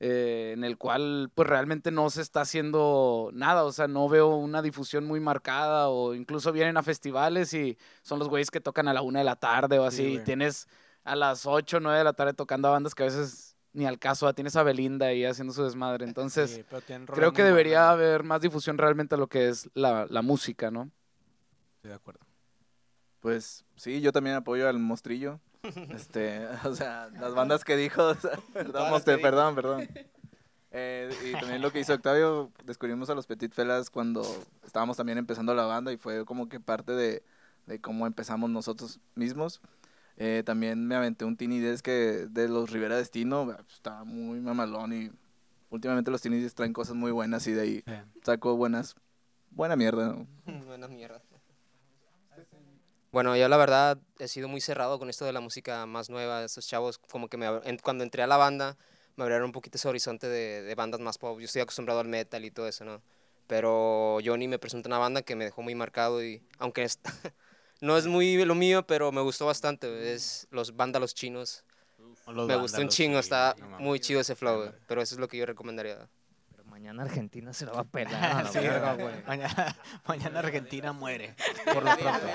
eh, 0.00 0.52
en 0.54 0.62
el 0.62 0.78
cual 0.78 1.30
pues 1.34 1.48
realmente 1.48 1.90
no 1.90 2.08
se 2.10 2.22
está 2.22 2.42
haciendo 2.42 3.30
nada, 3.32 3.64
o 3.64 3.72
sea, 3.72 3.88
no 3.88 4.08
veo 4.08 4.28
una 4.36 4.62
difusión 4.62 5.04
muy 5.04 5.18
marcada 5.20 5.88
o 5.88 6.14
incluso 6.14 6.52
vienen 6.52 6.76
a 6.76 6.82
festivales 6.82 7.52
y 7.52 7.76
son 8.02 8.18
los 8.18 8.28
güeyes 8.28 8.50
que 8.50 8.60
tocan 8.60 8.86
a 8.88 8.92
la 8.92 9.02
una 9.02 9.18
de 9.18 9.24
la 9.24 9.36
tarde 9.36 9.78
o 9.78 9.84
así, 9.84 10.04
y 10.14 10.18
tienes 10.20 10.68
a 11.04 11.16
las 11.16 11.46
8 11.46 11.78
o 11.78 11.80
9 11.80 11.98
de 11.98 12.04
la 12.04 12.12
tarde 12.12 12.32
tocando 12.32 12.68
a 12.68 12.72
bandas 12.72 12.94
que 12.94 13.02
a 13.02 13.06
veces 13.06 13.56
ni 13.72 13.86
al 13.86 13.98
caso, 13.98 14.26
ah, 14.26 14.32
tienes 14.32 14.56
a 14.56 14.62
Belinda 14.62 15.06
ahí 15.06 15.24
haciendo 15.24 15.52
su 15.52 15.62
desmadre, 15.62 16.04
entonces 16.04 16.50
Sí, 16.50 16.64
creo 17.06 17.32
que 17.32 17.42
debería 17.44 17.90
haber 17.90 18.24
más 18.24 18.40
difusión 18.40 18.78
realmente 18.78 19.14
a 19.14 19.18
lo 19.18 19.26
que 19.28 19.48
es 19.48 19.68
la, 19.74 20.06
la 20.08 20.22
música, 20.22 20.70
¿no? 20.70 20.90
Estoy 21.76 21.90
de 21.90 21.94
acuerdo. 21.94 22.20
Pues 23.20 23.64
sí, 23.76 24.00
yo 24.00 24.12
también 24.12 24.36
apoyo 24.36 24.68
al 24.68 24.78
Mostrillo. 24.78 25.40
Este, 25.62 26.46
o 26.64 26.74
sea, 26.74 27.08
las 27.20 27.34
bandas 27.34 27.64
que 27.64 27.76
dijo, 27.76 28.04
o 28.08 28.14
sea, 28.14 28.38
perdón, 28.52 28.90
Monster, 28.90 29.20
perdón, 29.20 29.54
perdón. 29.54 29.88
Eh, 30.70 31.08
y 31.24 31.32
también 31.32 31.62
lo 31.62 31.72
que 31.72 31.80
hizo 31.80 31.94
Octavio, 31.94 32.52
descubrimos 32.66 33.08
a 33.08 33.14
los 33.14 33.26
Petit 33.26 33.54
Felas 33.54 33.88
cuando 33.88 34.22
estábamos 34.66 34.98
también 34.98 35.16
empezando 35.16 35.54
la 35.54 35.64
banda 35.64 35.94
y 35.94 35.96
fue 35.96 36.26
como 36.26 36.50
que 36.50 36.60
parte 36.60 36.92
de, 36.92 37.22
de 37.64 37.80
cómo 37.80 38.06
empezamos 38.06 38.50
nosotros 38.50 39.00
mismos. 39.14 39.62
Eh, 40.18 40.42
también 40.44 40.86
me 40.86 40.96
aventé 40.96 41.24
un 41.24 41.36
Tiny 41.36 41.60
Desk 41.60 41.84
que 41.84 42.26
de 42.28 42.48
los 42.48 42.70
Rivera 42.70 42.96
Destino, 42.96 43.46
bah, 43.46 43.64
estaba 43.72 44.04
muy 44.04 44.40
mamalón 44.40 44.92
y 44.92 45.10
últimamente 45.70 46.10
los 46.10 46.20
Tiny 46.20 46.40
Desk 46.40 46.56
traen 46.56 46.72
cosas 46.72 46.96
muy 46.96 47.12
buenas 47.12 47.46
y 47.46 47.52
de 47.52 47.60
ahí 47.60 47.84
saco 48.22 48.56
buenas, 48.56 48.96
buena 49.50 49.76
mierda. 49.76 50.08
¿no? 50.08 50.26
Buena 50.66 50.88
mierda. 50.88 51.22
Bueno, 53.10 53.36
yo 53.36 53.48
la 53.48 53.56
verdad 53.56 53.98
he 54.18 54.28
sido 54.28 54.48
muy 54.48 54.60
cerrado 54.60 54.98
con 54.98 55.08
esto 55.08 55.24
de 55.24 55.32
la 55.32 55.40
música 55.40 55.86
más 55.86 56.10
nueva. 56.10 56.44
Estos 56.44 56.66
chavos, 56.66 56.98
como 56.98 57.28
que 57.28 57.36
me, 57.36 57.46
en- 57.64 57.78
cuando 57.78 58.04
entré 58.04 58.22
a 58.22 58.26
la 58.26 58.36
banda, 58.36 58.76
me 59.16 59.24
abrieron 59.24 59.46
un 59.46 59.52
poquito 59.52 59.78
ese 59.78 59.88
horizonte 59.88 60.28
de, 60.28 60.62
de 60.62 60.74
bandas 60.74 61.00
más 61.00 61.18
pop. 61.18 61.38
Yo 61.38 61.46
estoy 61.46 61.62
acostumbrado 61.62 62.00
al 62.00 62.08
metal 62.08 62.44
y 62.44 62.50
todo 62.50 62.68
eso, 62.68 62.84
¿no? 62.84 63.02
Pero 63.46 64.18
Johnny 64.24 64.46
me 64.46 64.58
presentó 64.58 64.88
una 64.88 64.98
banda 64.98 65.22
que 65.22 65.34
me 65.36 65.44
dejó 65.46 65.62
muy 65.62 65.74
marcado 65.74 66.22
y, 66.22 66.42
aunque 66.58 66.86
no 67.80 67.96
es 67.96 68.06
muy 68.06 68.44
lo 68.44 68.54
mío, 68.54 68.86
pero 68.86 69.10
me 69.10 69.22
gustó 69.22 69.46
bastante. 69.46 70.12
Es 70.14 70.46
los 70.50 70.76
vándalos 70.76 71.14
chinos. 71.14 71.64
me 72.46 72.56
gustó 72.56 72.82
un 72.82 72.88
chingo, 72.88 73.18
está 73.18 73.54
muy 73.80 74.00
chido 74.00 74.20
ese 74.20 74.34
flow, 74.36 74.70
pero 74.86 75.00
eso 75.00 75.14
es 75.14 75.18
lo 75.18 75.28
que 75.28 75.38
yo 75.38 75.46
recomendaría. 75.46 76.08
Mañana 76.78 77.02
Argentina 77.02 77.52
se 77.52 77.66
la 77.66 77.72
va 77.72 77.80
a 77.80 77.84
pelar. 77.84 78.24
a 78.24 78.42
la 78.44 78.48
Sí, 78.52 78.58
verga, 78.60 78.94
güey. 78.94 79.08
güey. 79.08 79.22
Mañana, 79.26 79.76
mañana 80.06 80.38
Argentina 80.38 80.92
muere. 80.92 81.34
Por 81.64 81.82
lo 81.84 81.96
pronto. 81.96 82.26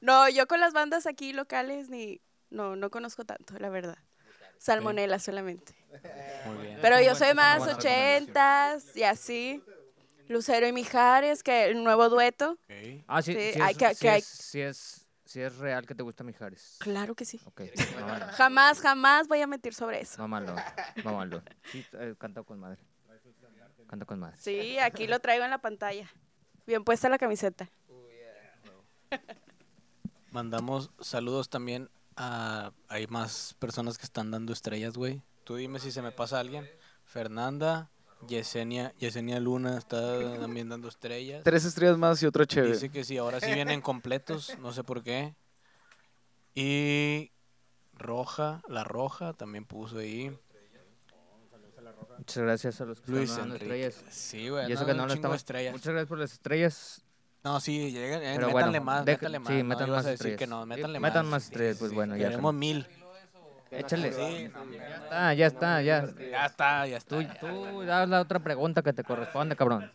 No, 0.00 0.26
yo 0.30 0.46
con 0.46 0.58
las 0.58 0.72
bandas 0.72 1.06
aquí 1.06 1.34
locales 1.34 1.90
ni 1.90 2.22
no 2.48 2.76
no 2.76 2.88
conozco 2.90 3.26
tanto, 3.26 3.58
la 3.58 3.68
verdad. 3.68 3.98
Salmonela 4.58 5.18
solamente. 5.18 5.74
Muy 6.46 6.62
bien. 6.66 6.78
Pero 6.80 6.98
yo 7.02 7.14
soy 7.14 7.34
más 7.34 7.60
ochentas 7.68 8.96
y 8.96 9.02
así. 9.02 9.62
Lucero 10.28 10.66
y 10.66 10.72
Mijares, 10.72 11.42
que 11.42 11.66
el 11.66 11.84
nuevo 11.84 12.08
dueto. 12.08 12.58
Ah, 13.06 13.20
sí, 13.20 13.34
Sí, 13.34 13.52
sí, 13.52 13.60
hay 13.60 13.72
es, 13.72 13.78
que- 13.78 13.94
sí 13.94 14.00
que 14.00 14.10
hay- 14.10 14.18
es- 14.20 14.26
sí 14.26 14.60
es, 14.62 15.06
sí 15.26 15.40
es 15.42 15.56
real 15.58 15.86
que 15.86 15.94
te 15.94 16.02
gusta 16.02 16.24
Mijares. 16.24 16.76
Claro 16.80 17.14
que 17.14 17.26
sí. 17.26 17.38
Jamás, 18.32 18.80
jamás 18.80 19.28
voy 19.28 19.42
a 19.42 19.46
mentir 19.46 19.74
sobre 19.74 20.00
eso. 20.00 20.16
mamalo, 20.22 20.56
mamalo. 21.04 21.42
Sí, 21.70 21.84
eh, 21.92 22.14
canta 22.18 22.42
con 22.42 22.58
madre. 22.58 22.80
Canta 23.86 24.04
con 24.04 24.18
madre. 24.18 24.36
Sí, 24.38 24.78
aquí 24.78 25.06
lo 25.06 25.20
traigo 25.20 25.44
en 25.44 25.50
la 25.50 25.58
pantalla. 25.58 26.10
Bien 26.66 26.84
puesta 26.84 27.08
la 27.08 27.18
camiseta. 27.18 27.70
Mandamos 30.30 30.90
saludos 31.00 31.48
también 31.48 31.88
a... 32.16 32.72
Hay 32.88 33.06
más 33.06 33.54
personas 33.58 33.98
que 33.98 34.04
están 34.04 34.30
dando 34.30 34.52
estrellas, 34.52 34.94
güey. 34.96 35.22
Tú 35.44 35.56
dime 35.56 35.78
si 35.78 35.92
se 35.92 36.02
me 36.02 36.10
pasa 36.10 36.40
alguien. 36.40 36.68
Fernanda, 37.04 37.88
Yesenia, 38.26 38.92
Yesenia 38.98 39.38
Luna 39.38 39.78
está 39.78 40.38
también 40.40 40.68
dando 40.68 40.88
estrellas. 40.88 41.44
Tres 41.44 41.64
estrellas 41.64 41.96
más 41.98 42.22
y 42.22 42.26
otro 42.26 42.44
chévere. 42.44 42.72
Dice 42.72 42.90
que 42.90 43.04
sí, 43.04 43.16
ahora 43.16 43.40
sí 43.40 43.52
vienen 43.52 43.80
completos, 43.80 44.58
no 44.58 44.72
sé 44.72 44.82
por 44.82 45.02
qué. 45.02 45.34
Y 46.54 47.30
Roja, 47.94 48.62
la 48.68 48.82
Roja 48.82 49.34
también 49.34 49.64
puso 49.64 49.98
ahí. 49.98 50.36
Muchas 52.18 52.42
gracias 52.42 52.80
a 52.80 52.84
los 52.86 53.00
que 53.00 53.10
Luis 53.12 53.30
están 53.30 53.46
Enrique. 53.52 53.64
estrellas. 53.86 54.04
Sí, 54.14 54.48
güey. 54.48 54.68
Y 54.68 54.72
eso 54.72 54.80
no, 54.82 54.86
que 54.86 54.94
no 54.94 55.02
lo 55.02 55.08
de 55.08 55.14
estamos. 55.14 55.36
estrellas. 55.36 55.72
Muchas 55.72 55.88
gracias 55.92 56.08
por 56.08 56.18
las 56.18 56.32
estrellas. 56.32 57.02
No, 57.44 57.60
sí, 57.60 57.92
lleguen, 57.92 58.22
eh, 58.22 58.32
métanle 58.38 58.52
bueno, 58.52 58.80
más, 58.82 59.04
deja- 59.04 59.18
métanle 59.18 59.38
más. 59.38 59.48
sí, 59.48 59.58
no, 59.58 59.64
metan 59.68 59.90
más 59.90 60.04
que 60.06 60.12
estrellas. 60.14 60.48
no, 60.48 60.62
Sí, 60.62 60.68
métanle 60.68 61.00
metan 61.00 61.24
más. 61.26 61.30
más 61.30 61.44
estrellas, 61.44 61.76
pues 61.78 61.92
bueno, 61.92 62.16
ya 62.16 62.32
son. 62.32 62.58
mil. 62.58 62.86
Échale. 63.70 64.12
Sí, 64.12 64.48
no, 64.52 64.64
mira. 64.64 64.88
Ya 64.88 64.96
está, 64.96 65.34
ya 65.34 65.46
está, 65.46 65.82
ya. 65.82 66.06
Ya 66.30 66.46
está, 66.46 66.86
ya 66.86 67.00
Tú, 67.00 67.20
está. 67.20 67.38
tú 67.40 67.82
das 67.82 68.08
la 68.08 68.20
otra 68.20 68.38
pregunta 68.40 68.82
que 68.82 68.92
te 68.92 69.04
corresponde, 69.04 69.54
cabrón. 69.56 69.90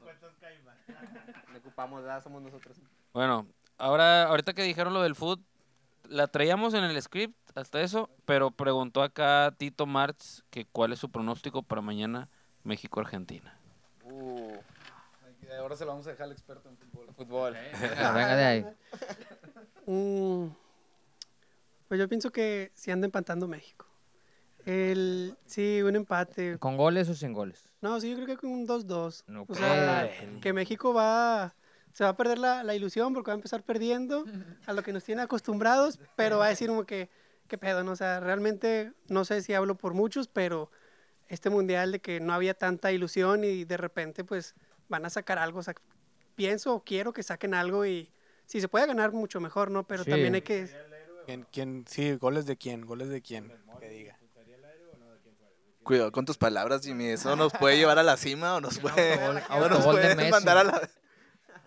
ocupamos, 1.58 2.04
somos 2.24 2.42
nosotros. 2.42 2.78
Bueno, 3.14 3.48
ahora, 3.78 4.24
ahorita 4.26 4.54
que 4.54 4.64
dijeron 4.64 4.94
lo 4.94 5.02
del 5.02 5.16
food, 5.16 5.40
la 6.10 6.28
traíamos 6.28 6.74
en 6.74 6.84
el 6.84 7.02
script, 7.02 7.36
hasta 7.56 7.82
eso, 7.82 8.10
pero 8.26 8.52
preguntó 8.52 9.02
acá 9.04 9.54
Tito 9.58 9.86
Martz 9.86 10.44
que 10.50 10.66
cuál 10.66 10.94
es 10.94 11.00
su 11.00 11.10
pronóstico 11.10 11.64
para 11.64 11.82
mañana 11.82 12.30
México-Argentina. 12.64 13.58
Uh, 14.04 14.56
ahora 15.60 15.76
se 15.76 15.86
lo 15.86 15.92
vamos 15.92 16.08
a 16.08 16.12
dejar 16.12 16.26
al 16.26 16.32
experto 16.32 16.70
en 16.70 16.78
fútbol. 16.78 17.08
Fútbol. 17.16 17.54
Venga, 17.82 18.12
venga 18.14 18.36
de 18.36 18.44
ahí. 18.46 18.66
Mm, 19.88 20.50
pues 21.88 22.00
yo 22.00 22.08
pienso 22.08 22.32
que 22.32 22.72
sí 22.76 22.92
anda 22.92 23.06
empatando 23.06 23.48
México. 23.48 23.88
El, 24.64 25.36
sí, 25.48 25.82
un 25.82 25.96
empate. 25.96 26.60
¿Con 26.60 26.78
goles 26.78 27.10
o 27.10 27.16
sin 27.16 27.34
goles? 27.34 27.74
No, 27.82 28.00
sí, 28.00 28.12
yo 28.12 28.16
creo 28.16 28.28
que 28.28 28.38
con 28.38 28.52
un 28.52 28.68
2-2. 28.68 29.24
No 29.26 29.46
O 29.50 29.56
sea, 29.56 30.08
creo. 30.20 30.40
que 30.40 30.54
México 30.54 30.94
va, 30.94 31.56
se 31.94 32.04
va 32.04 32.12
a 32.12 32.18
perder 32.18 32.38
la, 32.40 32.64
la 32.64 32.74
ilusión 32.76 33.14
porque 33.14 33.30
va 33.30 33.34
a 33.34 33.36
empezar 33.36 33.64
perdiendo 33.64 34.24
a 34.66 34.74
lo 34.74 34.84
que 34.84 34.94
nos 34.94 35.04
tiene 35.04 35.22
acostumbrados, 35.22 36.00
pero 36.16 36.38
va 36.40 36.46
a 36.46 36.50
decir 36.50 36.68
como 36.70 36.86
que, 36.86 37.10
qué 37.48 37.58
pedo, 37.58 37.84
¿no? 37.84 37.92
O 37.92 37.96
sea, 37.96 38.20
realmente, 38.20 38.94
no 39.08 39.26
sé 39.26 39.42
si 39.42 39.54
hablo 39.54 39.76
por 39.76 39.94
muchos, 39.94 40.28
pero 40.28 40.70
este 41.28 41.50
mundial 41.50 41.92
de 41.94 42.00
que 42.00 42.20
no 42.20 42.34
había 42.34 42.54
tanta 42.54 42.92
ilusión 42.92 43.44
y 43.44 43.64
de 43.66 43.78
repente 43.78 44.24
pues 44.24 44.54
van 44.90 45.06
a 45.06 45.10
sacar 45.10 45.38
algo. 45.40 45.60
O 45.60 45.64
sea, 45.64 45.74
pienso 46.36 46.74
o 46.76 46.84
quiero 46.84 47.14
que 47.14 47.24
saquen 47.24 47.54
algo 47.54 47.86
y 47.86 48.12
si 48.46 48.60
se 48.62 48.68
puede 48.68 48.86
ganar 48.88 49.12
mucho 49.14 49.40
mejor, 49.40 49.72
¿no? 49.72 49.84
Pero 49.88 50.04
Sí. 50.04 50.10
también 50.12 50.36
hay 50.36 50.42
que... 50.42 50.68
¿Quién, 51.26 51.46
quién, 51.52 51.86
sí, 51.88 52.16
goles 52.16 52.46
de 52.46 52.58
quién, 52.58 52.86
goles 52.86 53.08
de 53.10 53.22
quién, 53.22 53.54
que 53.80 53.90
diga. 53.90 54.18
Cuidado 55.84 56.12
con 56.12 56.26
tus 56.26 56.38
palabras, 56.38 56.82
Jimmy. 56.84 57.08
Eso 57.08 57.36
nos 57.36 57.52
puede 57.54 57.78
llevar 57.78 57.98
a 58.00 58.04
la 58.04 58.18
cima 58.18 58.56
o 58.56 58.62
nos 58.62 58.78
puede, 58.80 59.16
Autogol- 59.20 59.44
o 59.50 59.60
nos 59.60 59.72
autogol 59.80 59.96
de 60.02 60.16
puede 60.16 60.30
mandar 60.32 60.58
a, 60.58 60.64
la, 60.64 60.90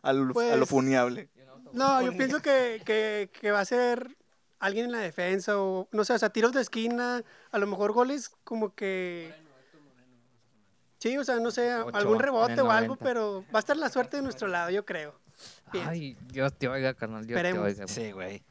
al- 0.05 0.17
a 0.19 0.25
lo 0.25 0.33
Pues, 0.33 0.69
funeable. 0.69 1.29
No, 1.73 2.01
yo 2.03 2.13
pienso 2.17 2.41
que, 2.41 2.81
que, 2.85 3.31
que 3.41 3.51
va 3.51 3.61
a 3.61 3.65
ser 3.65 4.17
alguien 4.61 4.87
en 4.87 4.93
la 4.93 4.99
defensa 5.01 5.59
o, 5.61 5.89
no 5.93 6.05
sé, 6.05 6.13
o 6.13 6.19
sea, 6.19 6.31
tiros 6.31 6.53
de 6.53 6.61
esquina, 6.61 7.23
a 7.51 7.59
lo 7.59 7.67
mejor 7.67 7.93
goles 7.93 8.31
como 8.45 8.75
que... 8.75 9.35
Sí, 10.99 11.19
o 11.19 11.25
sea, 11.25 11.37
no 11.37 11.51
sé, 11.51 11.75
Ocho 11.75 11.97
algún 11.97 12.19
rebote 12.19 12.61
o 12.63 12.71
algo, 12.71 12.95
90. 12.97 13.05
pero 13.05 13.45
va 13.55 13.59
a 13.59 13.61
estar 13.61 13.77
la 13.77 13.91
suerte 13.91 14.17
de 14.19 14.23
nuestro 14.23 14.49
lado, 14.49 14.71
yo 14.71 14.87
creo. 14.87 15.19
Piensa. 15.71 15.91
Ay, 15.91 16.17
Dios 16.29 16.57
te 16.57 16.67
oiga, 16.69 16.95
carnal. 16.95 17.27
Dios 17.27 17.41
te 17.41 17.47
Esperemos. 17.49 17.67
oiga. 17.73 17.87
Sí, 17.89 18.13
güey. 18.13 18.43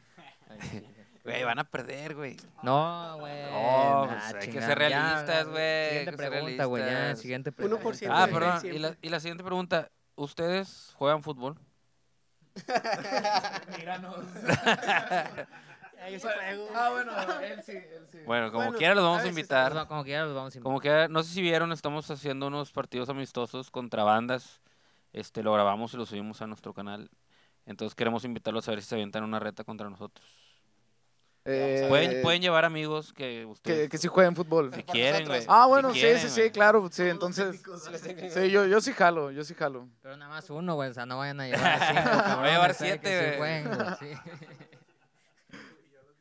Güey, 1.23 1.41
van 1.45 1.57
a 1.57 1.63
perder, 1.63 2.15
güey. 2.15 2.35
No, 2.63 3.15
güey. 3.17 3.43
No, 3.49 4.05
nah, 4.07 4.19
pues 4.31 4.43
hay 4.43 4.49
que 4.49 4.61
ser 4.61 4.77
realistas, 4.77 5.47
güey, 5.47 5.87
Siguiente 5.89 6.17
pregunta, 6.17 6.65
güey. 6.65 7.15
Siguiente 7.15 7.51
pregunta. 7.53 7.81
por 7.81 7.95
ciento 7.95 8.17
Ah, 8.17 8.27
de 8.27 8.33
perdón. 8.33 8.59
Y 8.65 8.79
la, 8.79 8.97
y 9.01 9.07
la 9.07 9.19
siguiente 9.21 9.41
pregunta. 9.45 9.89
¿Ustedes 10.15 10.93
juegan 10.95 11.23
fútbol? 11.23 11.57
Yo 16.11 16.19
sí 16.19 16.27
juego. 16.27 16.67
Ah, 16.75 16.89
bueno, 16.91 17.11
él 17.41 17.63
sí, 17.63 17.71
él 17.71 18.07
sí. 18.11 18.19
Bueno, 18.25 18.51
como 18.51 18.65
Bueno, 18.65 18.77
quiera 18.77 18.95
los 18.95 19.03
vamos 19.03 19.23
a 19.23 19.27
invitar. 19.27 19.87
Como 19.87 20.03
quiera 20.03 20.25
los 20.25 20.35
vamos 20.35 20.53
a 20.53 20.57
invitar. 20.57 20.63
Como 20.63 20.79
que, 20.79 21.07
no 21.09 21.23
sé 21.23 21.33
si 21.33 21.41
vieron, 21.41 21.71
estamos 21.71 22.09
haciendo 22.11 22.47
unos 22.47 22.71
partidos 22.71 23.09
amistosos 23.09 23.71
contra 23.71 24.03
bandas. 24.03 24.61
Este, 25.13 25.43
lo 25.43 25.53
grabamos 25.53 25.93
y 25.93 25.97
lo 25.97 26.05
subimos 26.05 26.41
a 26.41 26.47
nuestro 26.47 26.73
canal. 26.73 27.09
Entonces 27.65 27.95
queremos 27.95 28.25
invitarlos 28.25 28.67
a 28.67 28.71
ver 28.71 28.81
si 28.81 28.89
se 28.89 28.95
avientan 28.95 29.23
una 29.23 29.39
reta 29.39 29.63
contra 29.63 29.89
nosotros. 29.89 30.27
Eh, 31.45 31.87
Pueden, 31.89 32.21
pueden 32.21 32.41
llevar 32.41 32.63
amigos 32.63 33.11
que 33.11 33.41
que, 33.41 33.45
ustedes, 33.45 33.89
que 33.89 33.97
sí 33.97 34.07
jueguen 34.07 34.33
fútbol. 34.33 34.73
si 34.73 34.81
quieren, 34.83 35.27
güey. 35.27 35.43
Ah, 35.49 35.63
si 35.65 35.69
bueno, 35.69 35.93
sí, 35.93 35.99
quieren, 35.99 36.21
sí, 36.21 36.29
sí, 36.29 36.39
güey. 36.39 36.51
claro. 36.53 36.87
Sí, 36.89 37.03
entonces. 37.03 37.61
Sí, 38.33 38.49
yo, 38.49 38.65
yo 38.65 38.79
sí 38.79 38.93
jalo, 38.93 39.29
yo 39.29 39.43
sí 39.43 39.53
jalo. 39.53 39.89
Pero 40.01 40.15
nada 40.15 40.29
más 40.31 40.49
uno, 40.49 40.75
güey. 40.75 40.89
O 40.89 40.93
sea, 40.93 41.05
no 41.05 41.17
vayan 41.17 41.41
a 41.41 41.47
llevar 41.49 41.65
a 41.65 41.79
cinco, 41.87 42.03
cabrones. 42.03 42.37
Voy 42.37 42.47
a 42.47 42.51
llevar. 42.53 42.71
Que 42.71 42.77
siete, 42.77 43.09
sí 43.09 43.37
güey. 43.37 43.63
jueguen, 43.63 43.75
güey, 43.75 43.87
sí. 43.99 44.17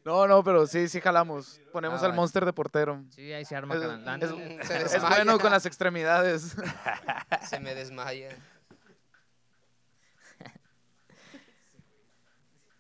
No, 0.05 0.27
no, 0.27 0.43
pero 0.43 0.67
sí, 0.67 0.89
sí 0.89 1.01
jalamos. 1.01 1.61
Ponemos 1.71 2.03
Ah, 2.03 2.07
al 2.07 2.11
vale. 2.11 2.21
monster 2.21 2.45
de 2.45 2.53
portero. 2.53 3.05
Sí, 3.11 3.33
ahí 3.33 3.45
se 3.45 3.55
arma, 3.55 3.77
Es, 3.77 3.83
es- 3.83 4.67
Se 4.67 4.77
es 4.79 4.93
desmaya. 4.95 5.17
bueno 5.19 5.39
con 5.39 5.53
las 5.53 5.65
extremidades. 5.67 6.57
Se 7.49 7.61
me 7.61 7.77
desmaya. 7.77 8.31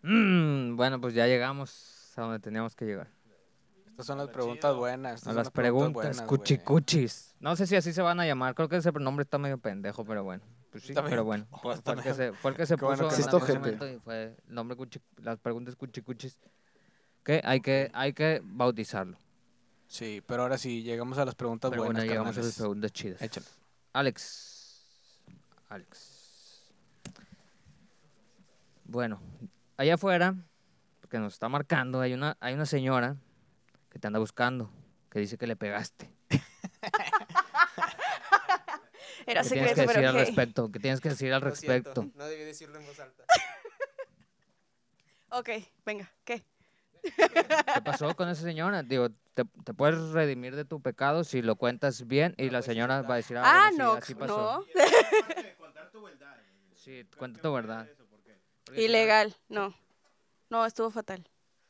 Mm, 0.02 0.74
bueno, 0.74 1.00
pues 1.00 1.14
ya 1.14 1.28
llegamos 1.28 2.01
a 2.18 2.22
donde 2.22 2.38
teníamos 2.38 2.74
que 2.76 2.84
llegar. 2.84 3.08
Estas 3.86 4.06
son 4.06 4.18
las 4.18 4.28
preguntas 4.28 4.74
buenas. 4.74 5.14
estas 5.16 5.28
A 5.28 5.30
son 5.30 5.36
las 5.36 5.50
preguntas 5.50 5.92
buenas, 5.92 6.16
güey. 6.16 6.26
cuchicuchis. 6.28 7.34
No 7.40 7.54
sé 7.56 7.66
si 7.66 7.76
así 7.76 7.92
se 7.92 8.00
van 8.02 8.20
a 8.20 8.26
llamar. 8.26 8.54
Creo 8.54 8.68
que 8.68 8.76
ese 8.76 8.90
nombre 8.92 9.22
está 9.24 9.38
medio 9.38 9.58
pendejo, 9.58 10.04
pero 10.04 10.24
bueno. 10.24 10.42
Pues 10.70 10.84
sí, 10.84 10.94
pero 10.94 11.24
bueno. 11.24 11.46
oh, 11.50 11.58
Fue, 11.82 11.94
el 11.94 12.02
que 12.02 12.14
se, 12.14 12.32
fue 12.32 12.50
el 12.52 12.56
que 12.56 12.64
se 12.66 12.76
Qué 12.76 12.84
bueno 12.84 13.08
puso 13.08 13.16
que 13.40 13.52
en 13.52 13.62
gente. 13.62 13.72
momento 13.76 13.88
y 13.88 13.98
fue 13.98 14.24
el 14.48 14.54
nombre 14.54 14.76
cuchi- 14.78 15.02
las 15.18 15.38
preguntas 15.38 15.76
cuchicuchis. 15.76 16.38
Que 17.22 17.40
hay 17.44 17.60
que, 17.60 17.90
hay 17.92 18.14
que 18.14 18.40
bautizarlo. 18.42 19.16
Sí, 19.86 20.22
pero 20.26 20.42
ahora 20.42 20.56
sí, 20.56 20.82
llegamos 20.82 21.18
a 21.18 21.24
las 21.26 21.34
preguntas 21.34 21.70
Pero 21.70 21.82
buenas. 21.84 22.00
bueno, 22.02 22.10
llegamos 22.10 22.36
a 22.38 22.40
las 22.40 22.56
preguntas 22.56 22.92
chidas. 22.92 23.20
Échale. 23.20 23.46
Alex. 23.92 24.86
Alex. 25.68 26.72
Bueno, 28.84 29.20
allá 29.76 29.94
afuera, 29.94 30.34
porque 31.12 31.20
nos 31.20 31.34
está 31.34 31.50
marcando, 31.50 32.00
hay 32.00 32.14
una, 32.14 32.38
hay 32.40 32.54
una 32.54 32.64
señora 32.64 33.16
que 33.90 33.98
te 33.98 34.06
anda 34.06 34.18
buscando, 34.18 34.70
que 35.10 35.18
dice 35.18 35.36
que 35.36 35.46
le 35.46 35.56
pegaste. 35.56 36.10
Era 39.26 39.42
¿Qué 39.42 39.50
tienes 39.50 39.74
que 39.74 39.80
decir 39.82 39.94
pero 39.96 40.08
al 40.08 40.14
ok. 40.14 40.20
respecto? 40.20 40.72
¿Qué 40.72 40.78
tienes 40.78 41.02
que 41.02 41.10
decir 41.10 41.30
al 41.34 41.42
Lo 41.42 41.54
siento, 41.54 41.90
respecto? 41.90 42.18
No 42.18 42.24
debí 42.24 42.44
decirlo 42.44 42.78
en 42.78 42.86
voz 42.86 42.98
alta. 42.98 43.24
Ok, 45.34 45.48
venga, 45.84 46.10
¿qué? 46.24 46.42
¿Qué 47.02 47.82
pasó 47.82 48.14
con 48.16 48.28
esa 48.30 48.40
señora? 48.42 48.82
Digo, 48.82 49.10
te, 49.34 49.44
te 49.64 49.74
puedes 49.74 49.98
redimir 50.12 50.56
de 50.56 50.64
tu 50.64 50.80
pecado 50.80 51.24
si 51.24 51.42
lo 51.42 51.56
cuentas 51.56 52.06
bien 52.06 52.34
y 52.38 52.48
la 52.50 52.62
señora 52.62 53.02
va 53.02 53.14
a 53.14 53.16
decir, 53.18 53.36
ah, 53.36 53.42
Ah, 53.44 53.70
bueno, 53.70 53.72
sí, 53.72 53.78
no, 53.78 53.92
así 53.92 54.14
pasó. 54.14 54.34
no. 54.34 54.64
Sí, 56.74 57.04
cuenta 57.18 57.40
tu 57.42 57.52
verdad. 57.52 57.86
No- 58.70 58.74
Ilegal, 58.76 59.36
no. 59.50 59.74
No, 60.52 60.66
estuvo 60.66 60.90
fatal. 60.90 61.26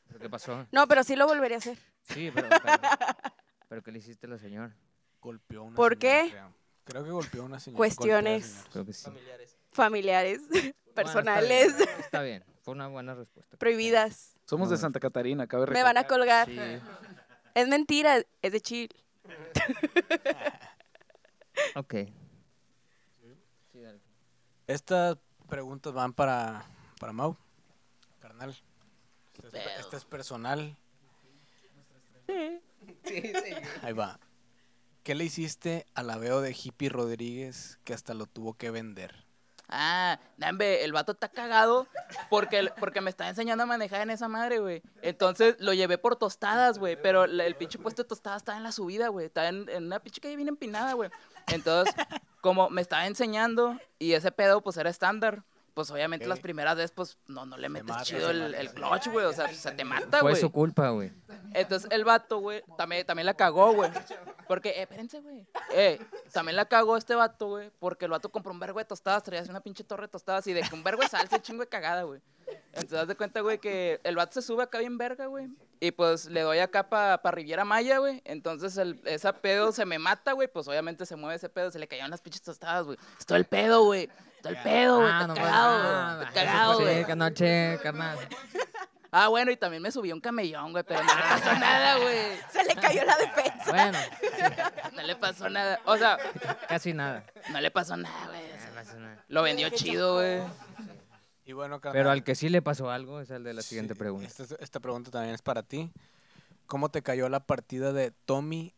¿Pero 0.07 0.19
¿Qué 0.19 0.29
pasó? 0.29 0.67
No, 0.73 0.85
pero 0.89 1.05
sí 1.05 1.15
lo 1.15 1.25
volvería 1.25 1.55
a 1.55 1.59
hacer. 1.59 1.77
Sí, 2.01 2.29
pero, 2.35 2.49
pero, 2.49 2.77
pero 3.69 3.81
¿qué 3.81 3.91
le 3.93 3.99
hiciste 3.99 4.27
a 4.27 4.31
la 4.31 4.37
señora? 4.37 4.75
Golpeó 5.21 5.61
a 5.61 5.63
una 5.63 5.75
¿Por 5.77 5.97
señora, 5.97 6.23
qué? 6.25 6.29
Creo. 6.31 6.53
Creo 6.83 7.03
que 7.05 7.11
golpeó 7.11 7.41
a 7.43 7.45
una 7.45 7.59
señora. 7.61 7.77
Cuestiones. 7.77 8.65
Creo 8.73 8.85
que 8.85 8.91
sí. 8.91 9.05
Familiares. 9.05 9.57
Familiares, 9.71 10.41
Bueno, 10.49 10.67
está 10.67 10.93
personales, 10.93 11.77
bien, 11.77 11.89
Está 11.99 12.21
bien, 12.21 12.43
fue 12.61 12.73
una 12.73 12.87
buena 12.89 13.15
respuesta. 13.15 13.55
prohibidas. 13.57 14.35
Somos 14.45 14.69
de. 14.69 14.75
Santa 14.77 14.99
Catarina, 14.99 15.47
cabe 15.47 15.65
Me 15.67 15.81
van 15.81 15.97
a 15.97 16.01
recalcar. 16.01 16.47
colgar. 16.47 16.79
Sí. 16.79 16.85
Es 17.55 17.67
mentira, 17.69 18.21
es 18.41 18.51
de 18.51 18.59
chill. 18.61 18.89
Ok. 21.75 21.95
Estas 24.67 25.17
preguntas 25.47 25.93
van 25.93 26.13
para, 26.13 26.65
para 26.99 27.13
Mau. 27.13 27.37
Carnal. 28.19 28.55
Esta 29.53 29.73
es, 29.73 29.79
esta 29.81 29.97
es 29.97 30.05
personal. 30.05 30.77
Ahí 33.81 33.93
va. 33.93 34.19
¿Qué 35.03 35.15
le 35.15 35.25
hiciste 35.25 35.85
a 35.95 36.03
la 36.03 36.17
veo 36.17 36.41
de 36.41 36.51
Hippie 36.57 36.89
Rodríguez 36.89 37.79
que 37.83 37.93
hasta 37.93 38.13
lo 38.13 38.25
tuvo 38.25 38.53
que 38.53 38.71
vender? 38.71 39.25
Ah, 39.67 40.19
nambe, 40.37 40.83
el 40.83 40.91
vato 40.93 41.13
está 41.13 41.29
cagado 41.29 41.87
porque, 42.29 42.69
porque 42.79 43.01
me 43.01 43.09
está 43.09 43.27
enseñando 43.27 43.63
a 43.63 43.65
manejar 43.67 44.01
en 44.01 44.11
esa 44.11 44.27
madre, 44.27 44.59
güey. 44.59 44.81
Entonces 45.01 45.55
lo 45.59 45.73
llevé 45.73 45.97
por 45.97 46.15
tostadas, 46.15 46.79
güey. 46.79 47.01
Pero 47.01 47.27
la- 47.27 47.45
el 47.45 47.55
pinche 47.55 47.79
puesto 47.79 48.03
de 48.03 48.07
tostadas 48.09 48.41
estaba 48.41 48.57
en 48.57 48.63
la 48.63 48.71
subida, 48.71 49.07
güey. 49.07 49.25
Estaba 49.25 49.47
en, 49.49 49.67
en 49.69 49.85
una 49.85 49.99
pinche 49.99 50.21
calle 50.21 50.35
bien 50.35 50.47
empinada, 50.49 50.93
güey. 50.93 51.09
Entonces, 51.47 51.93
como 52.41 52.69
me 52.69 52.81
estaba 52.81 53.07
enseñando 53.07 53.77
y 53.99 54.13
ese 54.13 54.31
pedo, 54.31 54.61
pues 54.61 54.77
era 54.77 54.89
estándar. 54.89 55.43
Pues 55.73 55.89
obviamente 55.89 56.27
las 56.27 56.39
primeras 56.39 56.75
veces, 56.75 56.91
pues 56.91 57.17
no, 57.27 57.45
no 57.47 57.57
le 57.57 57.67
metes 57.67 57.89
mata, 57.89 58.03
chido 58.03 58.29
el, 58.29 58.53
el 58.53 58.71
clutch, 58.73 59.07
güey. 59.07 59.25
O 59.25 59.33
sea, 59.33 59.51
se 59.51 59.71
te 59.71 59.83
mata, 59.83 60.19
Fue 60.19 60.31
güey. 60.31 60.35
su 60.35 60.51
culpa, 60.51 60.89
güey. 60.89 61.11
Entonces 61.53 61.89
el 61.91 62.05
vato, 62.05 62.39
güey, 62.39 62.63
también, 62.77 63.05
también 63.05 63.25
la 63.25 63.33
cagó, 63.33 63.73
güey. 63.73 63.89
Porque, 64.47 64.69
eh, 64.69 64.81
espérense, 64.83 65.19
güey. 65.21 65.47
Eh, 65.71 65.99
también 66.31 66.55
la 66.55 66.65
cagó 66.65 66.95
este 66.95 67.15
vato, 67.15 67.47
güey. 67.47 67.71
Porque 67.79 68.05
el 68.05 68.11
vato 68.11 68.29
compró 68.29 68.51
un 68.51 68.59
vergo 68.59 68.77
de 68.77 68.85
tostadas, 68.85 69.23
traía 69.23 69.43
una 69.49 69.61
pinche 69.61 69.83
torre 69.83 70.03
de 70.03 70.09
tostadas 70.09 70.45
y 70.47 70.53
de 70.53 70.61
que 70.61 70.75
un 70.75 70.83
vergo 70.83 71.01
de 71.01 71.07
salsa 71.07 71.37
y 71.37 71.39
chingo 71.39 71.61
de 71.61 71.69
cagada, 71.69 72.03
güey. 72.03 72.21
Entonces, 72.73 72.99
haz 72.99 73.07
de 73.07 73.15
cuenta, 73.15 73.41
güey, 73.41 73.57
que 73.57 73.99
el 74.03 74.15
vato 74.15 74.33
se 74.33 74.41
sube 74.41 74.61
acá 74.63 74.77
bien 74.79 74.97
verga, 74.97 75.25
güey. 75.25 75.47
Y 75.79 75.91
pues 75.91 76.25
le 76.25 76.41
doy 76.41 76.59
acá 76.59 76.87
para 76.89 77.21
pa 77.21 77.31
Riviera 77.31 77.65
Maya, 77.65 77.97
güey. 77.97 78.21
Entonces, 78.25 78.77
el, 78.77 79.01
ese 79.05 79.31
pedo 79.33 79.71
se 79.71 79.85
me 79.85 79.97
mata, 79.97 80.33
güey. 80.33 80.47
Pues 80.47 80.67
obviamente 80.67 81.05
se 81.05 81.15
mueve 81.15 81.35
ese 81.35 81.49
pedo, 81.49 81.71
se 81.71 81.79
le 81.79 81.87
cayeron 81.87 82.11
las 82.11 82.21
pinches 82.21 82.41
tostadas, 82.41 82.85
güey. 82.85 82.97
Es 83.19 83.25
todo 83.25 83.37
el 83.37 83.45
pedo, 83.45 83.83
güey. 83.85 84.09
Todo 84.43 84.53
el 84.53 84.59
pedo, 84.61 84.97
güey. 84.99 85.09
Ah, 85.11 85.19
está 85.21 85.27
no, 85.27 85.33
cagado, 85.33 85.77
güey. 85.79 85.91
ah, 85.95 86.29
cagado, 86.33 86.79
güey. 86.81 87.03
anoche, 87.11 87.79
carnal. 87.81 88.17
Ah, 89.15 89.27
bueno, 89.27 89.51
y 89.51 89.57
también 89.57 89.79
me 89.83 89.91
subí 89.91 90.09
a 90.09 90.15
un 90.15 90.19
camellón, 90.21 90.71
güey, 90.71 90.83
pero 90.83 91.03
no 91.03 91.13
le 91.15 91.21
pasó 91.21 91.53
nada, 91.59 91.99
güey. 91.99 92.17
Se 92.51 92.63
le 92.63 92.73
cayó 92.75 93.05
la 93.05 93.15
defensa. 93.15 93.69
Bueno, 93.69 93.97
No 94.95 95.03
le 95.03 95.15
pasó 95.15 95.49
nada. 95.51 95.79
O 95.85 95.95
sea, 95.97 96.17
casi 96.67 96.93
nada. 96.93 97.23
no 97.51 97.61
le 97.61 97.69
pasó 97.69 97.95
nada, 97.95 98.25
güey. 98.25 98.41
o 98.43 98.57
sea, 98.57 98.69
No 98.69 98.73
pasa 98.73 98.95
nada. 98.97 99.23
Lo 99.27 99.43
vendió 99.43 99.69
chido, 99.69 100.15
güey. 100.15 100.41
Y 101.45 101.53
bueno, 101.53 101.79
carnal. 101.79 101.99
Pero 101.99 102.09
al 102.09 102.23
que 102.23 102.33
sí 102.33 102.49
le 102.49 102.63
pasó 102.63 102.89
algo 102.89 103.21
es 103.21 103.29
el 103.29 103.43
de 103.43 103.53
la 103.53 103.61
siguiente 103.61 103.93
pregunta. 103.93 104.25
Esta, 104.27 104.43
es- 104.45 104.55
esta 104.59 104.79
pregunta 104.79 105.11
también 105.11 105.35
es 105.35 105.43
para 105.43 105.61
ti. 105.61 105.91
¿Cómo 106.65 106.89
te 106.89 107.03
cayó 107.03 107.29
la 107.29 107.41
partida 107.45 107.93
de 107.93 108.09
Tommy, 108.25 108.73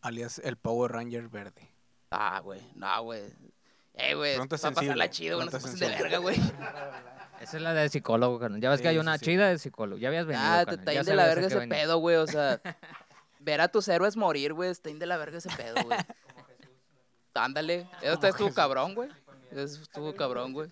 alias 0.00 0.40
el 0.44 0.56
Power 0.56 0.92
Ranger 0.92 1.28
verde? 1.28 1.68
Ah, 2.12 2.38
güey. 2.38 2.60
No, 2.76 3.02
güey. 3.02 3.24
Eh, 3.96 4.14
güey. 4.14 4.32
Pregunta 4.34 4.56
Para 4.58 4.74
pasarla 4.74 5.10
chido, 5.10 5.38
güey. 5.38 5.48
No 5.50 5.58
se 5.60 5.76
de 5.76 5.88
verga, 5.90 6.18
güey. 6.18 6.36
Esa 7.40 7.56
es 7.58 7.62
la 7.62 7.74
de 7.74 7.88
psicólogo, 7.88 8.38
carnal. 8.38 8.60
Ya 8.60 8.70
ves 8.70 8.80
que 8.80 8.88
hay 8.88 8.98
una 8.98 9.18
sí. 9.18 9.26
chida 9.26 9.48
de 9.48 9.58
psicólogo. 9.58 9.98
Ya 9.98 10.08
habías 10.08 10.26
venido, 10.26 10.44
Ah, 10.46 10.64
te 10.66 10.74
está 10.76 10.90
de 10.90 11.14
la 11.16 11.24
a 11.24 11.26
verga 11.26 11.46
ese 11.48 11.58
venía. 11.58 11.76
pedo, 11.78 11.98
güey. 11.98 12.16
O 12.16 12.26
sea, 12.26 12.60
ver 13.40 13.60
a 13.60 13.68
tus 13.68 13.86
héroes 13.88 14.16
morir, 14.16 14.52
güey. 14.54 14.70
Está 14.70 14.90
de 14.90 15.06
la 15.06 15.16
verga 15.16 15.38
ese 15.38 15.50
pedo, 15.56 15.74
güey. 15.84 15.98
Ándale. 17.34 17.86
Eso 18.02 18.26
estuvo 18.26 18.52
cabrón, 18.54 18.94
güey. 18.94 19.10
Eso 19.50 19.82
estuvo 19.82 20.14
cabrón, 20.14 20.52
güey. 20.54 20.68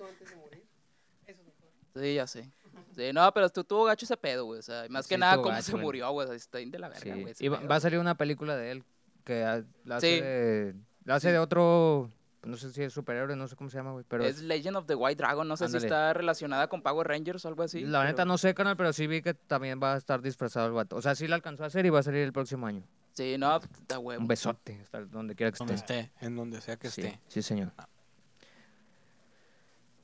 Sí, 1.95 2.15
ya 2.15 2.27
sé. 2.27 2.51
Sí, 2.97 3.13
no, 3.13 3.33
pero 3.33 3.49
tú 3.51 3.65
tuvo 3.65 3.85
gacho 3.85 4.05
ese 4.05 4.17
pedo, 4.17 4.45
güey. 4.45 4.61
O 4.61 4.63
sea, 4.63 4.87
más 4.89 5.07
que 5.07 5.19
nada 5.19 5.37
cómo 5.37 5.49
gacho, 5.51 5.63
se 5.63 5.73
güey. 5.73 5.83
murió, 5.85 6.11
güey. 6.13 6.25
o 6.27 6.29
sea, 6.29 6.37
Está 6.37 6.59
de 6.59 6.79
la 6.79 6.89
verga, 6.89 7.15
Sí. 7.15 7.21
güey. 7.23 7.35
Y 7.39 7.49
va, 7.49 7.59
pedo. 7.59 7.69
va 7.69 7.77
a 7.77 7.81
salir 7.81 7.99
una 7.99 8.17
película 8.17 8.57
de 8.57 8.71
él 8.73 8.85
que 9.25 9.43
ha- 9.45 9.63
la 9.85 9.97
hace, 9.97 10.15
Sí. 10.17 10.21
de, 10.21 10.75
la 11.05 11.15
hace 11.17 11.33
de 11.33 11.39
otro, 11.39 12.11
no 12.47 12.57
sé 12.57 12.73
si 12.73 12.83
es 12.83 12.93
superhéroe, 12.93 13.37
no 13.37 13.49
sé 13.49 13.57
cómo 13.57 13.71
se 13.71 13.77
llama, 13.79 13.93
güey, 13.93 14.05
pero 14.09 14.25
Es 14.25 14.41
Legend 14.43 14.77
of 14.77 14.87
the 14.87 14.95
White 14.95 15.17
Dragon. 15.23 15.47
No 15.47 15.57
sé 15.57 15.65
Ándale. 15.67 15.81
si 15.81 15.87
está 15.87 16.13
relacionada 16.13 16.69
con 16.69 16.83
Power 16.83 17.07
Rangers 17.07 17.45
o 17.45 17.49
algo 17.49 17.63
así. 17.63 17.81
la 17.85 18.05
neta 18.05 18.25
no 18.25 18.39
sé, 18.39 18.55
canal, 18.55 18.77
pero 18.77 18.93
sí 18.93 19.07
vi 19.07 19.23
que 19.23 19.35
también 19.35 19.81
va 19.83 19.95
a 19.95 19.97
estar 19.97 20.21
disfrazado 20.23 20.67
el 20.67 20.73
vato. 20.73 20.97
O 20.97 21.03
sea, 21.03 21.15
sí 21.15 21.27
la 21.29 21.37
alcanzó 21.37 21.65
a 21.65 21.67
hacer 21.69 21.87
y 21.87 21.91
va 21.91 22.01
a 22.01 22.03
salir 22.03 22.21
el 22.23 22.33
próximo 22.33 22.67
año. 22.67 22.83
Sí, 23.13 23.37
no, 23.39 23.57
está 23.57 23.99
huevo. 23.99 24.21
Un 24.21 24.27
besote, 24.29 24.81
hasta 24.83 25.05
donde 25.05 25.35
quiera 25.37 25.53
que 25.53 25.59
Donde 25.59 25.75
esté. 25.75 26.01
esté, 26.01 26.27
en 26.27 26.35
donde 26.37 26.61
sea 26.61 26.77
que 26.77 26.91
Sí, 26.91 27.03
esté. 27.03 27.21
sí, 27.29 27.43
señor. 27.43 27.71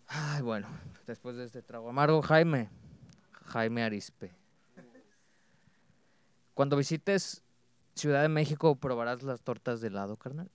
Ay, 0.07 0.43
bueno, 0.43 0.67
después 1.07 1.37
de 1.37 1.45
este 1.45 1.63
trago 1.63 1.89
amargo, 1.89 2.21
Jaime, 2.23 2.69
Jaime 3.47 3.83
Arispe. 3.85 4.33
Cuando 6.55 6.77
visites 6.77 7.43
Ciudad 7.95 8.23
de 8.23 8.29
México, 8.29 8.77
¿probarás 8.77 9.23
las 9.23 9.41
tortas 9.43 9.81
de 9.81 9.89
helado, 9.89 10.17
carnal? 10.17 10.51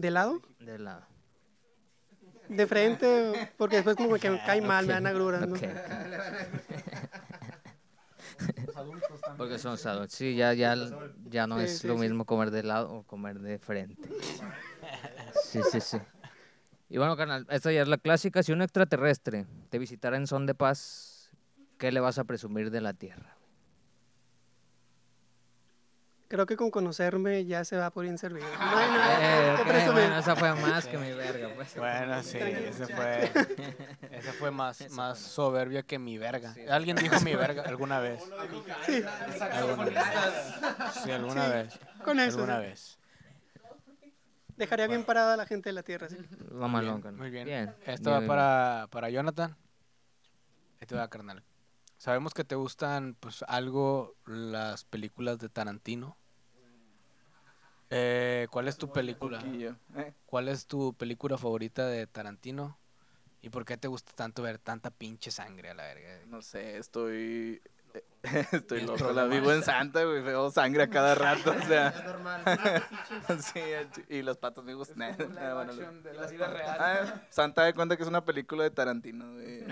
¿De 0.00 0.10
lado? 0.10 0.40
De 0.58 0.76
helado. 0.76 1.04
de 2.48 2.66
frente, 2.66 3.50
porque 3.58 3.76
después 3.76 3.96
como 3.96 4.16
que 4.16 4.30
me 4.30 4.42
cae 4.42 4.62
mal, 4.62 4.86
me 4.86 4.94
dan 4.94 5.06
agruras, 5.06 5.46
¿no? 5.46 5.54
Ok. 5.54 5.62
Porque 9.36 9.58
son 9.58 9.76
adultos. 9.84 10.12
Sí, 10.12 10.34
ya, 10.34 10.54
ya, 10.54 10.74
ya 11.28 11.46
no 11.46 11.58
Sí, 11.58 11.64
es 11.64 11.78
sí, 11.80 11.86
lo 11.86 11.94
sí. 11.96 12.00
mismo 12.00 12.24
comer 12.24 12.50
de 12.50 12.62
lado 12.62 12.90
o 12.90 13.02
comer 13.02 13.40
de 13.40 13.58
frente. 13.58 14.08
Sí, 15.44 15.60
sí, 15.70 15.80
sí. 15.82 15.98
Y 16.88 16.96
bueno, 16.96 17.14
carnal, 17.16 17.46
esta 17.50 17.70
ya 17.70 17.82
es 17.82 17.88
la 17.88 17.98
clásica. 17.98 18.42
Si 18.42 18.52
un 18.52 18.62
extraterrestre 18.62 19.46
te 19.68 19.78
visitara 19.78 20.16
en 20.16 20.26
son 20.26 20.46
de 20.46 20.54
paz, 20.54 21.30
¿qué 21.78 21.92
le 21.92 22.00
vas 22.00 22.18
a 22.18 22.24
presumir 22.24 22.70
de 22.70 22.80
la 22.80 22.94
Tierra? 22.94 23.36
Creo 26.30 26.46
que 26.46 26.54
con 26.56 26.70
conocerme 26.70 27.44
ya 27.44 27.64
se 27.64 27.76
va 27.76 27.90
por 27.90 28.04
bien 28.04 28.16
servido. 28.16 28.46
Eh, 29.22 29.56
que 29.66 29.90
bueno, 29.90 30.16
esa 30.18 30.36
fue 30.36 30.54
más 30.54 30.86
que 30.86 30.96
mi 30.96 31.12
verga, 31.12 31.50
pues. 31.56 31.74
Bueno, 31.76 32.22
sí, 32.22 32.38
ese 32.38 32.86
fue, 32.86 33.24
ese 34.12 34.32
fue 34.34 34.50
más, 34.52 34.88
más 34.92 35.18
soberbio 35.18 35.84
que 35.84 35.98
mi 35.98 36.16
verga. 36.18 36.54
Alguien 36.70 36.96
dijo 36.96 37.20
mi 37.20 37.34
verga 37.34 37.64
alguna 37.66 37.98
vez. 37.98 38.22
Sí, 38.86 39.02
Alguna 39.52 39.84
vez. 39.84 40.04
Sí, 41.04 41.10
alguna 41.10 41.44
Sí, 41.46 41.50
vez. 41.52 41.80
con 42.04 42.20
eso. 42.20 42.38
Alguna 42.38 42.58
vez. 42.60 42.98
dejaría 44.56 44.86
bien 44.86 45.04
parada 45.04 45.34
a 45.34 45.36
la 45.36 45.46
gente 45.46 45.68
de 45.70 45.72
la 45.74 45.82
Tierra. 45.82 46.08
sí. 46.08 46.16
Mamalón, 46.52 46.94
Muy 46.94 47.02
carnal. 47.02 47.30
bien. 47.30 47.44
Bien. 47.46 47.74
Esto 47.86 48.10
bien, 48.10 48.22
va 48.22 48.26
para, 48.28 48.86
para 48.90 49.10
Jonathan. 49.10 49.56
Este 50.78 50.94
va, 50.94 51.08
carnal. 51.08 51.42
Sabemos 51.98 52.32
que 52.34 52.44
te 52.44 52.54
gustan, 52.54 53.16
pues, 53.18 53.44
algo 53.48 54.14
las 54.26 54.84
películas 54.84 55.38
de 55.38 55.48
Tarantino. 55.48 56.16
Eh, 57.90 58.46
¿Cuál 58.50 58.68
es 58.68 58.76
tu 58.76 58.92
película? 58.92 59.42
¿eh? 59.96 60.12
¿Cuál 60.26 60.48
es 60.48 60.66
tu 60.66 60.94
película 60.94 61.36
favorita 61.36 61.86
de 61.86 62.06
Tarantino? 62.06 62.78
¿Y 63.42 63.48
por 63.48 63.64
qué 63.64 63.76
te 63.76 63.88
gusta 63.88 64.12
tanto 64.14 64.42
ver 64.42 64.58
tanta 64.58 64.90
pinche 64.90 65.30
sangre 65.30 65.70
a 65.70 65.74
la 65.74 65.82
verga? 65.84 66.20
No 66.26 66.40
sé, 66.42 66.76
estoy. 66.78 67.60
Estoy 68.22 68.80
Tienes 68.80 69.00
loco, 69.00 69.12
la 69.12 69.24
vivo 69.24 69.50
en 69.52 69.64
Santa, 69.64 70.04
güey. 70.04 70.22
Veo 70.22 70.50
sangre 70.50 70.84
a 70.84 70.90
cada 70.90 71.14
rato, 71.14 71.50
o 71.50 71.62
sea. 71.66 71.92
sí, 73.40 73.60
y 74.08 74.22
los 74.22 74.36
patos 74.36 74.62
me 74.62 74.74
gustan. 74.74 75.16
Ah, 75.38 75.54
bueno, 75.54 75.72
de 76.02 76.14
la 76.14 76.26
vida 76.26 76.46
real. 76.46 76.76
Ah, 76.78 77.22
Santa 77.30 77.64
de 77.64 77.74
cuenta 77.74 77.96
que 77.96 78.02
es 78.02 78.08
una 78.08 78.24
película 78.24 78.62
de 78.62 78.70
Tarantino. 78.70 79.32
güey. 79.32 79.64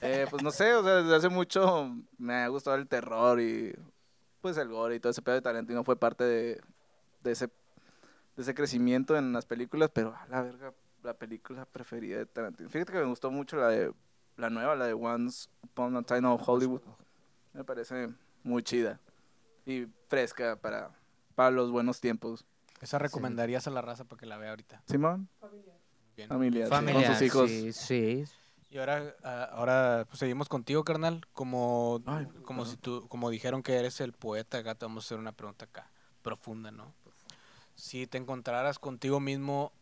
Eh, 0.00 0.26
pues 0.30 0.42
no 0.42 0.50
sé, 0.50 0.72
o 0.74 0.82
sea, 0.82 0.94
desde 1.02 1.14
hace 1.16 1.28
mucho 1.28 1.92
me 2.18 2.34
ha 2.34 2.48
gustado 2.48 2.76
el 2.76 2.88
terror 2.88 3.40
y 3.40 3.74
pues 4.42 4.58
el 4.58 4.68
gore 4.68 4.96
y 4.96 5.00
todo 5.00 5.12
ese 5.12 5.22
pedo 5.22 5.36
de 5.36 5.40
Tarantino 5.42 5.84
fue 5.84 5.96
parte 5.96 6.24
de, 6.24 6.60
de 7.22 7.30
ese 7.32 7.46
de 8.36 8.42
ese 8.42 8.54
crecimiento 8.54 9.16
en 9.16 9.32
las 9.32 9.46
películas, 9.46 9.90
pero 9.92 10.14
a 10.14 10.26
la 10.28 10.42
verga, 10.42 10.72
la 11.02 11.14
película 11.14 11.64
preferida 11.66 12.18
de 12.18 12.26
Tarantino. 12.26 12.68
Fíjate 12.68 12.92
que 12.92 12.98
me 12.98 13.04
gustó 13.04 13.30
mucho 13.30 13.56
la 13.56 13.68
de 13.68 13.92
la 14.36 14.50
nueva, 14.50 14.74
la 14.74 14.86
de 14.86 14.94
Once 14.94 15.48
Upon 15.62 15.96
a 15.96 16.02
Time 16.02 16.26
of 16.28 16.42
Hollywood. 16.46 16.80
Me 17.52 17.64
parece 17.64 18.08
muy 18.42 18.62
chida 18.62 18.98
y 19.66 19.86
fresca 20.08 20.56
para, 20.56 20.90
para 21.34 21.50
los 21.50 21.70
buenos 21.70 22.00
tiempos. 22.00 22.44
Esa 22.80 22.98
recomendarías 22.98 23.66
a 23.66 23.70
la 23.70 23.82
raza 23.82 24.04
para 24.04 24.18
que 24.18 24.26
la 24.26 24.38
vea 24.38 24.50
ahorita. 24.50 24.82
Simón, 24.88 25.28
Bien. 26.16 26.28
familiar, 26.28 26.64
sí, 26.66 26.70
Familiar, 26.70 27.04
con 27.04 27.14
sus 27.14 27.22
hijos. 27.22 27.50
Sí, 27.50 27.72
sí. 27.72 28.24
Y 28.72 28.78
ahora, 28.78 29.14
ah, 29.22 29.50
ahora 29.52 30.06
pues, 30.08 30.18
seguimos 30.18 30.48
contigo, 30.48 30.82
carnal. 30.82 31.26
Como, 31.34 32.00
Ay, 32.06 32.26
como 32.46 32.64
si 32.64 32.78
tú, 32.78 33.06
como 33.08 33.28
dijeron 33.28 33.62
que 33.62 33.74
eres 33.74 34.00
el 34.00 34.14
poeta, 34.14 34.58
acá 34.58 34.74
te 34.74 34.86
vamos 34.86 35.04
a 35.04 35.06
hacer 35.06 35.18
una 35.18 35.32
pregunta 35.32 35.66
acá, 35.66 35.90
profunda, 36.22 36.70
¿no? 36.70 36.94
Si 37.74 38.06
te 38.06 38.16
encontraras 38.16 38.78
contigo 38.78 39.20
mismo, 39.20 39.72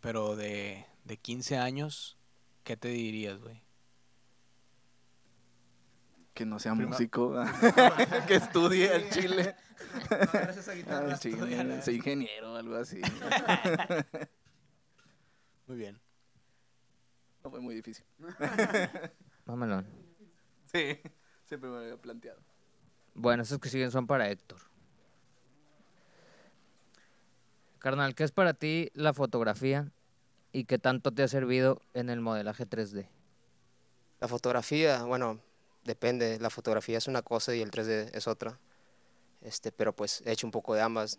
pero 0.00 0.36
de, 0.36 0.86
de 1.04 1.18
15 1.18 1.58
años, 1.58 2.16
¿qué 2.64 2.78
te 2.78 2.88
dirías, 2.88 3.38
güey? 3.40 3.60
Que 6.32 6.46
no 6.46 6.58
sea 6.58 6.74
Prima- 6.74 6.92
músico, 6.92 7.34
que 8.26 8.36
estudie 8.36 8.94
el 8.94 9.10
chile. 9.10 9.54
Ah, 10.88 11.16
sí, 11.16 11.32
sea 11.82 11.92
ingeniero 11.92 12.54
o 12.54 12.56
algo 12.56 12.76
así. 12.76 13.02
Muy 15.66 15.76
bien. 15.76 16.00
No 17.42 17.50
fue 17.50 17.60
muy 17.60 17.74
difícil. 17.74 18.04
Mamalón. 19.46 19.86
Sí, 20.66 21.00
siempre 21.46 21.70
me 21.70 21.76
lo 21.76 21.82
había 21.82 21.96
planteado. 21.96 22.40
Bueno, 23.14 23.42
esos 23.42 23.58
que 23.58 23.68
siguen 23.68 23.90
son 23.90 24.06
para 24.06 24.30
Héctor. 24.30 24.58
Carnal, 27.78 28.14
¿qué 28.14 28.24
es 28.24 28.32
para 28.32 28.54
ti 28.54 28.90
la 28.94 29.14
fotografía 29.14 29.90
y 30.52 30.64
qué 30.64 30.78
tanto 30.78 31.12
te 31.12 31.22
ha 31.22 31.28
servido 31.28 31.80
en 31.94 32.10
el 32.10 32.20
modelaje 32.20 32.66
3D? 32.66 33.08
La 34.20 34.28
fotografía, 34.28 35.02
bueno, 35.04 35.40
depende. 35.84 36.38
La 36.38 36.50
fotografía 36.50 36.98
es 36.98 37.08
una 37.08 37.22
cosa 37.22 37.54
y 37.54 37.62
el 37.62 37.70
3D 37.70 38.10
es 38.12 38.28
otra. 38.28 38.58
Este, 39.40 39.72
pero 39.72 39.96
pues 39.96 40.22
he 40.26 40.32
hecho 40.32 40.46
un 40.46 40.50
poco 40.50 40.74
de 40.74 40.82
ambas. 40.82 41.18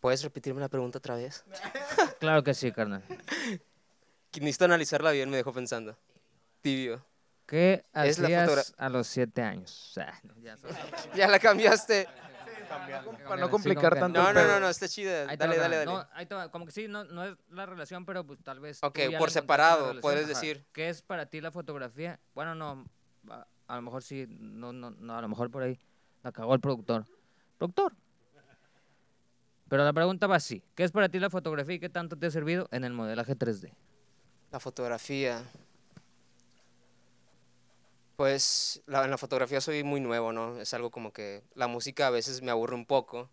¿Puedes 0.00 0.22
repetirme 0.24 0.60
la 0.60 0.68
pregunta 0.68 0.98
otra 0.98 1.14
vez? 1.14 1.44
Claro 2.18 2.42
que 2.42 2.54
sí, 2.54 2.72
carnal. 2.72 3.04
Necesito 4.40 4.64
analizarla 4.66 5.10
bien, 5.12 5.30
me 5.30 5.36
dejó 5.36 5.52
pensando. 5.52 5.96
Tibio. 6.60 7.04
¿Qué 7.46 7.84
Es 7.94 8.18
la 8.18 8.26
hacías 8.26 8.50
fotogra- 8.50 8.74
a 8.78 8.88
los 8.88 9.06
siete 9.06 9.42
años? 9.42 9.88
O 9.90 9.94
sea, 9.94 10.20
no, 10.24 10.34
ya 11.14 11.28
la 11.28 11.38
cambiaste. 11.38 12.08
Para 13.28 13.40
no 13.40 13.48
complicar 13.48 13.94
tanto 13.94 14.20
No, 14.20 14.32
no, 14.32 14.44
no, 14.46 14.60
no, 14.60 14.68
está 14.68 14.88
chida. 14.88 15.26
Dale, 15.36 15.56
dale, 15.56 15.76
dale. 15.76 15.84
No, 15.84 16.04
ahí 16.12 16.26
te 16.26 16.34
va, 16.34 16.50
como 16.50 16.66
que 16.66 16.72
sí, 16.72 16.88
no, 16.88 17.04
no 17.04 17.24
es 17.24 17.36
la 17.50 17.64
relación, 17.66 18.04
pero 18.04 18.26
pues 18.26 18.40
tal 18.42 18.58
vez. 18.58 18.82
Ok, 18.82 18.98
por 19.18 19.30
separado, 19.30 19.94
la 19.94 20.00
puedes 20.00 20.26
decir. 20.26 20.64
¿Qué 20.72 20.88
es 20.88 21.02
para 21.02 21.26
ti 21.26 21.40
la 21.40 21.52
fotografía? 21.52 22.18
Bueno, 22.34 22.54
no, 22.56 22.84
a, 23.30 23.46
a 23.68 23.76
lo 23.76 23.82
mejor 23.82 24.02
sí, 24.02 24.26
no, 24.28 24.72
no, 24.72 24.90
no, 24.90 25.16
a 25.16 25.20
lo 25.22 25.28
mejor 25.28 25.50
por 25.50 25.62
ahí 25.62 25.78
la 26.24 26.32
cagó 26.32 26.52
el 26.54 26.60
productor. 26.60 27.04
Productor. 27.58 27.92
Pero 29.68 29.84
la 29.84 29.92
pregunta 29.92 30.26
va 30.26 30.36
así: 30.36 30.62
¿qué 30.74 30.82
es 30.84 30.90
para 30.92 31.08
ti 31.08 31.18
la 31.20 31.30
fotografía 31.30 31.76
y 31.76 31.80
qué 31.80 31.88
tanto 31.88 32.16
te 32.18 32.26
ha 32.26 32.30
servido 32.30 32.68
en 32.72 32.84
el 32.84 32.92
modelaje 32.92 33.36
3D? 33.36 33.72
La 34.50 34.60
fotografía. 34.60 35.42
Pues 38.16 38.82
la- 38.86 39.04
en 39.04 39.10
la 39.10 39.18
fotografía 39.18 39.60
soy 39.60 39.84
muy 39.84 40.00
nuevo, 40.00 40.32
¿no? 40.32 40.58
Es 40.58 40.72
algo 40.72 40.90
como 40.90 41.12
que 41.12 41.42
la 41.54 41.66
música 41.66 42.06
a 42.06 42.10
veces 42.10 42.40
me 42.42 42.50
aburre 42.50 42.74
un 42.74 42.86
poco 42.86 43.28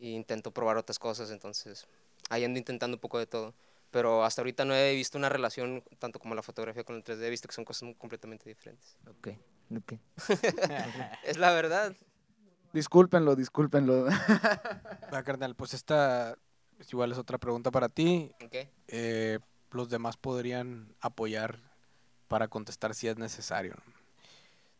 e 0.00 0.08
intento 0.08 0.50
probar 0.52 0.76
otras 0.76 0.98
cosas, 0.98 1.30
entonces 1.30 1.86
ahí 2.28 2.44
ando 2.44 2.58
intentando 2.58 2.96
un 2.96 3.00
poco 3.00 3.18
de 3.18 3.26
todo. 3.26 3.54
Pero 3.92 4.24
hasta 4.24 4.40
ahorita 4.42 4.64
no 4.64 4.74
he 4.74 4.94
visto 4.94 5.16
una 5.16 5.28
relación 5.28 5.84
tanto 6.00 6.18
como 6.18 6.34
la 6.34 6.42
fotografía 6.42 6.82
con 6.82 6.96
el 6.96 7.04
3D, 7.04 7.26
he 7.26 7.30
visto 7.30 7.46
que 7.48 7.54
son 7.54 7.64
cosas 7.64 7.84
muy 7.84 7.94
completamente 7.94 8.48
diferentes. 8.48 8.96
Ok, 9.08 9.28
ok. 9.76 9.92
Es 11.22 11.36
la 11.36 11.52
verdad. 11.52 11.94
Discúlpenlo, 12.72 13.36
discúlpenlo. 13.36 14.06
Va, 14.06 15.22
carnal, 15.22 15.54
pues 15.54 15.72
esta 15.72 16.36
igual 16.90 17.12
es 17.12 17.18
otra 17.18 17.38
pregunta 17.38 17.70
para 17.70 17.88
ti. 17.88 18.34
¿ok? 18.44 18.54
Eh, 18.88 19.38
los 19.76 19.88
demás 19.88 20.16
podrían 20.16 20.94
apoyar 21.00 21.60
para 22.28 22.48
contestar 22.48 22.94
si 22.94 23.08
es 23.08 23.16
necesario. 23.18 23.74
¿no? 23.74 23.92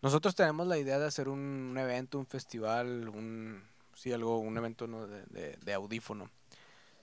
Nosotros 0.03 0.35
tenemos 0.35 0.67
la 0.67 0.79
idea 0.79 0.99
de 0.99 1.07
hacer 1.07 1.29
un, 1.29 1.77
evento, 1.79 2.19
un 2.19 2.27
festival, 2.27 3.09
un, 3.09 3.63
sí, 3.95 4.13
algo, 4.13 4.39
un 4.39 4.57
evento 4.57 4.87
de 4.87 5.75
audífono. 5.75 6.31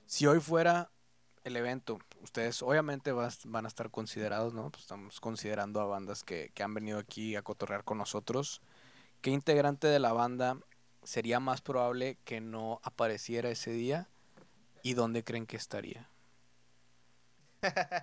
Si 0.06 0.28
hoy 0.28 0.39
fuera 0.39 0.91
el 1.44 1.58
evento, 1.58 2.00
ustedes 2.22 2.62
obviamente 2.62 3.12
vas- 3.12 3.41
van 3.46 3.66
a 3.66 3.68
estar 3.68 3.89
considerados, 3.89 4.54
¿no? 4.54 4.70
Pues 4.70 4.84
estamos 4.84 5.20
considerando 5.20 5.82
a 5.82 5.86
bandas 5.86 6.24
que, 6.24 6.52
que 6.54 6.64
han 6.64 6.74
venido 6.74 7.00
aquí 7.00 7.36
a 7.36 7.41
cotorrear 7.41 7.84
con 7.84 7.98
nosotros. 7.98 8.62
¿Qué 9.22 9.32
integrante 9.32 9.88
de 9.88 10.00
la 10.00 10.14
banda 10.14 10.58
sería 11.04 11.39
más 11.39 11.62
probable 11.62 12.18
que 12.26 12.41
no 12.41 12.80
apareciera 12.84 13.50
ese 13.50 13.72
día? 13.72 14.08
¿Y 14.84 14.94
dónde 14.94 15.24
creen 15.24 15.46
que 15.46 15.58
estaría? 15.58 16.10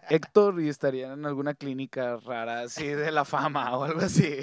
Héctor 0.08 0.60
y 0.60 0.68
estaría 0.68 1.12
en 1.12 1.24
alguna 1.26 1.54
clínica 1.54 2.16
rara 2.18 2.60
así 2.62 2.86
de 2.88 3.10
la 3.10 3.24
fama 3.24 3.76
o 3.76 3.84
algo 3.84 4.00
así. 4.00 4.38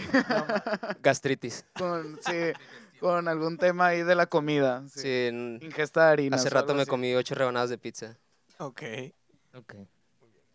Gastritis. 1.01 1.65
con, 1.77 2.19
sí, 2.21 2.53
con 2.99 3.27
algún 3.27 3.57
tema 3.57 3.87
ahí 3.87 4.03
de 4.03 4.15
la 4.15 4.25
comida. 4.27 4.83
sí. 4.89 4.99
Sí, 5.01 5.07
en- 5.27 5.59
Ingesta 5.61 6.05
de 6.07 6.11
harina. 6.11 6.35
hace 6.37 6.49
rato 6.49 6.73
me 6.75 6.85
comí 6.85 7.13
ocho 7.15 7.35
rebanadas 7.35 7.69
de 7.69 7.77
pizza. 7.77 8.17
Ok. 8.59 8.81
Ok. 9.55 9.73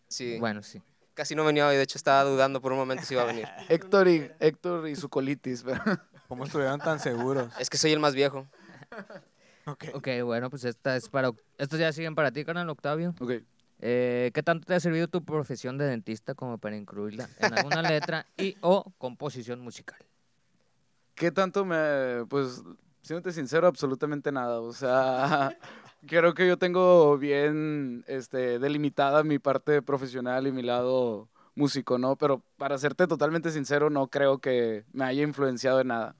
Sí, 0.08 0.38
Bueno, 0.38 0.62
sí. 0.62 0.82
casi 1.14 1.34
no 1.34 1.44
venía 1.44 1.66
hoy, 1.66 1.76
de 1.76 1.82
hecho 1.82 1.96
estaba 1.98 2.22
dudando 2.24 2.60
por 2.60 2.72
un 2.72 2.78
momento 2.78 3.04
si 3.04 3.14
iba 3.14 3.22
a 3.22 3.26
venir. 3.26 3.48
Héctor 3.68 4.08
y, 4.08 4.30
Héctor 4.40 4.88
y 4.88 4.96
su 4.96 5.08
colitis. 5.08 5.62
pero- 5.62 5.80
¿Cómo 6.28 6.44
estuvieron 6.44 6.80
tan 6.80 6.98
seguros? 6.98 7.52
Es 7.58 7.68
que 7.68 7.76
soy 7.76 7.92
el 7.92 8.00
más 8.00 8.14
viejo. 8.14 8.46
Ok. 9.66 9.84
Ok, 9.94 10.08
bueno, 10.24 10.48
pues 10.50 10.64
esta 10.64 10.96
es 10.96 11.08
para. 11.08 11.30
Estos 11.58 11.78
ya 11.78 11.92
siguen 11.92 12.14
para 12.14 12.32
ti, 12.32 12.44
carnal 12.44 12.68
Octavio. 12.70 13.14
Ok. 13.20 13.32
Eh, 13.84 14.30
¿Qué 14.32 14.44
tanto 14.44 14.64
te 14.64 14.74
ha 14.74 14.80
servido 14.80 15.08
tu 15.08 15.24
profesión 15.24 15.76
de 15.76 15.86
dentista 15.86 16.34
como 16.34 16.58
para 16.58 16.76
incluirla 16.76 17.28
en 17.40 17.52
alguna 17.52 17.82
letra 17.82 18.26
y 18.36 18.56
o 18.60 18.92
composición 18.96 19.60
musical? 19.60 19.98
¿Qué 21.16 21.32
tanto 21.32 21.64
me, 21.64 22.24
pues, 22.28 22.62
siéndote 23.02 23.32
sincero, 23.32 23.66
absolutamente 23.66 24.32
nada. 24.32 24.60
O 24.60 24.72
sea, 24.72 25.56
creo 26.06 26.32
que 26.32 26.46
yo 26.46 26.56
tengo 26.56 27.18
bien 27.18 28.04
este, 28.06 28.58
delimitada 28.58 29.24
mi 29.24 29.38
parte 29.38 29.82
profesional 29.82 30.46
y 30.46 30.52
mi 30.52 30.62
lado 30.62 31.28
músico, 31.54 31.98
¿no? 31.98 32.16
Pero 32.16 32.42
para 32.56 32.78
serte 32.78 33.06
totalmente 33.06 33.50
sincero, 33.50 33.90
no 33.90 34.08
creo 34.08 34.38
que 34.38 34.84
me 34.92 35.04
haya 35.04 35.22
influenciado 35.22 35.80
en 35.80 35.88
nada. 35.88 36.14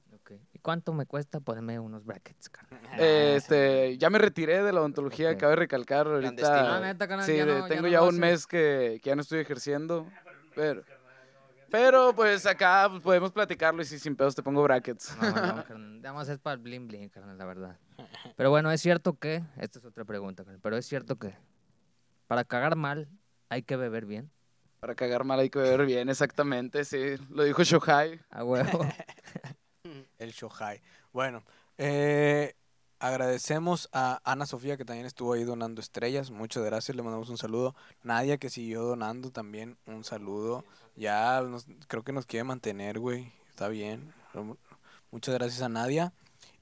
Ok. 0.63 0.65
¿Y 0.65 0.65
cuánto 0.65 0.93
me 0.93 1.05
cuesta 1.05 1.41
ponerme 1.41 1.77
unos 1.79 2.05
brackets, 2.05 2.49
carnal? 2.49 2.79
Este, 2.97 3.97
ya 3.97 4.09
me 4.09 4.17
retiré 4.17 4.63
de 4.63 4.71
la 4.71 4.79
odontología, 4.79 5.31
Ok. 5.31 5.37
cabe 5.39 5.55
recalcar 5.57 6.07
ahorita. 6.07 6.77
Ah, 6.77 6.79
neta, 6.79 7.05
carnal, 7.07 7.25
Sí, 7.25 7.35
ya 7.35 7.45
de- 7.45 7.51
no- 7.53 7.59
ya 7.61 7.67
tengo 7.67 7.81
no 7.83 7.87
ya, 7.89 8.01
un 8.03 8.17
mes 8.19 8.47
que, 8.47 8.99
que 9.03 9.09
ya 9.09 9.15
no 9.15 9.21
estoy 9.23 9.39
ejerciendo, 9.39 10.09
pero, 10.55 10.83
pero 11.69 12.15
pues 12.15 12.45
acá 12.45 12.87
pues, 12.89 13.01
podemos 13.01 13.31
platicarlo 13.33 13.81
y 13.81 13.85
si 13.85 13.99
sin 13.99 14.15
pedos 14.15 14.35
te 14.35 14.41
pongo 14.43 14.63
brackets. 14.63 15.17
No, 15.17 15.29
no, 15.31 15.63
carnal. 15.65 16.01
Nada 16.01 16.13
más 16.13 16.29
es 16.29 16.39
para 16.39 16.53
el 16.55 16.61
bling 16.61 16.87
bling, 16.87 17.09
carnal, 17.09 17.37
la 17.37 17.45
verdad. 17.45 17.77
Pero 18.37 18.49
bueno, 18.49 18.71
es 18.71 18.79
cierto 18.81 19.17
que, 19.19 19.43
esta 19.59 19.79
es 19.79 19.85
otra 19.85 20.05
pregunta, 20.05 20.43
carnal, 20.43 20.61
pero 20.61 20.77
es 20.77 20.85
cierto 20.85 21.17
que 21.17 21.35
para 22.27 22.45
cagar 22.45 22.75
mal 22.77 23.09
hay 23.49 23.63
que 23.63 23.75
beber 23.75 24.05
bien. 24.05 24.31
Para 24.79 24.95
cagar 24.95 25.23
mal 25.23 25.39
hay 25.39 25.49
que 25.49 25.59
beber 25.59 25.85
bien, 25.85 26.09
exactamente, 26.09 26.83
sí, 26.85 27.15
lo 27.29 27.43
dijo 27.43 27.63
Shohai. 27.63 28.19
A 28.29 28.43
huevo. 28.43 28.79
El 30.17 30.31
Shohai. 30.31 30.81
Bueno, 31.11 31.43
eh, 31.77 32.55
agradecemos 32.99 33.89
a 33.91 34.19
Ana 34.23 34.45
Sofía 34.45 34.77
que 34.77 34.85
también 34.85 35.05
estuvo 35.05 35.33
ahí 35.33 35.43
donando 35.43 35.81
estrellas. 35.81 36.31
Muchas 36.31 36.63
gracias, 36.63 36.95
le 36.95 37.03
mandamos 37.03 37.29
un 37.29 37.37
saludo. 37.37 37.75
Nadia 38.03 38.37
que 38.37 38.49
siguió 38.49 38.83
donando 38.83 39.31
también 39.31 39.77
un 39.85 40.03
saludo. 40.03 40.63
Ya 40.95 41.41
nos- 41.41 41.65
creo 41.87 42.03
que 42.03 42.13
nos 42.13 42.25
quiere 42.25 42.43
mantener, 42.43 42.99
güey. 42.99 43.31
Está 43.49 43.67
bien. 43.67 44.13
Muchas 45.11 45.33
gracias 45.35 45.61
a 45.61 45.69
Nadia. 45.69 46.13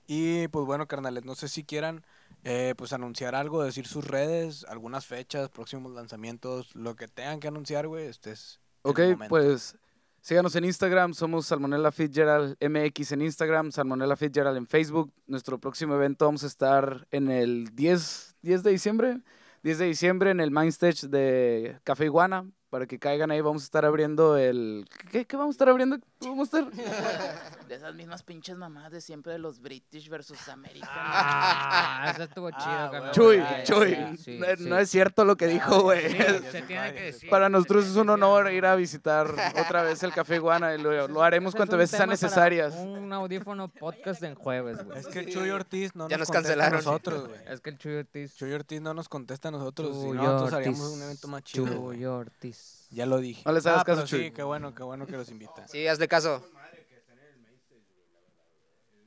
Y 0.08 0.48
pues 0.50 0.66
bueno, 0.66 0.88
carnales, 0.88 1.24
no 1.26 1.36
sé 1.36 1.48
si 1.48 1.64
quieran 1.64 2.04
eh, 2.44 2.74
pues 2.76 2.92
anunciar 2.92 3.36
algo, 3.36 3.62
decir 3.64 3.86
sus 3.88 4.06
redes, 4.08 4.66
algunas 4.68 5.06
fechas, 5.06 5.50
próximos 5.50 5.92
lanzamientos, 5.94 6.76
lo 6.76 6.96
que 6.96 7.08
tengan 7.08 7.40
que 7.40 7.48
anunciar, 7.48 7.88
güey. 7.88 8.08
Este 8.08 8.32
es 8.32 8.60
el 8.84 8.90
Ok, 8.92 9.00
momento. 9.00 9.28
pues 9.30 9.76
síganos 10.22 10.56
en 10.56 10.66
Instagram, 10.66 11.14
somos 11.14 11.48
Salmonella 11.48 11.92
Fitzgerald 11.92 12.56
MX 12.62 13.12
en 13.12 13.22
Instagram, 13.24 13.72
Salmonella 13.72 14.16
Fitzgerald 14.16 14.58
en 14.58 14.68
Facebook. 14.68 15.12
Nuestro 15.28 15.60
próximo 15.60 15.96
evento 15.96 16.26
vamos 16.26 16.44
a 16.44 16.48
estar 16.48 17.08
en 17.12 17.30
el 17.30 17.76
10, 17.76 18.38
10 18.42 18.64
de 18.64 18.72
diciembre, 18.72 19.22
10 19.64 19.78
de 19.80 19.86
diciembre 19.86 20.32
en 20.32 20.40
el 20.40 20.52
Main 20.52 20.70
Stage 20.70 21.08
de 21.08 21.80
Café 21.84 22.06
Iguana. 22.06 22.50
Para 22.70 22.88
que 22.88 23.00
caigan 23.00 23.32
ahí, 23.32 23.42
vamos 23.42 23.64
a 23.64 23.66
estar 23.66 23.84
abriendo 23.84 24.38
el... 24.38 24.86
¿Qué, 25.12 25.26
qué 25.26 25.36
vamos 25.36 25.56
a 25.56 25.56
estar 25.56 25.68
abriendo? 25.68 25.98
¿Qué 26.22 26.30
Vamos 26.30 26.54
a 26.54 26.60
estar... 26.60 26.72
De 27.68 27.76
esas 27.76 27.96
mismas 27.96 28.22
pinches 28.22 28.58
mamás 28.58 28.92
de 28.92 29.00
siempre 29.02 29.32
de 29.32 29.40
los 29.40 29.62
British 29.62 30.10
versus 30.10 30.48
American. 30.50 30.90
Ah, 30.92 32.12
eso 32.14 32.24
estuvo 32.24 32.52
chido, 32.52 32.92
carnal. 32.92 33.12
Chuy, 33.12 33.42
Chuy, 33.64 34.18
sí, 34.18 34.38
no, 34.38 34.46
sí. 34.58 34.64
no 34.68 34.78
es 34.78 34.90
cierto 34.90 35.24
lo 35.24 35.38
que 35.38 35.48
dijo, 35.48 35.82
güey. 35.82 36.12
Sí, 36.12 36.18
se 36.52 36.62
tiene 36.68 36.94
que 36.94 37.02
decir. 37.02 37.30
Para 37.30 37.48
nosotros 37.48 37.86
es 37.88 37.96
un 37.96 38.10
honor 38.10 38.52
ir 38.52 38.66
a 38.66 38.76
visitar 38.76 39.34
otra 39.66 39.84
vez 39.84 40.04
el 40.04 40.14
Café 40.14 40.36
Iguana 40.36 40.76
y 40.76 40.82
lo, 40.82 41.08
lo 41.08 41.24
haremos 41.24 41.56
cuantas 41.56 41.80
veces 41.80 41.96
sean 41.98 42.10
necesarias. 42.10 42.76
Un 42.76 43.12
audífono 43.14 43.70
podcast 43.70 44.22
en 44.24 44.36
jueves, 44.36 44.84
güey. 44.84 45.00
Es 45.00 45.08
que 45.08 45.26
Chuy 45.28 45.50
Ortiz 45.50 45.96
no 45.96 46.10
Ya 46.10 46.18
nos, 46.18 46.28
nos 46.28 46.36
contesta 46.36 46.54
a 46.54 46.70
cancelaron. 46.70 46.86
nosotros, 46.86 47.28
güey. 47.30 47.40
Es 47.48 47.62
que 47.62 47.70
el 47.70 47.78
Chuy 47.78 47.96
Ortiz. 47.96 48.36
Chuy 48.36 48.52
Ortiz 48.52 48.82
no 48.82 48.94
nos 48.94 49.08
contesta 49.08 49.48
a 49.48 49.52
nosotros. 49.52 49.96
Si 49.96 50.08
no, 50.08 50.14
nosotros 50.24 50.54
haríamos 50.54 50.80
un 50.92 51.02
evento 51.04 51.28
más 51.30 51.44
chido. 51.44 51.68
Chuy 51.68 52.04
Ortiz. 52.06 52.81
Ya 52.92 53.06
lo 53.06 53.18
dije. 53.20 53.42
No 53.46 53.54
les 53.54 53.66
hagas 53.66 53.82
Ah, 53.82 53.84
pero 53.86 53.98
caso, 53.98 54.08
Chuy. 54.08 54.26
Sí, 54.26 54.32
qué 54.32 54.44
bueno, 54.44 54.76
qué 54.76 54.84
bueno 54.84 55.08
que 55.08 55.14
los 55.14 55.30
invitan. 55.30 55.68
Sí, 55.68 55.88
hazle 55.88 56.08
caso. 56.08 56.46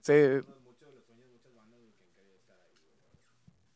Sí. 0.01 0.13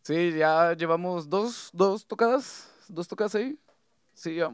Sí, 0.03 0.33
ya 0.33 0.73
llevamos 0.75 1.29
dos, 1.29 1.69
dos 1.73 2.07
tocadas, 2.07 2.71
dos 2.89 3.07
tocadas 3.07 3.35
ahí. 3.35 3.59
Sí, 4.15 4.37
ya. 4.37 4.51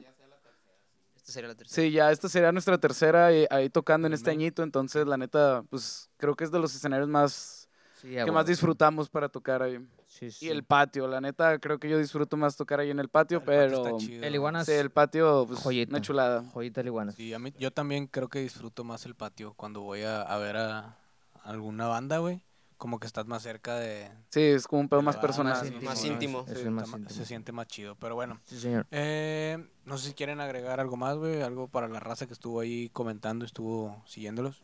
Esta 1.17 1.33
sería 1.33 1.49
la 1.49 1.55
tercera. 1.55 1.83
Sí, 1.83 1.91
ya 1.93 2.11
esta 2.11 2.29
sería 2.29 2.53
nuestra 2.53 2.77
tercera 2.79 3.33
eh, 3.33 3.47
ahí 3.51 3.71
tocando 3.71 4.07
en 4.09 4.13
este 4.13 4.31
añito, 4.31 4.63
entonces 4.65 5.07
la 5.07 5.17
neta, 5.17 5.63
pues 5.71 6.11
creo 6.17 6.35
que 6.35 6.45
es 6.45 6.51
de 6.51 6.59
los 6.59 6.75
escenarios 6.75 7.09
más 7.09 7.69
Sí, 8.03 8.09
que 8.11 8.33
más 8.33 8.47
disfrutamos 8.47 9.09
para 9.09 9.29
tocar 9.29 9.63
ahí. 9.63 9.79
Sí, 10.17 10.31
sí. 10.31 10.47
Y 10.47 10.49
el 10.51 10.63
patio, 10.63 11.09
la 11.09 11.21
neta, 11.21 11.59
creo 11.59 11.81
que 11.81 11.89
yo 11.89 11.99
disfruto 11.99 12.37
más 12.37 12.57
tocar 12.57 12.79
ahí 12.79 12.89
en 12.91 13.01
el 13.01 13.09
patio, 13.09 13.39
El 13.39 13.45
patio 13.45 13.63
está 13.65 13.83
pero 13.83 13.99
chido. 13.99 14.23
El 14.25 14.33
iguana 14.37 14.65
sí, 14.65 14.71
el 14.71 14.91
patio, 14.91 15.45
pues 15.49 15.59
joyita. 15.59 15.91
una 15.91 16.01
chulada. 16.01 16.45
joyita 16.53 16.83
el 16.83 16.87
iguana. 16.87 17.11
Sí, 17.11 17.35
a 17.35 17.41
mí, 17.41 17.53
yo 17.59 17.73
también 17.73 18.07
creo 18.07 18.29
que 18.29 18.39
disfruto 18.39 18.85
más 18.85 19.07
el 19.07 19.17
patio 19.17 19.55
cuando 19.55 19.81
voy 19.81 20.03
a, 20.03 20.23
a 20.23 20.39
ver 20.39 20.57
a 20.57 20.97
alguna 21.43 21.89
banda, 21.89 22.19
güey. 22.19 22.41
Como 22.77 23.01
que 23.01 23.07
estás 23.09 23.27
más 23.27 23.43
cerca 23.43 23.77
de... 23.77 24.09
Sí, 24.31 24.41
es 24.41 24.67
como 24.69 24.83
un 24.83 24.89
pedo 24.89 25.03
más 25.03 25.17
personal. 25.17 25.55
Más 25.55 25.65
íntimo. 25.67 25.91
Más 25.91 26.05
íntimo. 26.05 26.45
Es 26.49 26.65
más 26.71 26.91
se 27.09 27.25
siente 27.25 27.51
más 27.51 27.67
chido. 27.67 27.97
Pero 27.97 28.15
bueno, 28.15 28.41
Sí, 28.45 28.59
señor. 28.61 28.87
eh, 28.93 29.59
no 29.85 29.99
sé 29.99 30.09
si 30.09 30.15
quieren 30.15 30.41
agregar 30.41 30.79
algo 30.81 30.97
más, 30.97 31.17
güey. 31.17 31.43
Algo 31.43 31.67
para 31.67 31.89
la 31.89 31.99
raza 31.99 32.27
que 32.29 32.35
estuvo 32.35 32.61
ahí 32.61 32.89
comentando, 32.91 33.45
estuvo 33.45 34.01
siguiéndolos. 34.07 34.63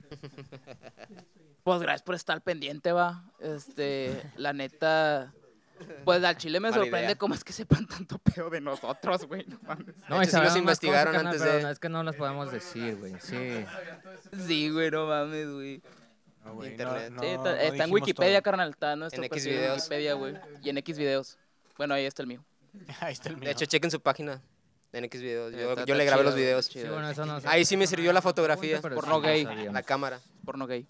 Pues 1.66 1.80
gracias 1.80 2.02
por 2.04 2.14
estar 2.14 2.40
pendiente, 2.42 2.92
va. 2.92 3.24
Este, 3.40 4.22
la 4.36 4.52
neta. 4.52 5.32
Pues 6.04 6.22
al 6.22 6.36
chile 6.36 6.60
me 6.60 6.70
Mala 6.70 6.80
sorprende 6.80 7.06
idea. 7.06 7.16
cómo 7.18 7.34
es 7.34 7.42
que 7.42 7.52
sepan 7.52 7.88
tanto 7.88 8.18
pedo 8.20 8.48
de 8.50 8.60
nosotros, 8.60 9.26
güey. 9.26 9.44
No 9.48 9.58
mames. 9.62 9.96
No, 10.08 10.22
y 10.22 10.26
sí 10.26 10.36
los 10.36 10.56
investigaron 10.56 11.12
cosas, 11.12 11.26
antes 11.26 11.42
pero 11.42 11.54
de- 11.56 11.62
no, 11.64 11.70
Es 11.70 11.78
que 11.80 11.88
no 11.88 12.04
las 12.04 12.14
podemos 12.14 12.52
decir, 12.52 12.94
güey. 12.98 13.14
Sí. 13.20 13.64
Sí, 14.46 14.70
güey, 14.70 14.92
no 14.92 15.06
mames, 15.08 15.50
güey. 15.50 15.82
No, 16.44 16.54
güey, 16.54 16.68
no- 16.68 16.72
Internet. 16.72 17.10
no- 17.10 17.20
Sí, 17.22 17.26
no 17.26 17.34
está, 17.34 17.62
está 17.64 17.84
en 17.84 17.92
Wikipedia, 17.92 18.38
todo. 18.38 18.42
carnal. 18.44 18.70
Está 18.70 18.92
en 18.92 18.98
nuestro 19.00 19.20
En 19.20 19.24
X 19.24 19.44
videos. 19.44 19.76
Wikipedia, 19.78 20.14
güey. 20.14 20.34
Y 20.62 20.70
en 20.70 20.78
X 20.78 20.98
videos. 20.98 21.36
Bueno, 21.76 21.94
ahí 21.94 22.06
está 22.06 22.22
el 22.22 22.28
mío. 22.28 22.44
Ahí 23.00 23.12
está 23.12 23.28
el 23.28 23.38
mío. 23.38 23.46
De 23.46 23.50
hecho, 23.50 23.64
chequen 23.66 23.90
su 23.90 24.00
página 24.00 24.40
en 24.92 25.04
X 25.06 25.20
videos. 25.20 25.52
Yo, 25.52 25.58
Está- 25.70 25.74
yo 25.74 25.80
está 25.80 25.94
le 25.96 26.04
grabé 26.04 26.20
chido, 26.22 26.30
los 26.30 26.34
videos. 26.36 26.60
está 26.66 26.72
Sí, 26.74 26.78
chido. 26.78 26.92
bueno, 26.94 27.10
eso 27.10 27.26
no 27.26 27.40
Ahí 27.44 27.64
sí 27.64 27.76
me 27.76 27.88
sirvió 27.88 28.12
la 28.12 28.22
fotografía. 28.22 28.80
Porno 28.80 29.16
sí, 29.20 29.26
gay. 29.26 29.44
no. 29.44 29.72
La 29.72 29.82
cámara. 29.82 30.20
Porno 30.44 30.68
gay. 30.68 30.86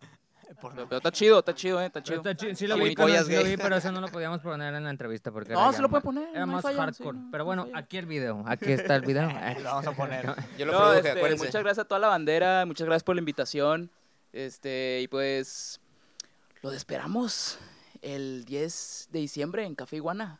Por 0.61 0.72
Pero, 0.72 0.88
pero 0.88 0.96
está 0.98 1.12
chido, 1.12 1.38
está 1.40 1.54
chido, 1.54 1.80
eh, 1.80 1.86
está 1.86 2.02
chido. 2.02 2.16
Está 2.18 2.34
chi- 2.34 2.54
sí 2.54 2.66
lo 2.66 2.76
vi, 2.76 2.94
pollas 2.94 3.26
sí 3.26 3.34
lo 3.34 3.44
vi, 3.44 3.57
pero 3.57 3.76
eso 3.76 3.92
no 3.92 4.00
lo 4.00 4.09
podíamos 4.09 4.40
poner 4.42 4.74
en 4.74 4.84
la 4.84 4.90
entrevista 4.90 5.30
porque 5.30 5.52
No, 5.52 5.61
era 5.64 5.72
se 5.72 5.82
lo 5.82 5.88
puede 5.88 6.02
poner, 6.02 6.28
Era 6.30 6.46
no 6.46 6.52
más 6.52 6.62
falla, 6.62 6.76
sí, 6.76 6.80
hardcore. 7.02 7.18
no, 7.18 7.28
pero 7.30 7.42
no 7.42 7.44
bueno, 7.46 7.62
falla. 7.66 7.78
aquí 7.78 7.96
el 7.98 8.07
video. 8.07 8.42
Aquí 8.46 8.72
está 8.72 8.96
el 8.96 9.02
video. 9.02 9.28
Lo 9.59 9.64
vamos 9.64 9.86
a 9.86 9.92
poner. 9.92 10.26
Yo 10.59 10.66
lo 10.66 10.72
No, 10.72 10.78
produje, 10.78 11.09
este, 11.09 11.36
muchas 11.36 11.62
gracias 11.62 11.78
a 11.80 11.84
toda 11.88 11.98
la 12.00 12.09
bandera, 12.09 12.64
muchas 12.66 12.86
gracias 12.86 13.04
por 13.04 13.14
la 13.16 13.20
invitación. 13.20 13.90
Este, 14.32 15.00
y 15.02 15.09
pues 15.09 15.80
los 16.62 16.74
esperamos 16.74 17.59
el 18.02 18.44
10 18.44 19.09
de 19.12 19.18
diciembre 19.20 19.64
en 19.64 19.74
Café 19.74 19.96
Iguana. 19.96 20.38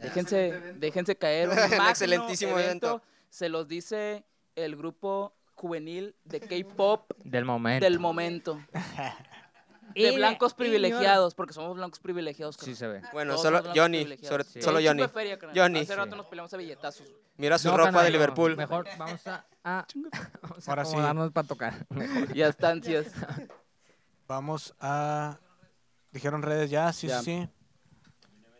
Déjense, 0.00 0.74
déjense 0.78 1.16
caer 1.16 1.48
un 1.50 1.58
excelentísimo 1.88 2.58
evento. 2.58 3.02
Se 3.28 3.48
los 3.48 3.68
dice 3.68 4.24
el 4.56 4.74
grupo 4.76 5.34
juvenil 5.54 6.14
de 6.24 6.40
K-pop 6.40 7.10
Del 7.22 7.44
momento. 7.44 7.84
del 7.84 7.98
momento. 7.98 8.58
De 9.94 10.10
blancos 10.12 10.54
privilegiados, 10.54 11.34
porque 11.34 11.52
somos 11.52 11.76
blancos 11.76 12.00
privilegiados. 12.00 12.56
Sí 12.56 12.74
se 12.74 12.86
ve. 12.86 13.02
Bueno, 13.12 13.36
solo 13.38 13.62
Johnny. 13.74 13.98
privilegiados. 13.98 14.28
sobre- 14.28 14.44
Sí. 14.44 14.62
Solo 14.62 14.80
Johnny. 14.82 15.02
Johnny. 15.54 15.80
Hace 15.80 15.96
rato 15.96 16.16
nos 16.16 16.26
peleamos 16.26 16.52
a 16.54 16.56
billetazos. 16.56 17.08
Mira 17.36 17.58
su 17.58 17.68
No, 17.68 17.76
ropa 17.76 18.02
de 18.02 18.10
no, 18.10 18.12
Liverpool. 18.16 18.56
Mejor 18.56 18.86
vamos 18.98 19.26
a, 19.26 19.46
a, 19.64 19.86
vamos 20.42 20.68
a 20.68 20.70
Ahora 20.70 20.84
sí. 20.84 20.90
acomodarnos 20.92 21.32
para 21.32 21.48
tocar. 21.48 21.86
Ya 22.34 22.48
está 22.48 22.70
ansias. 22.70 23.06
Vamos 24.28 24.74
a... 24.78 25.38
Dijeron 26.12 26.42
redes 26.42 26.70
ya, 26.70 26.92
sí, 26.92 27.08
Ya. 27.08 27.18
sí, 27.20 27.24
sí. 27.42 27.48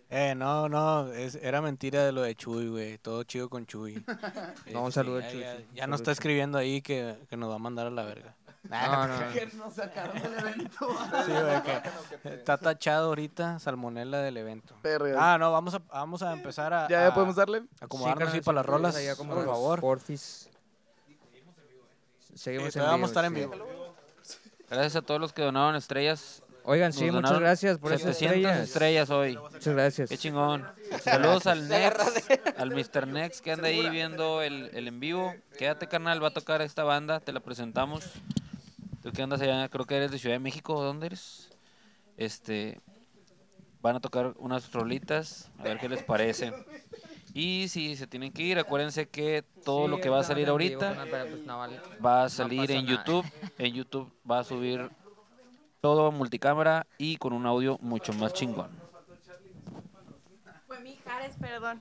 Eh, 0.08 0.34
no, 0.34 0.68
no, 0.68 1.12
es, 1.12 1.36
era 1.36 1.60
mentira 1.62 2.04
de 2.04 2.10
lo 2.10 2.22
de 2.22 2.34
Chuy, 2.34 2.68
güey. 2.68 2.98
Todo 2.98 3.22
chido 3.22 3.48
con 3.48 3.66
Chuy. 3.66 4.04
No, 4.72 4.82
un 4.84 4.90
saludo 4.90 5.20
sí, 5.20 5.26
a 5.26 5.30
Chuy, 5.30 5.40
Ya, 5.40 5.52
ya 5.54 5.62
saludo 5.62 5.86
nos 5.86 6.00
está 6.00 6.10
escribiendo 6.10 6.58
ahí 6.58 6.82
que, 6.82 7.16
que 7.28 7.36
nos 7.36 7.48
va 7.50 7.54
a 7.54 7.58
mandar 7.58 7.86
a 7.86 7.90
la 7.90 8.02
verga. 8.02 8.36
No, 8.68 9.06
no, 9.06 9.18
no. 9.20 9.30
Sí, 11.24 11.32
güey, 11.32 11.62
que 11.62 11.82
está 12.34 12.58
tachado 12.58 13.08
ahorita 13.08 13.58
salmonela 13.58 14.18
del 14.18 14.36
evento. 14.36 14.74
Perras. 14.82 15.16
Ah, 15.18 15.38
no, 15.38 15.50
vamos 15.52 15.74
a, 15.74 15.78
vamos 15.78 16.22
a 16.22 16.32
empezar 16.32 16.72
a, 16.74 16.88
¿Ya, 16.88 17.06
a 17.08 17.14
podemos 17.14 17.36
darle? 17.36 17.62
acomodarnos 17.80 18.30
Sí, 18.30 18.36
así 18.38 18.44
para 18.44 18.56
las 18.56 18.66
rolas. 18.66 18.94
por 18.94 19.10
acomodados. 19.10 19.46
favor. 19.46 19.80
Porfis. 19.80 20.48
Seguimos 22.34 22.72
Sí, 22.72 22.78
en 22.78 22.82
todavía 22.84 22.90
vamos 22.92 23.08
a 23.08 23.10
estar 23.10 23.24
en 23.24 23.34
sí. 23.34 23.40
vivo. 23.40 23.94
Gracias 24.70 24.96
a 24.96 25.02
todos 25.02 25.20
los 25.20 25.32
que 25.32 25.42
donaron 25.42 25.74
estrellas. 25.76 26.42
Oigan, 26.64 26.92
sí, 26.92 27.06
Nos 27.06 27.14
muchas 27.16 27.30
donaron 27.30 27.42
gracias 27.42 27.78
por 27.78 27.92
esas 27.92 28.16
700 28.16 28.36
estrellas. 28.36 28.68
estrellas 28.68 29.10
hoy. 29.10 29.36
Muchas 29.36 29.74
gracias. 29.74 30.10
Qué 30.10 30.18
chingón. 30.18 30.66
Saludos 31.02 31.46
al 31.46 31.68
Nex, 31.68 31.96
al 32.58 32.70
Mr. 32.70 33.06
Nex 33.08 33.40
que 33.40 33.52
anda 33.52 33.68
ahí 33.68 33.88
viendo 33.88 34.42
el, 34.42 34.70
el 34.74 34.86
en 34.86 35.00
vivo. 35.00 35.34
Quédate, 35.58 35.88
carnal, 35.88 36.22
va 36.22 36.28
a 36.28 36.32
tocar 36.32 36.60
esta 36.62 36.84
banda, 36.84 37.18
te 37.20 37.32
la 37.32 37.40
presentamos. 37.40 38.04
Tú 39.02 39.12
que 39.12 39.22
andas 39.22 39.40
allá, 39.40 39.68
creo 39.68 39.86
que 39.86 39.96
eres 39.96 40.10
de 40.10 40.18
Ciudad 40.18 40.34
de 40.34 40.40
México, 40.40 40.82
¿dónde 40.82 41.06
eres? 41.06 41.50
Este, 42.16 42.78
van 43.80 43.96
a 43.96 44.00
tocar 44.00 44.34
unas 44.38 44.70
rolitas, 44.72 45.50
a 45.58 45.62
ver 45.62 45.78
qué 45.78 45.88
les 45.88 46.02
parece. 46.02 46.52
Y 47.32 47.68
si 47.68 47.96
se 47.96 48.06
tienen 48.06 48.32
que 48.32 48.42
ir, 48.42 48.58
acuérdense 48.58 49.08
que 49.08 49.44
todo 49.64 49.84
Sí, 49.84 49.90
lo 49.90 50.00
que 50.00 50.08
va 50.10 50.20
a 50.20 50.24
salir 50.24 50.48
ahorita 50.48 51.06
pues 51.30 51.46
no 51.46 51.58
vale. 51.58 51.80
va 52.04 52.24
a 52.24 52.28
salir 52.28 52.70
en 52.72 52.84
nada. 52.84 52.96
YouTube. 52.96 53.24
En 53.56 53.72
YouTube 53.72 54.12
va 54.28 54.40
a 54.40 54.44
subir 54.44 54.90
todo 55.80 56.10
multicámara 56.12 56.86
y 56.98 57.16
con 57.16 57.32
un 57.32 57.46
audio 57.46 57.78
mucho 57.80 58.12
más 58.12 58.34
chingón. 58.34 58.68
Fue 60.66 60.80
mi 60.80 60.96
Jares, 60.96 61.36
perdón. 61.40 61.60